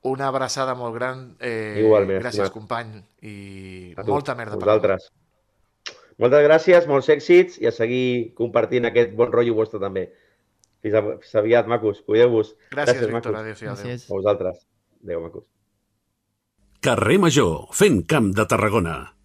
una 0.09 0.27
abraçada 0.27 0.75
molt 0.75 0.95
gran. 0.95 1.35
Eh, 1.39 1.81
Igualment. 1.83 2.21
Gràcies, 2.23 2.45
estimat. 2.47 2.53
company. 2.53 3.03
I 3.27 3.93
molta 4.07 4.35
merda 4.35 4.55
per 4.57 4.65
vosaltres. 4.65 5.09
Moltes 6.19 6.43
gràcies, 6.43 6.87
molts 6.87 7.07
èxits 7.11 7.59
i 7.63 7.67
a 7.67 7.71
seguir 7.71 8.33
compartint 8.35 8.87
aquest 8.89 9.13
bon 9.15 9.31
rotllo 9.31 9.55
vostre 9.55 9.79
també. 9.79 10.09
Fins, 10.83 10.95
a, 10.95 11.03
fins 11.19 11.35
aviat, 11.39 11.67
macos. 11.67 12.01
Cuideu-vos. 12.07 12.55
Gràcies, 12.71 12.99
gràcies, 12.99 13.13
Víctor. 13.13 13.35
Adéu, 13.35 13.55
adéu. 13.55 13.71
Gràcies. 13.71 14.07
A 14.07 14.15
vosaltres. 14.15 14.65
Adéu, 15.03 15.23
macos. 15.27 15.47
Carrer 16.79 17.19
Major, 17.19 17.67
fent 17.75 18.05
camp 18.07 18.31
de 18.35 18.45
Tarragona. 18.47 19.18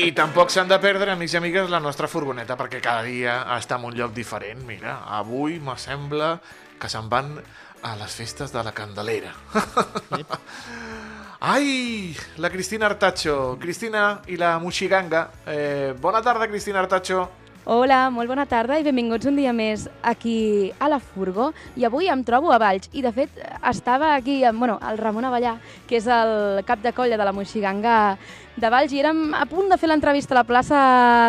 I 0.00 0.14
tampoc 0.16 0.48
s'han 0.48 0.68
de 0.70 0.78
perdre, 0.80 1.12
amics 1.12 1.34
i 1.34 1.36
amigues, 1.36 1.66
la 1.68 1.78
nostra 1.84 2.08
furgoneta, 2.08 2.54
perquè 2.56 2.78
cada 2.80 3.02
dia 3.04 3.34
està 3.58 3.76
en 3.76 3.82
un 3.84 3.96
lloc 3.98 4.14
diferent. 4.16 4.62
Mira, 4.64 4.94
avui 5.12 5.58
me 5.60 5.74
sembla 5.76 6.30
que 6.80 6.88
se'n 6.88 7.10
van 7.12 7.34
a 7.84 7.90
les 8.00 8.14
festes 8.16 8.54
de 8.54 8.62
la 8.64 8.72
Candelera. 8.72 9.34
Ai, 11.52 12.16
la 12.40 12.48
Cristina 12.48 12.88
Artacho. 12.88 13.58
Cristina 13.60 14.22
i 14.32 14.40
la 14.40 14.54
Muxiganga. 14.58 15.26
Eh, 15.44 15.92
bona 16.00 16.24
tarda, 16.24 16.48
Cristina 16.48 16.80
Artacho. 16.80 17.26
Hola, 17.68 18.06
molt 18.08 18.26
bona 18.26 18.46
tarda 18.48 18.78
i 18.80 18.84
benvinguts 18.86 19.28
un 19.28 19.36
dia 19.36 19.52
més 19.52 19.82
aquí 20.00 20.72
a 20.80 20.88
la 20.88 20.96
Furgo. 20.98 21.50
I 21.76 21.84
avui 21.84 22.08
em 22.08 22.22
trobo 22.24 22.54
a 22.54 22.58
Valls 22.58 22.88
i, 22.96 23.02
de 23.04 23.12
fet, 23.12 23.36
estava 23.68 24.14
aquí 24.14 24.38
amb 24.48 24.64
bueno, 24.64 24.78
el 24.88 24.96
Ramon 24.96 25.28
Avellà, 25.28 25.58
que 25.86 26.00
és 26.00 26.08
el 26.08 26.64
cap 26.64 26.80
de 26.80 26.94
colla 26.96 27.20
de 27.20 27.26
la 27.28 27.34
Moixiganga 27.36 28.16
de 28.60 28.68
Valls, 28.70 28.92
i 28.92 29.00
érem 29.00 29.32
a 29.34 29.46
punt 29.48 29.70
de 29.72 29.76
fer 29.80 29.88
l'entrevista 29.88 30.34
a 30.34 30.40
la 30.40 30.46
plaça 30.46 30.78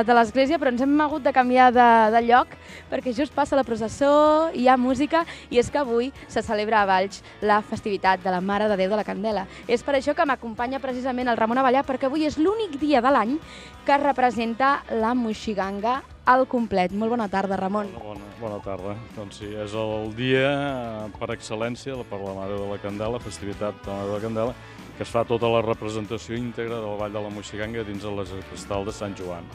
de 0.07 0.15
l'Església, 0.15 0.59
però 0.59 0.73
ens 0.73 0.83
hem 0.83 0.99
hagut 1.03 1.23
de 1.23 1.31
canviar 1.33 1.69
de, 1.71 1.87
de 2.11 2.21
lloc 2.27 2.53
perquè 2.91 3.13
just 3.15 3.33
passa 3.35 3.55
la 3.55 3.63
processó, 3.67 4.51
hi 4.53 4.67
ha 4.67 4.75
música, 4.77 5.23
i 5.49 5.61
és 5.61 5.71
que 5.71 5.79
avui 5.79 6.11
se 6.27 6.43
celebra 6.43 6.81
a 6.81 6.89
Valls 6.89 7.21
la 7.41 7.61
festivitat 7.63 8.23
de 8.23 8.33
la 8.33 8.41
Mare 8.43 8.67
de 8.67 8.77
Déu 8.79 8.91
de 8.91 8.99
la 8.99 9.07
Candela. 9.07 9.47
És 9.67 9.83
per 9.83 9.95
això 9.97 10.15
que 10.17 10.27
m'acompanya 10.27 10.81
precisament 10.83 11.31
el 11.31 11.39
Ramon 11.39 11.61
Avellà, 11.61 11.85
perquè 11.87 12.09
avui 12.11 12.27
és 12.27 12.39
l'únic 12.41 12.75
dia 12.81 13.01
de 13.01 13.13
l'any 13.15 13.37
que 13.85 13.97
representa 14.01 14.81
la 14.91 15.15
Moixiganga 15.15 16.01
al 16.25 16.45
complet. 16.47 16.93
Molt 16.93 17.15
bona 17.15 17.27
tarda, 17.31 17.57
Ramon. 17.57 17.89
Bona, 17.97 18.27
bona 18.39 18.59
tarda. 18.63 18.93
Doncs 19.15 19.41
sí, 19.41 19.49
és 19.57 19.73
el 19.77 20.11
dia 20.17 20.51
eh, 20.51 21.07
per 21.17 21.31
excel·lència 21.33 21.97
per 22.09 22.21
la 22.21 22.35
Mare 22.37 22.59
de 22.59 22.67
la 22.69 22.77
Candela, 22.81 23.21
festivitat 23.23 23.81
de 23.81 23.89
la 23.89 23.97
Mare 24.03 24.11
de 24.11 24.19
la 24.19 24.23
Candela, 24.27 24.55
que 25.01 25.07
es 25.07 25.09
fa 25.09 25.23
tota 25.25 25.49
la 25.49 25.63
representació 25.65 26.35
íntegra 26.37 26.75
del 26.77 26.99
Vall 26.99 27.15
de 27.15 27.21
la 27.23 27.29
Moixiganga 27.33 27.81
dins 27.87 28.03
de 28.05 28.11
l'escastal 28.13 28.83
de 28.85 28.93
Sant 28.93 29.15
Joan. 29.17 29.47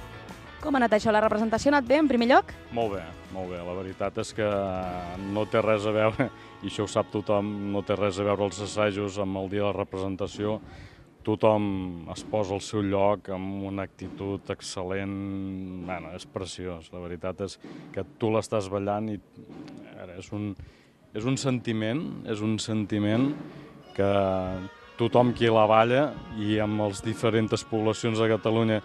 Com 0.59 0.75
ha 0.75 0.81
anat 0.81 0.97
això? 0.97 1.13
La 1.15 1.21
representació 1.23 1.71
ha 1.71 1.77
anat 1.77 1.87
bé, 1.87 2.01
en 2.03 2.09
primer 2.11 2.27
lloc? 2.33 2.51
Molt 2.75 2.97
bé, 2.97 3.03
molt 3.31 3.53
bé. 3.53 3.61
La 3.63 3.77
veritat 3.77 4.19
és 4.25 4.33
que 4.35 4.49
no 5.37 5.45
té 5.47 5.63
res 5.63 5.87
a 5.87 5.93
veure, 5.95 6.27
i 6.65 6.67
això 6.67 6.83
ho 6.83 6.91
sap 6.91 7.15
tothom, 7.15 7.53
no 7.71 7.85
té 7.87 7.95
res 7.95 8.19
a 8.19 8.27
veure 8.27 8.43
els 8.49 8.59
assajos 8.67 9.21
amb 9.23 9.39
el 9.39 9.47
dia 9.53 9.63
de 9.63 9.69
la 9.69 9.77
representació, 9.77 10.59
tothom 11.23 11.69
es 12.11 12.27
posa 12.27 12.59
al 12.59 12.67
seu 12.67 12.83
lloc 12.83 13.31
amb 13.31 13.71
una 13.71 13.87
actitud 13.87 14.51
excel·lent, 14.51 15.15
bueno, 15.87 16.11
és 16.19 16.27
preciós, 16.27 16.91
la 16.91 17.07
veritat 17.07 17.47
és 17.47 17.61
que 17.95 18.03
tu 18.19 18.35
l'estàs 18.35 18.67
ballant 18.67 19.13
i 19.15 19.21
és 20.17 20.35
un, 20.35 20.57
és 21.15 21.23
un 21.23 21.39
sentiment, 21.39 22.03
és 22.35 22.43
un 22.43 22.59
sentiment 22.59 23.31
que 23.95 24.11
tothom 24.97 25.33
qui 25.37 25.51
la 25.53 25.67
balla 25.69 26.11
i 26.41 26.59
amb 26.63 26.81
les 26.87 27.03
diferents 27.05 27.65
poblacions 27.71 28.19
de 28.19 28.29
Catalunya 28.33 28.81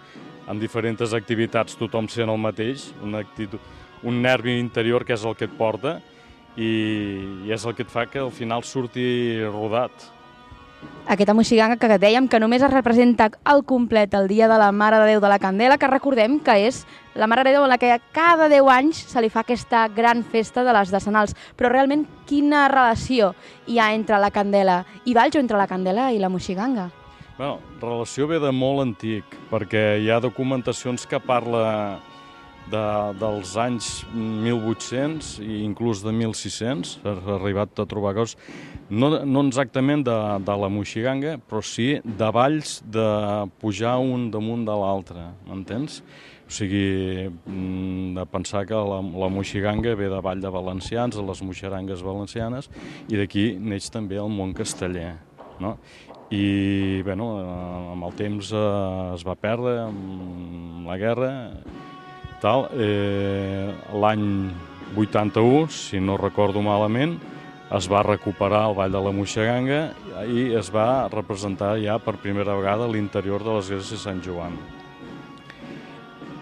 en 0.50 0.60
diferents 0.60 1.14
activitats 1.14 1.78
tothom 1.78 2.08
sent 2.10 2.30
el 2.30 2.40
mateix, 2.40 2.90
una 3.02 3.22
actitud, 3.22 3.60
un 4.02 4.20
nervi 4.22 4.58
interior 4.58 5.04
que 5.06 5.14
és 5.14 5.24
el 5.24 5.36
que 5.38 5.46
et 5.48 5.54
porta 5.58 6.00
i, 6.56 6.72
i 7.46 7.52
és 7.54 7.64
el 7.64 7.76
que 7.76 7.86
et 7.86 7.92
fa 7.92 8.06
que 8.10 8.20
al 8.20 8.32
final 8.34 8.66
surti 8.66 9.04
rodat 9.46 10.10
aquesta 11.12 11.34
moixiganga 11.34 11.76
que 11.76 11.98
dèiem 11.98 12.28
que 12.30 12.38
només 12.40 12.62
es 12.62 12.70
representa 12.72 13.28
al 13.44 13.64
complet 13.68 14.14
el 14.14 14.28
dia 14.30 14.46
de 14.48 14.56
la 14.58 14.70
Mare 14.72 15.00
de 15.02 15.10
Déu 15.10 15.20
de 15.20 15.28
la 15.28 15.40
Candela, 15.42 15.76
que 15.76 15.90
recordem 15.90 16.38
que 16.40 16.54
és 16.68 16.84
la 17.18 17.26
Mare 17.26 17.42
de 17.44 17.52
Déu 17.56 17.66
en 17.66 17.72
la 17.72 17.78
que 17.78 17.98
cada 18.14 18.48
10 18.48 18.70
anys 18.70 19.02
se 19.10 19.20
li 19.20 19.28
fa 19.28 19.42
aquesta 19.42 19.88
gran 19.92 20.22
festa 20.22 20.64
de 20.64 20.72
les 20.72 20.94
decenals. 20.94 21.34
Però 21.58 21.68
realment 21.72 22.06
quina 22.28 22.68
relació 22.72 23.34
hi 23.66 23.78
ha 23.78 23.92
entre 23.92 24.20
la 24.22 24.30
Candela 24.30 24.82
i 25.04 25.14
Valls 25.14 25.36
o 25.36 25.42
entre 25.42 25.58
la 25.58 25.68
Candela 25.68 26.12
i 26.12 26.22
la 26.22 26.30
moixiganga? 26.32 26.88
Bueno, 27.36 27.58
relació 27.80 28.28
ve 28.30 28.38
de 28.38 28.52
molt 28.54 28.86
antic, 28.86 29.36
perquè 29.50 29.98
hi 29.98 30.10
ha 30.10 30.20
documentacions 30.22 31.06
que 31.10 31.20
parla 31.20 31.98
de, 32.70 32.84
dels 33.20 33.54
anys 33.60 33.88
1800 34.14 35.38
i 35.42 35.62
inclús 35.64 36.02
de 36.04 36.12
1600, 36.14 36.98
ha 37.04 37.14
arribat 37.38 37.80
a 37.82 37.86
trobar 37.88 38.14
coses, 38.16 38.36
no, 38.92 39.10
no 39.24 39.44
exactament 39.46 40.04
de, 40.06 40.18
de 40.44 40.58
la 40.62 40.68
Moixiganga, 40.72 41.38
però 41.48 41.62
sí 41.64 41.94
de 42.04 42.28
valls 42.34 42.80
de 42.84 43.08
pujar 43.62 43.96
un 44.02 44.30
damunt 44.34 44.66
de 44.68 44.76
l'altre, 44.76 45.30
m'entens? 45.48 46.02
O 46.42 46.52
sigui, 46.52 47.30
mm, 47.46 48.14
de 48.18 48.24
pensar 48.28 48.66
que 48.68 48.76
la, 48.76 49.00
la 49.00 49.28
Moixiganga 49.32 49.94
ve 49.96 50.10
de 50.12 50.20
Vall 50.20 50.42
de 50.44 50.52
Valencians, 50.52 51.16
de 51.16 51.24
les 51.24 51.42
Moixerangues 51.42 52.04
valencianes, 52.04 52.68
i 53.08 53.16
d'aquí 53.16 53.52
neix 53.56 53.88
també 53.92 54.20
el 54.20 54.28
món 54.28 54.52
casteller, 54.56 55.14
no? 55.62 55.78
I, 56.32 57.02
bueno, 57.04 57.26
amb 57.92 58.06
el 58.08 58.14
temps 58.16 58.52
eh, 58.56 58.60
es 59.12 59.24
va 59.24 59.36
perdre, 59.36 59.74
amb 59.84 60.86
la 60.88 60.96
guerra, 61.00 61.32
tal, 62.42 62.66
eh, 62.74 63.70
l'any 63.94 64.50
81, 64.98 65.70
si 65.70 66.00
no 66.02 66.18
recordo 66.18 66.62
malament, 66.62 67.14
es 67.72 67.88
va 67.88 68.02
recuperar 68.04 68.66
el 68.68 68.74
Vall 68.76 68.92
de 68.92 69.00
la 69.00 69.12
Moixeganga 69.16 69.80
i 70.28 70.50
es 70.58 70.68
va 70.74 71.08
representar 71.08 71.78
ja 71.80 71.96
per 72.02 72.18
primera 72.20 72.56
vegada 72.58 72.88
l'interior 72.90 73.44
de 73.44 73.54
l'església 73.54 73.96
de 73.96 74.02
Sant 74.02 74.20
Joan. 74.24 74.58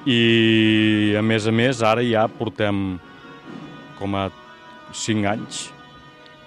I, 0.08 1.14
a 1.18 1.22
més 1.22 1.46
a 1.46 1.52
més, 1.52 1.82
ara 1.84 2.02
ja 2.02 2.24
portem 2.26 2.98
com 4.00 4.16
a 4.16 4.30
5 4.96 5.28
anys 5.28 5.68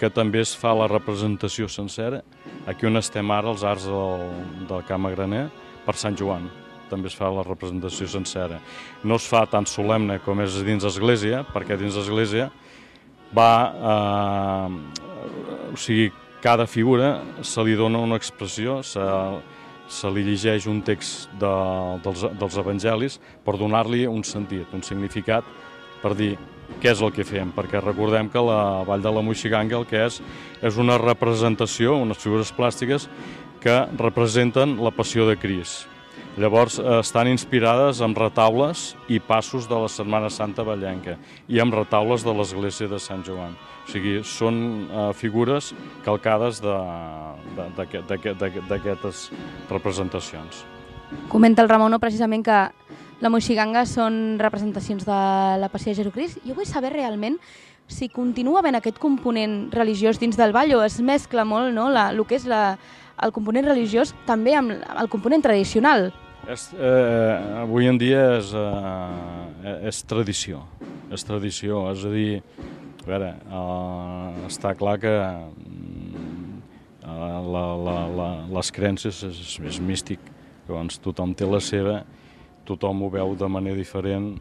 que 0.02 0.10
també 0.12 0.42
es 0.42 0.52
fa 0.58 0.74
la 0.76 0.90
representació 0.92 1.70
sencera, 1.70 2.24
aquí 2.68 2.90
on 2.90 3.00
estem 3.00 3.32
ara, 3.32 3.54
els 3.54 3.64
arts 3.64 3.86
del, 3.88 4.28
del 4.68 4.84
Camp 4.90 5.08
Graner, 5.14 5.46
per 5.86 5.96
Sant 5.96 6.18
Joan 6.20 6.50
també 6.94 7.10
es 7.10 7.18
fa 7.18 7.32
la 7.34 7.44
representació 7.46 8.08
sencera. 8.08 8.62
No 9.04 9.18
es 9.18 9.26
fa 9.30 9.44
tan 9.50 9.66
solemne 9.70 10.20
com 10.24 10.46
és 10.46 10.62
dins 10.64 10.86
l'església, 10.86 11.44
perquè 11.54 11.80
dins 11.80 11.98
l'església 11.98 12.52
va... 13.36 13.54
Eh, 13.74 15.02
o 15.74 15.80
sigui, 15.80 16.12
cada 16.44 16.68
figura 16.68 17.22
se 17.42 17.64
li 17.64 17.74
dona 17.80 18.02
una 18.04 18.18
expressió, 18.20 18.82
se, 18.84 19.04
se 19.88 20.10
li 20.12 20.26
llegeix 20.28 20.68
un 20.68 20.82
text 20.84 21.32
de, 21.40 21.52
dels, 22.04 22.26
dels 22.40 22.58
evangelis 22.60 23.20
per 23.46 23.56
donar-li 23.58 24.04
un 24.12 24.26
sentit, 24.28 24.68
un 24.76 24.84
significat, 24.84 25.48
per 26.04 26.12
dir 26.20 26.34
què 26.84 26.92
és 26.92 27.02
el 27.04 27.14
que 27.16 27.24
fem, 27.28 27.54
perquè 27.56 27.80
recordem 27.80 28.28
que 28.32 28.44
la 28.44 28.84
Vall 28.88 29.04
de 29.04 29.16
la 29.16 29.24
Moixiganga 29.24 29.80
el 29.80 29.88
que 29.88 30.04
és 30.04 30.20
és 30.64 30.80
una 30.80 31.00
representació, 31.00 31.96
unes 32.02 32.20
figures 32.20 32.52
plàstiques 32.56 33.08
que 33.64 33.80
representen 34.00 34.78
la 34.84 34.92
passió 34.92 35.28
de 35.30 35.40
Crist. 35.40 35.93
Llavors 36.34 36.80
eh, 36.82 36.86
estan 36.98 37.28
inspirades 37.30 38.02
amb 38.02 38.18
retaules 38.18 38.96
i 39.06 39.20
passos 39.22 39.68
de 39.70 39.78
la 39.78 39.90
Setmana 39.92 40.30
Santa 40.34 40.64
Vallenca 40.66 41.18
i 41.46 41.60
amb 41.62 41.76
retaules 41.78 42.26
de 42.26 42.34
l'església 42.34 42.90
de 42.90 42.98
Sant 42.98 43.22
Joan. 43.26 43.54
O 43.54 43.92
sigui, 43.92 44.24
són 44.26 44.88
eh, 44.88 45.14
figures 45.14 45.74
calcades 46.06 46.58
d'aquestes 47.78 49.30
representacions. 49.70 50.66
Comenta 51.30 51.62
el 51.62 51.70
Ramon 51.70 51.94
precisament 52.02 52.42
que 52.42 52.72
la 53.22 53.30
Moixiganga 53.30 53.86
són 53.86 54.40
representacions 54.42 55.06
de 55.06 55.20
la 55.62 55.70
Passió 55.70 55.94
de 55.94 56.02
Jesucrist. 56.02 56.42
Jo 56.48 56.58
vull 56.58 56.66
saber 56.66 56.92
realment 56.98 57.38
si 57.86 58.10
continua 58.10 58.60
havent 58.64 58.80
aquest 58.80 58.98
component 58.98 59.70
religiós 59.76 60.18
dins 60.18 60.34
del 60.40 60.54
ball 60.56 60.74
o 60.74 60.82
es 60.82 60.98
mescla 60.98 61.46
molt 61.46 61.76
no, 61.76 61.90
la, 61.94 62.10
el 62.10 62.26
que 62.26 62.42
és 62.42 62.50
la, 62.50 62.80
el 63.22 63.32
component 63.36 63.70
religiós 63.70 64.16
també 64.26 64.58
amb 64.58 64.74
el 64.74 65.10
component 65.14 65.46
tradicional. 65.46 66.10
És, 66.44 66.74
eh, 66.76 67.62
avui 67.62 67.88
en 67.88 67.96
dia 67.98 68.38
és, 68.38 68.50
eh, 68.52 69.88
és 69.88 70.04
tradició, 70.04 70.66
és 71.10 71.24
tradició, 71.24 71.90
és 71.90 72.04
a 72.04 72.10
dir, 72.12 72.42
a 73.00 73.06
veure, 73.08 73.30
eh, 73.48 74.48
està 74.50 74.74
clar 74.76 74.98
que 75.00 75.14
mm, 75.14 76.58
eh, 77.00 77.08
la, 77.08 77.64
la, 77.80 77.94
la, 78.12 78.28
les 78.52 78.72
creences 78.76 79.24
és, 79.24 79.60
és 79.64 79.80
místic, 79.80 80.20
llavors 80.68 81.00
tothom 81.00 81.32
té 81.34 81.48
la 81.48 81.62
seva, 81.64 82.02
tothom 82.68 83.04
ho 83.04 83.10
veu 83.10 83.36
de 83.40 83.48
manera 83.48 83.80
diferent, 83.80 84.34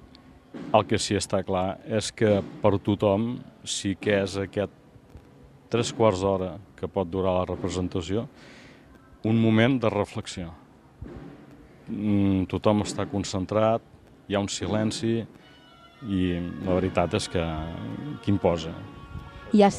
el 0.75 0.87
que 0.91 0.99
sí 0.99 1.15
està 1.15 1.45
clar 1.47 1.79
és 1.87 2.11
que 2.11 2.41
per 2.63 2.81
tothom 2.83 3.37
sí 3.63 3.95
que 3.95 4.25
és 4.25 4.35
aquest 4.43 4.75
tres 5.71 5.95
quarts 5.95 6.21
d'hora 6.21 6.57
que 6.75 6.91
pot 6.91 7.07
durar 7.07 7.39
la 7.39 7.47
representació, 7.47 8.27
un 9.23 9.39
moment 9.39 9.79
de 9.79 9.89
reflexió 9.89 10.51
tothom 12.51 12.85
està 12.87 13.07
concentrat, 13.11 13.83
hi 14.29 14.37
ha 14.37 14.43
un 14.43 14.49
silenci 14.49 15.21
i 16.09 16.23
la 16.65 16.77
veritat 16.79 17.15
és 17.19 17.29
que 17.31 17.43
qui 18.23 18.33
imposa. 18.35 18.73
Hi 19.53 19.63
ha... 19.63 19.71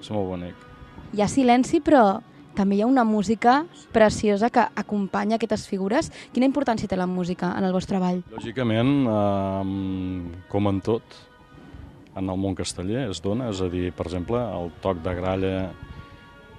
És 0.00 0.10
molt 0.10 0.30
bonic. 0.32 0.66
Hi 1.12 1.22
ha 1.22 1.28
silenci, 1.28 1.80
però 1.84 2.20
també 2.56 2.76
hi 2.76 2.82
ha 2.82 2.88
una 2.88 3.04
música 3.04 3.64
preciosa 3.92 4.50
que 4.50 4.64
acompanya 4.82 5.36
aquestes 5.36 5.66
figures. 5.68 6.10
Quina 6.34 6.48
importància 6.48 6.88
té 6.88 6.98
la 6.98 7.08
música 7.08 7.52
en 7.56 7.66
el 7.68 7.74
vostre 7.76 7.96
treball? 7.96 8.22
Lògicament, 8.32 8.94
eh, 9.08 10.46
com 10.48 10.68
en 10.72 10.80
tot, 10.84 11.20
en 12.16 12.28
el 12.28 12.40
món 12.40 12.56
casteller 12.58 13.08
es 13.10 13.22
dona, 13.22 13.50
és 13.52 13.60
a 13.62 13.68
dir, 13.70 13.92
per 13.96 14.08
exemple, 14.08 14.40
el 14.40 14.72
toc 14.82 15.02
de 15.04 15.14
gralla 15.14 15.54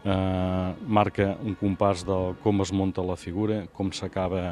eh, 0.04 0.76
marca 0.88 1.36
un 1.44 1.56
compàs 1.60 2.06
de 2.08 2.20
com 2.44 2.62
es 2.62 2.72
munta 2.74 3.04
la 3.06 3.18
figura, 3.20 3.66
com 3.74 3.92
s'acaba 3.92 4.44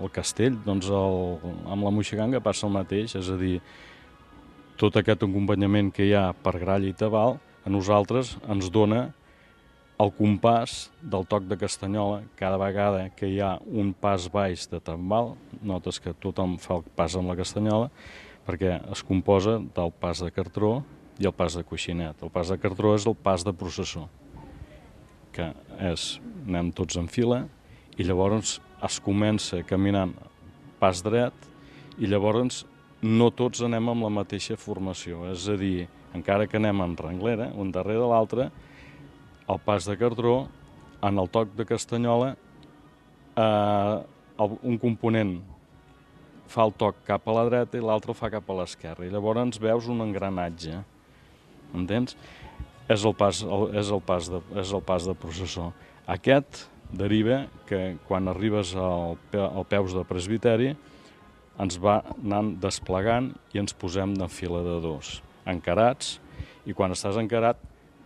el 0.00 0.10
castell, 0.14 0.58
doncs 0.66 0.90
el, 0.90 1.38
amb 1.70 1.86
la 1.86 1.94
moixiganga 1.94 2.42
passa 2.44 2.66
el 2.68 2.74
mateix, 2.74 3.16
és 3.18 3.30
a 3.30 3.38
dir, 3.40 3.58
tot 4.80 4.96
aquest 4.96 5.24
acompanyament 5.26 5.90
que 5.92 6.06
hi 6.08 6.14
ha 6.16 6.30
per 6.32 6.58
gralla 6.58 6.88
i 6.88 6.96
tabal, 6.96 7.38
a 7.64 7.72
nosaltres 7.72 8.36
ens 8.48 8.70
dona 8.72 9.10
el 10.00 10.08
compàs 10.16 10.86
del 11.04 11.26
toc 11.28 11.44
de 11.44 11.58
castanyola, 11.60 12.22
cada 12.38 12.56
vegada 12.60 13.10
que 13.12 13.28
hi 13.28 13.40
ha 13.44 13.58
un 13.68 13.92
pas 13.92 14.30
baix 14.32 14.64
de 14.72 14.80
tambal, 14.80 15.34
notes 15.60 16.00
que 16.00 16.14
tothom 16.16 16.56
fa 16.62 16.78
el 16.78 16.86
pas 16.96 17.16
amb 17.20 17.28
la 17.28 17.36
castanyola, 17.36 17.90
perquè 18.46 18.78
es 18.94 19.04
composa 19.04 19.58
del 19.60 19.92
pas 19.92 20.22
de 20.24 20.30
cartró 20.32 20.78
i 21.20 21.28
el 21.28 21.36
pas 21.36 21.52
de 21.52 21.66
coixinet. 21.68 22.22
El 22.24 22.32
pas 22.32 22.48
de 22.48 22.56
cartró 22.56 22.94
és 22.96 23.04
el 23.04 23.14
pas 23.14 23.44
de 23.44 23.52
processó, 23.52 24.06
que 25.34 25.50
és, 25.90 26.18
anem 26.46 26.72
tots 26.76 26.98
en 27.00 27.08
fila, 27.10 27.44
i 27.98 28.06
llavors 28.06 28.58
es 28.86 28.98
comença 29.04 29.60
caminant 29.68 30.14
pas 30.80 31.02
dret, 31.04 31.34
i 32.00 32.08
llavors 32.08 32.64
no 33.02 33.30
tots 33.32 33.62
anem 33.64 33.90
amb 33.92 34.06
la 34.06 34.12
mateixa 34.20 34.56
formació, 34.60 35.26
és 35.32 35.46
a 35.48 35.56
dir, 35.60 35.88
encara 36.16 36.48
que 36.48 36.58
anem 36.60 36.82
en 36.84 36.96
renglera, 36.98 37.50
un 37.56 37.70
darrere 37.72 38.08
l'altre, 38.08 38.50
el 39.50 39.60
pas 39.64 39.86
de 39.88 39.96
cartró, 40.00 40.48
en 41.02 41.18
el 41.18 41.30
toc 41.32 41.54
de 41.56 41.64
castanyola, 41.68 42.34
eh, 43.36 43.96
un 44.40 44.78
component 44.80 45.38
fa 46.50 46.66
el 46.66 46.74
toc 46.74 47.02
cap 47.06 47.26
a 47.28 47.34
la 47.36 47.46
dreta 47.48 47.78
i 47.78 47.84
l'altre 47.84 48.14
fa 48.16 48.30
cap 48.32 48.48
a 48.50 48.56
l'esquerra. 48.60 49.06
I 49.06 49.12
llavors 49.12 49.60
veus 49.62 49.88
un 49.88 50.02
engranatge, 50.02 50.80
entens? 51.76 52.16
És 52.90 53.04
el 53.06 53.14
pas, 53.14 53.44
és 53.78 53.90
el 53.94 54.02
pas, 54.02 54.28
de, 54.32 54.40
és 54.58 54.72
el 54.74 54.82
pas 54.82 55.06
de 55.06 55.14
processó. 55.14 55.70
Aquest 56.10 56.64
deriva 56.90 57.44
que 57.68 57.96
quan 58.08 58.26
arribes 58.28 58.74
al, 58.74 59.14
al 59.38 59.66
peus 59.70 59.94
de 59.94 60.02
presbiteri 60.08 60.72
ens 61.60 61.78
va 61.78 62.00
anant 62.16 62.54
desplegant 62.58 63.30
i 63.54 63.60
ens 63.62 63.76
posem 63.76 64.16
de 64.18 64.26
fila 64.32 64.64
de 64.66 64.80
dos, 64.82 65.20
encarats, 65.46 66.18
i 66.66 66.74
quan 66.74 66.90
estàs 66.94 67.18
encarat 67.20 67.60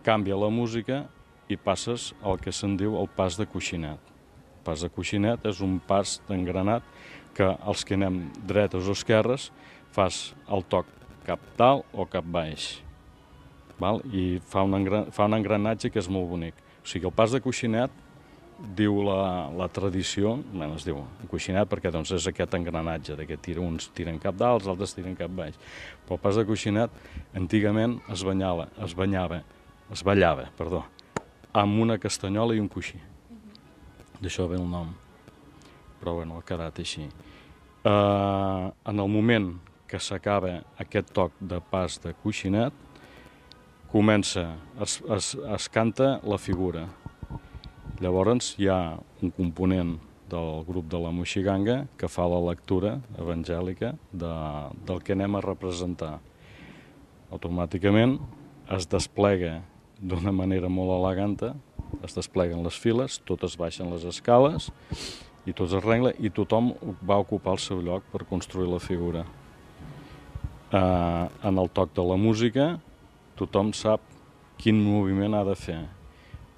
canvia 0.05 0.37
la 0.37 0.51
música 0.53 1.05
i 1.49 1.57
passes 1.57 2.11
al 2.21 2.37
que 2.41 2.53
se'n 2.53 2.77
diu 2.77 2.97
el 2.99 3.09
pas 3.09 3.39
de 3.39 3.47
coixinet. 3.49 3.97
El 3.97 4.63
pas 4.65 4.85
de 4.85 4.89
coixinet 4.89 5.45
és 5.49 5.61
un 5.65 5.79
pas 5.81 6.19
d'engranat 6.29 6.85
que 7.37 7.51
els 7.67 7.83
que 7.85 7.97
anem 7.97 8.25
dretes 8.47 8.87
o 8.87 8.95
esquerres 8.95 9.51
fas 9.95 10.33
el 10.45 10.65
toc 10.69 10.89
cap 11.25 11.41
dalt 11.57 11.85
o 11.93 12.05
cap 12.09 12.25
baix. 12.25 12.84
Val? 13.79 14.01
I 14.11 14.39
fa 14.47 14.63
un, 14.63 14.75
engran 14.77 15.11
fa 15.15 15.27
un 15.29 15.37
engranatge 15.37 15.91
que 15.91 15.99
és 16.01 16.09
molt 16.11 16.29
bonic. 16.31 16.59
O 16.83 16.87
sigui, 16.87 17.09
el 17.09 17.15
pas 17.15 17.33
de 17.33 17.41
coixinet 17.43 18.03
diu 18.75 19.01
la, 19.03 19.49
la 19.51 19.67
tradició, 19.67 20.37
bueno, 20.53 20.77
es 20.79 20.85
diu 20.87 21.01
coixinat 21.31 21.67
perquè 21.67 21.91
doncs, 21.91 22.13
és 22.15 22.27
aquest 22.29 22.53
engranatge 22.55 23.17
de 23.19 23.25
que 23.27 23.37
tira, 23.37 23.63
uns 23.63 23.89
tiren 23.95 24.19
cap 24.21 24.37
dalt, 24.39 24.63
els 24.63 24.71
altres 24.71 24.95
tiren 24.95 25.17
cap 25.17 25.33
baix. 25.35 25.57
Però 26.05 26.15
el 26.15 26.23
pas 26.23 26.39
de 26.39 26.45
coixinat 26.47 26.93
antigament 27.35 27.97
es 28.11 28.23
banyava, 28.23 28.69
es 28.83 28.95
banyava, 28.95 29.41
es 29.91 30.05
ballava, 30.07 30.47
perdó, 30.57 30.85
amb 31.55 31.83
una 31.83 31.99
castanyola 31.99 32.55
i 32.55 32.63
un 32.63 32.71
coixí. 32.71 33.01
D'això 34.21 34.47
ve 34.47 34.59
el 34.59 34.67
nom. 34.69 34.93
Però 35.99 36.15
bueno, 36.21 36.39
ha 36.39 36.47
quedat 36.47 36.79
així. 36.79 37.09
Uh, 37.85 38.71
en 38.87 38.99
el 38.99 39.11
moment 39.11 39.51
que 39.85 39.99
s'acaba 40.01 40.61
aquest 40.81 41.11
toc 41.13 41.35
de 41.39 41.59
pas 41.71 41.99
de 42.01 42.15
coixinet, 42.23 42.84
comença, 43.95 44.49
es, 44.83 44.99
es, 45.07 45.31
es 45.55 45.71
canta 45.71 46.17
la 46.27 46.37
figura, 46.41 46.89
Llavors 48.03 48.57
hi 48.59 48.67
ha 48.67 48.97
un 49.23 49.31
component 49.31 49.93
del 50.27 50.65
grup 50.67 50.89
de 50.91 50.99
la 50.99 51.13
Moixiganga 51.15 51.85
que 51.95 52.09
fa 52.11 52.25
la 52.27 52.41
lectura 52.43 52.97
evangèlica 53.15 53.93
de, 54.11 54.31
del 54.87 54.99
que 54.99 55.15
anem 55.15 55.37
a 55.37 55.43
representar. 55.45 56.17
Automàticament 57.31 58.17
es 58.75 58.87
desplega 58.91 59.61
d'una 60.01 60.33
manera 60.35 60.67
molt 60.67 60.91
eleganta, 60.97 61.53
es 62.03 62.17
despleguen 62.17 62.65
les 62.65 62.75
files, 62.75 63.21
totes 63.23 63.55
baixen 63.55 63.93
les 63.93 64.03
escales 64.09 64.67
i 65.47 65.55
tot 65.55 65.71
es 65.71 65.85
regla 65.85 66.11
i 66.19 66.33
tothom 66.33 66.73
va 66.99 67.21
ocupar 67.23 67.55
el 67.55 67.63
seu 67.63 67.79
lloc 67.79 68.03
per 68.11 68.25
construir 68.27 68.67
la 68.73 68.81
figura. 68.83 69.23
Eh, 70.73 71.25
en 71.47 71.63
el 71.63 71.71
toc 71.71 71.95
de 71.95 72.03
la 72.03 72.19
música 72.19 72.73
tothom 73.39 73.73
sap 73.73 74.01
quin 74.61 74.79
moviment 74.79 75.35
ha 75.35 75.43
de 75.47 75.55
fer 75.59 75.83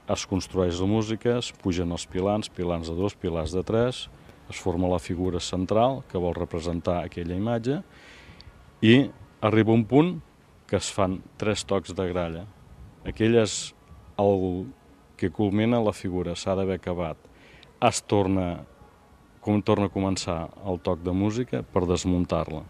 es 0.08 0.24
construeix 0.26 0.80
la 0.80 0.88
música, 0.88 1.38
es 1.38 1.52
pugen 1.52 1.92
els 1.92 2.06
pilans, 2.08 2.48
pilans 2.50 2.88
de 2.88 2.96
dos, 2.96 3.16
pilars 3.20 3.52
de 3.52 3.64
tres, 3.68 4.06
es 4.48 4.60
forma 4.64 4.88
la 4.88 5.00
figura 5.04 5.42
central 5.44 6.02
que 6.08 6.20
vol 6.22 6.36
representar 6.38 7.02
aquella 7.04 7.36
imatge 7.36 7.82
i 8.82 9.10
arriba 9.44 9.76
un 9.76 9.84
punt 9.84 10.14
que 10.68 10.80
es 10.80 10.88
fan 10.92 11.20
tres 11.40 11.66
tocs 11.68 11.92
de 11.96 12.08
gralla. 12.08 12.46
Aquell 13.08 13.36
és 13.40 13.74
el 14.20 14.68
que 15.20 15.32
culmina 15.34 15.82
la 15.84 15.96
figura, 15.96 16.36
s'ha 16.36 16.56
d'haver 16.56 16.80
acabat. 16.80 17.20
Es 17.84 18.02
torna, 18.08 18.64
com 19.44 19.60
torna 19.62 19.88
a 19.88 19.94
començar 19.94 20.40
el 20.68 20.80
toc 20.84 21.04
de 21.04 21.12
música 21.12 21.64
per 21.64 21.86
desmuntar-la 21.88 22.64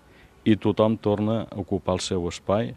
i 0.48 0.56
tothom 0.56 0.96
torna 0.98 1.42
a 1.44 1.62
ocupar 1.62 1.98
el 1.98 2.04
seu 2.06 2.28
espai 2.30 2.74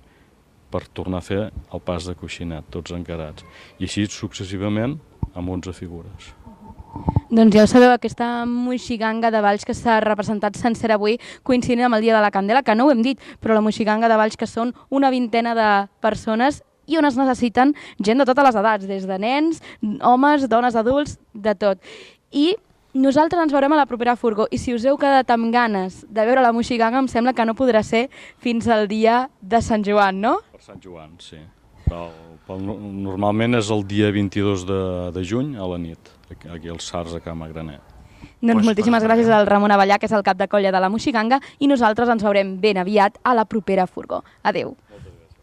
per 0.70 0.86
tornar 0.94 1.20
a 1.20 1.26
fer 1.26 1.40
el 1.50 1.82
pas 1.84 2.06
de 2.06 2.14
coixinet, 2.18 2.66
tots 2.70 2.94
encarats. 2.96 3.46
I 3.78 3.88
així 3.88 4.06
successivament 4.10 4.98
amb 5.34 5.50
11 5.50 5.74
figures. 5.76 6.30
Doncs 7.30 7.54
ja 7.54 7.62
ho 7.62 7.68
sabeu, 7.70 7.92
aquesta 7.94 8.44
moixiganga 8.46 9.30
de 9.30 9.42
Valls 9.44 9.66
que 9.66 9.74
s'ha 9.76 10.00
representat 10.02 10.56
sencera 10.58 10.96
avui 10.98 11.20
coincidint 11.46 11.86
amb 11.86 11.98
el 11.98 12.02
Dia 12.02 12.16
de 12.16 12.22
la 12.24 12.32
Candela, 12.34 12.64
que 12.66 12.74
no 12.74 12.88
ho 12.88 12.90
hem 12.90 13.04
dit, 13.06 13.20
però 13.38 13.54
la 13.54 13.62
moixiganga 13.62 14.10
de 14.10 14.18
Valls 14.18 14.38
que 14.38 14.48
són 14.50 14.72
una 14.90 15.12
vintena 15.14 15.54
de 15.54 15.68
persones 16.02 16.64
i 16.90 16.98
on 16.98 17.06
es 17.06 17.18
necessiten 17.18 17.76
gent 18.02 18.18
de 18.18 18.26
totes 18.26 18.48
les 18.48 18.58
edats, 18.58 18.88
des 18.90 19.06
de 19.06 19.18
nens, 19.22 19.62
homes, 20.02 20.48
dones, 20.50 20.74
adults, 20.74 21.20
de 21.34 21.54
tot. 21.54 21.78
I 22.34 22.56
nosaltres 22.94 23.42
ens 23.42 23.52
veurem 23.54 23.72
a 23.72 23.78
la 23.78 23.86
propera 23.86 24.16
furgó 24.16 24.46
i 24.50 24.58
si 24.58 24.74
us 24.74 24.84
heu 24.88 24.98
quedat 24.98 25.30
amb 25.30 25.52
ganes 25.54 26.02
de 26.08 26.24
veure 26.26 26.42
la 26.42 26.52
moixiganga 26.52 26.98
em 27.02 27.08
sembla 27.08 27.34
que 27.36 27.46
no 27.46 27.54
podrà 27.58 27.82
ser 27.86 28.08
fins 28.42 28.68
al 28.68 28.88
dia 28.90 29.28
de 29.40 29.60
Sant 29.62 29.84
Joan, 29.86 30.20
no? 30.20 30.38
Per 30.52 30.62
Sant 30.64 30.82
Joan, 30.82 31.14
sí. 31.22 31.38
Pel, 31.86 32.10
pel, 32.46 32.66
normalment 33.06 33.58
és 33.58 33.70
el 33.70 33.86
dia 33.86 34.10
22 34.14 34.66
de, 34.66 34.82
de 35.14 35.24
juny 35.26 35.56
a 35.58 35.66
la 35.70 35.78
nit, 35.78 36.12
aquí 36.30 36.70
als 36.70 36.86
Sars 36.90 37.14
a 37.14 37.22
Cama 37.22 37.48
Granet. 37.50 37.82
Doncs 38.40 38.56
pues 38.56 38.68
moltíssimes 38.70 39.04
gràcies 39.04 39.28
al 39.32 39.46
Ramon 39.48 39.72
Avellà, 39.74 39.98
que 40.00 40.08
és 40.08 40.14
el 40.16 40.24
cap 40.24 40.38
de 40.38 40.48
colla 40.48 40.72
de 40.72 40.80
la 40.80 40.88
Moixiganga, 40.92 41.40
i 41.60 41.68
nosaltres 41.68 42.08
ens 42.08 42.24
veurem 42.24 42.54
ben 42.60 42.80
aviat 42.80 43.18
a 43.24 43.34
la 43.36 43.44
propera 43.44 43.86
furgó. 43.86 44.22
Adeu. 44.42 44.76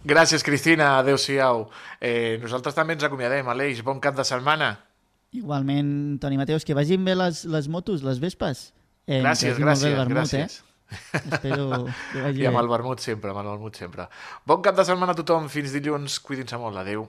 Gràcies, 0.07 0.43
Cristina. 0.45 0.95
Adéu-siau. 1.01 1.67
Eh, 1.99 2.39
nosaltres 2.41 2.73
també 2.77 2.95
ens 2.95 3.03
acomiadem. 3.03 3.47
Aleix, 3.51 3.83
bon 3.83 3.99
cap 3.99 4.15
de 4.15 4.23
setmana. 4.25 4.71
Igualment, 5.35 6.19
Toni 6.21 6.37
Mateus, 6.39 6.63
que 6.65 6.73
vagin 6.77 7.03
bé 7.05 7.15
les, 7.15 7.43
les 7.45 7.67
motos, 7.67 8.03
les 8.03 8.19
vespes. 8.23 8.73
Eh, 9.07 9.19
gràcies, 9.23 9.57
gràcies, 9.59 9.95
vermut, 9.97 10.15
gràcies. 10.17 10.61
Eh? 10.61 10.63
Espero 11.19 11.85
que 12.13 12.21
vagi 12.23 12.43
I 12.43 12.47
amb 12.47 12.55
bé. 12.55 12.63
el 12.63 12.69
vermut 12.71 13.03
sempre, 13.03 13.31
amb 13.33 13.41
el 13.43 13.49
vermut 13.51 13.75
sempre. 13.75 14.07
Bon 14.47 14.61
cap 14.63 14.77
de 14.77 14.85
setmana 14.87 15.11
a 15.11 15.19
tothom. 15.19 15.49
Fins 15.51 15.73
dilluns. 15.75 16.19
Cuidin-se 16.23 16.57
molt. 16.61 16.79
Adéu. 16.79 17.07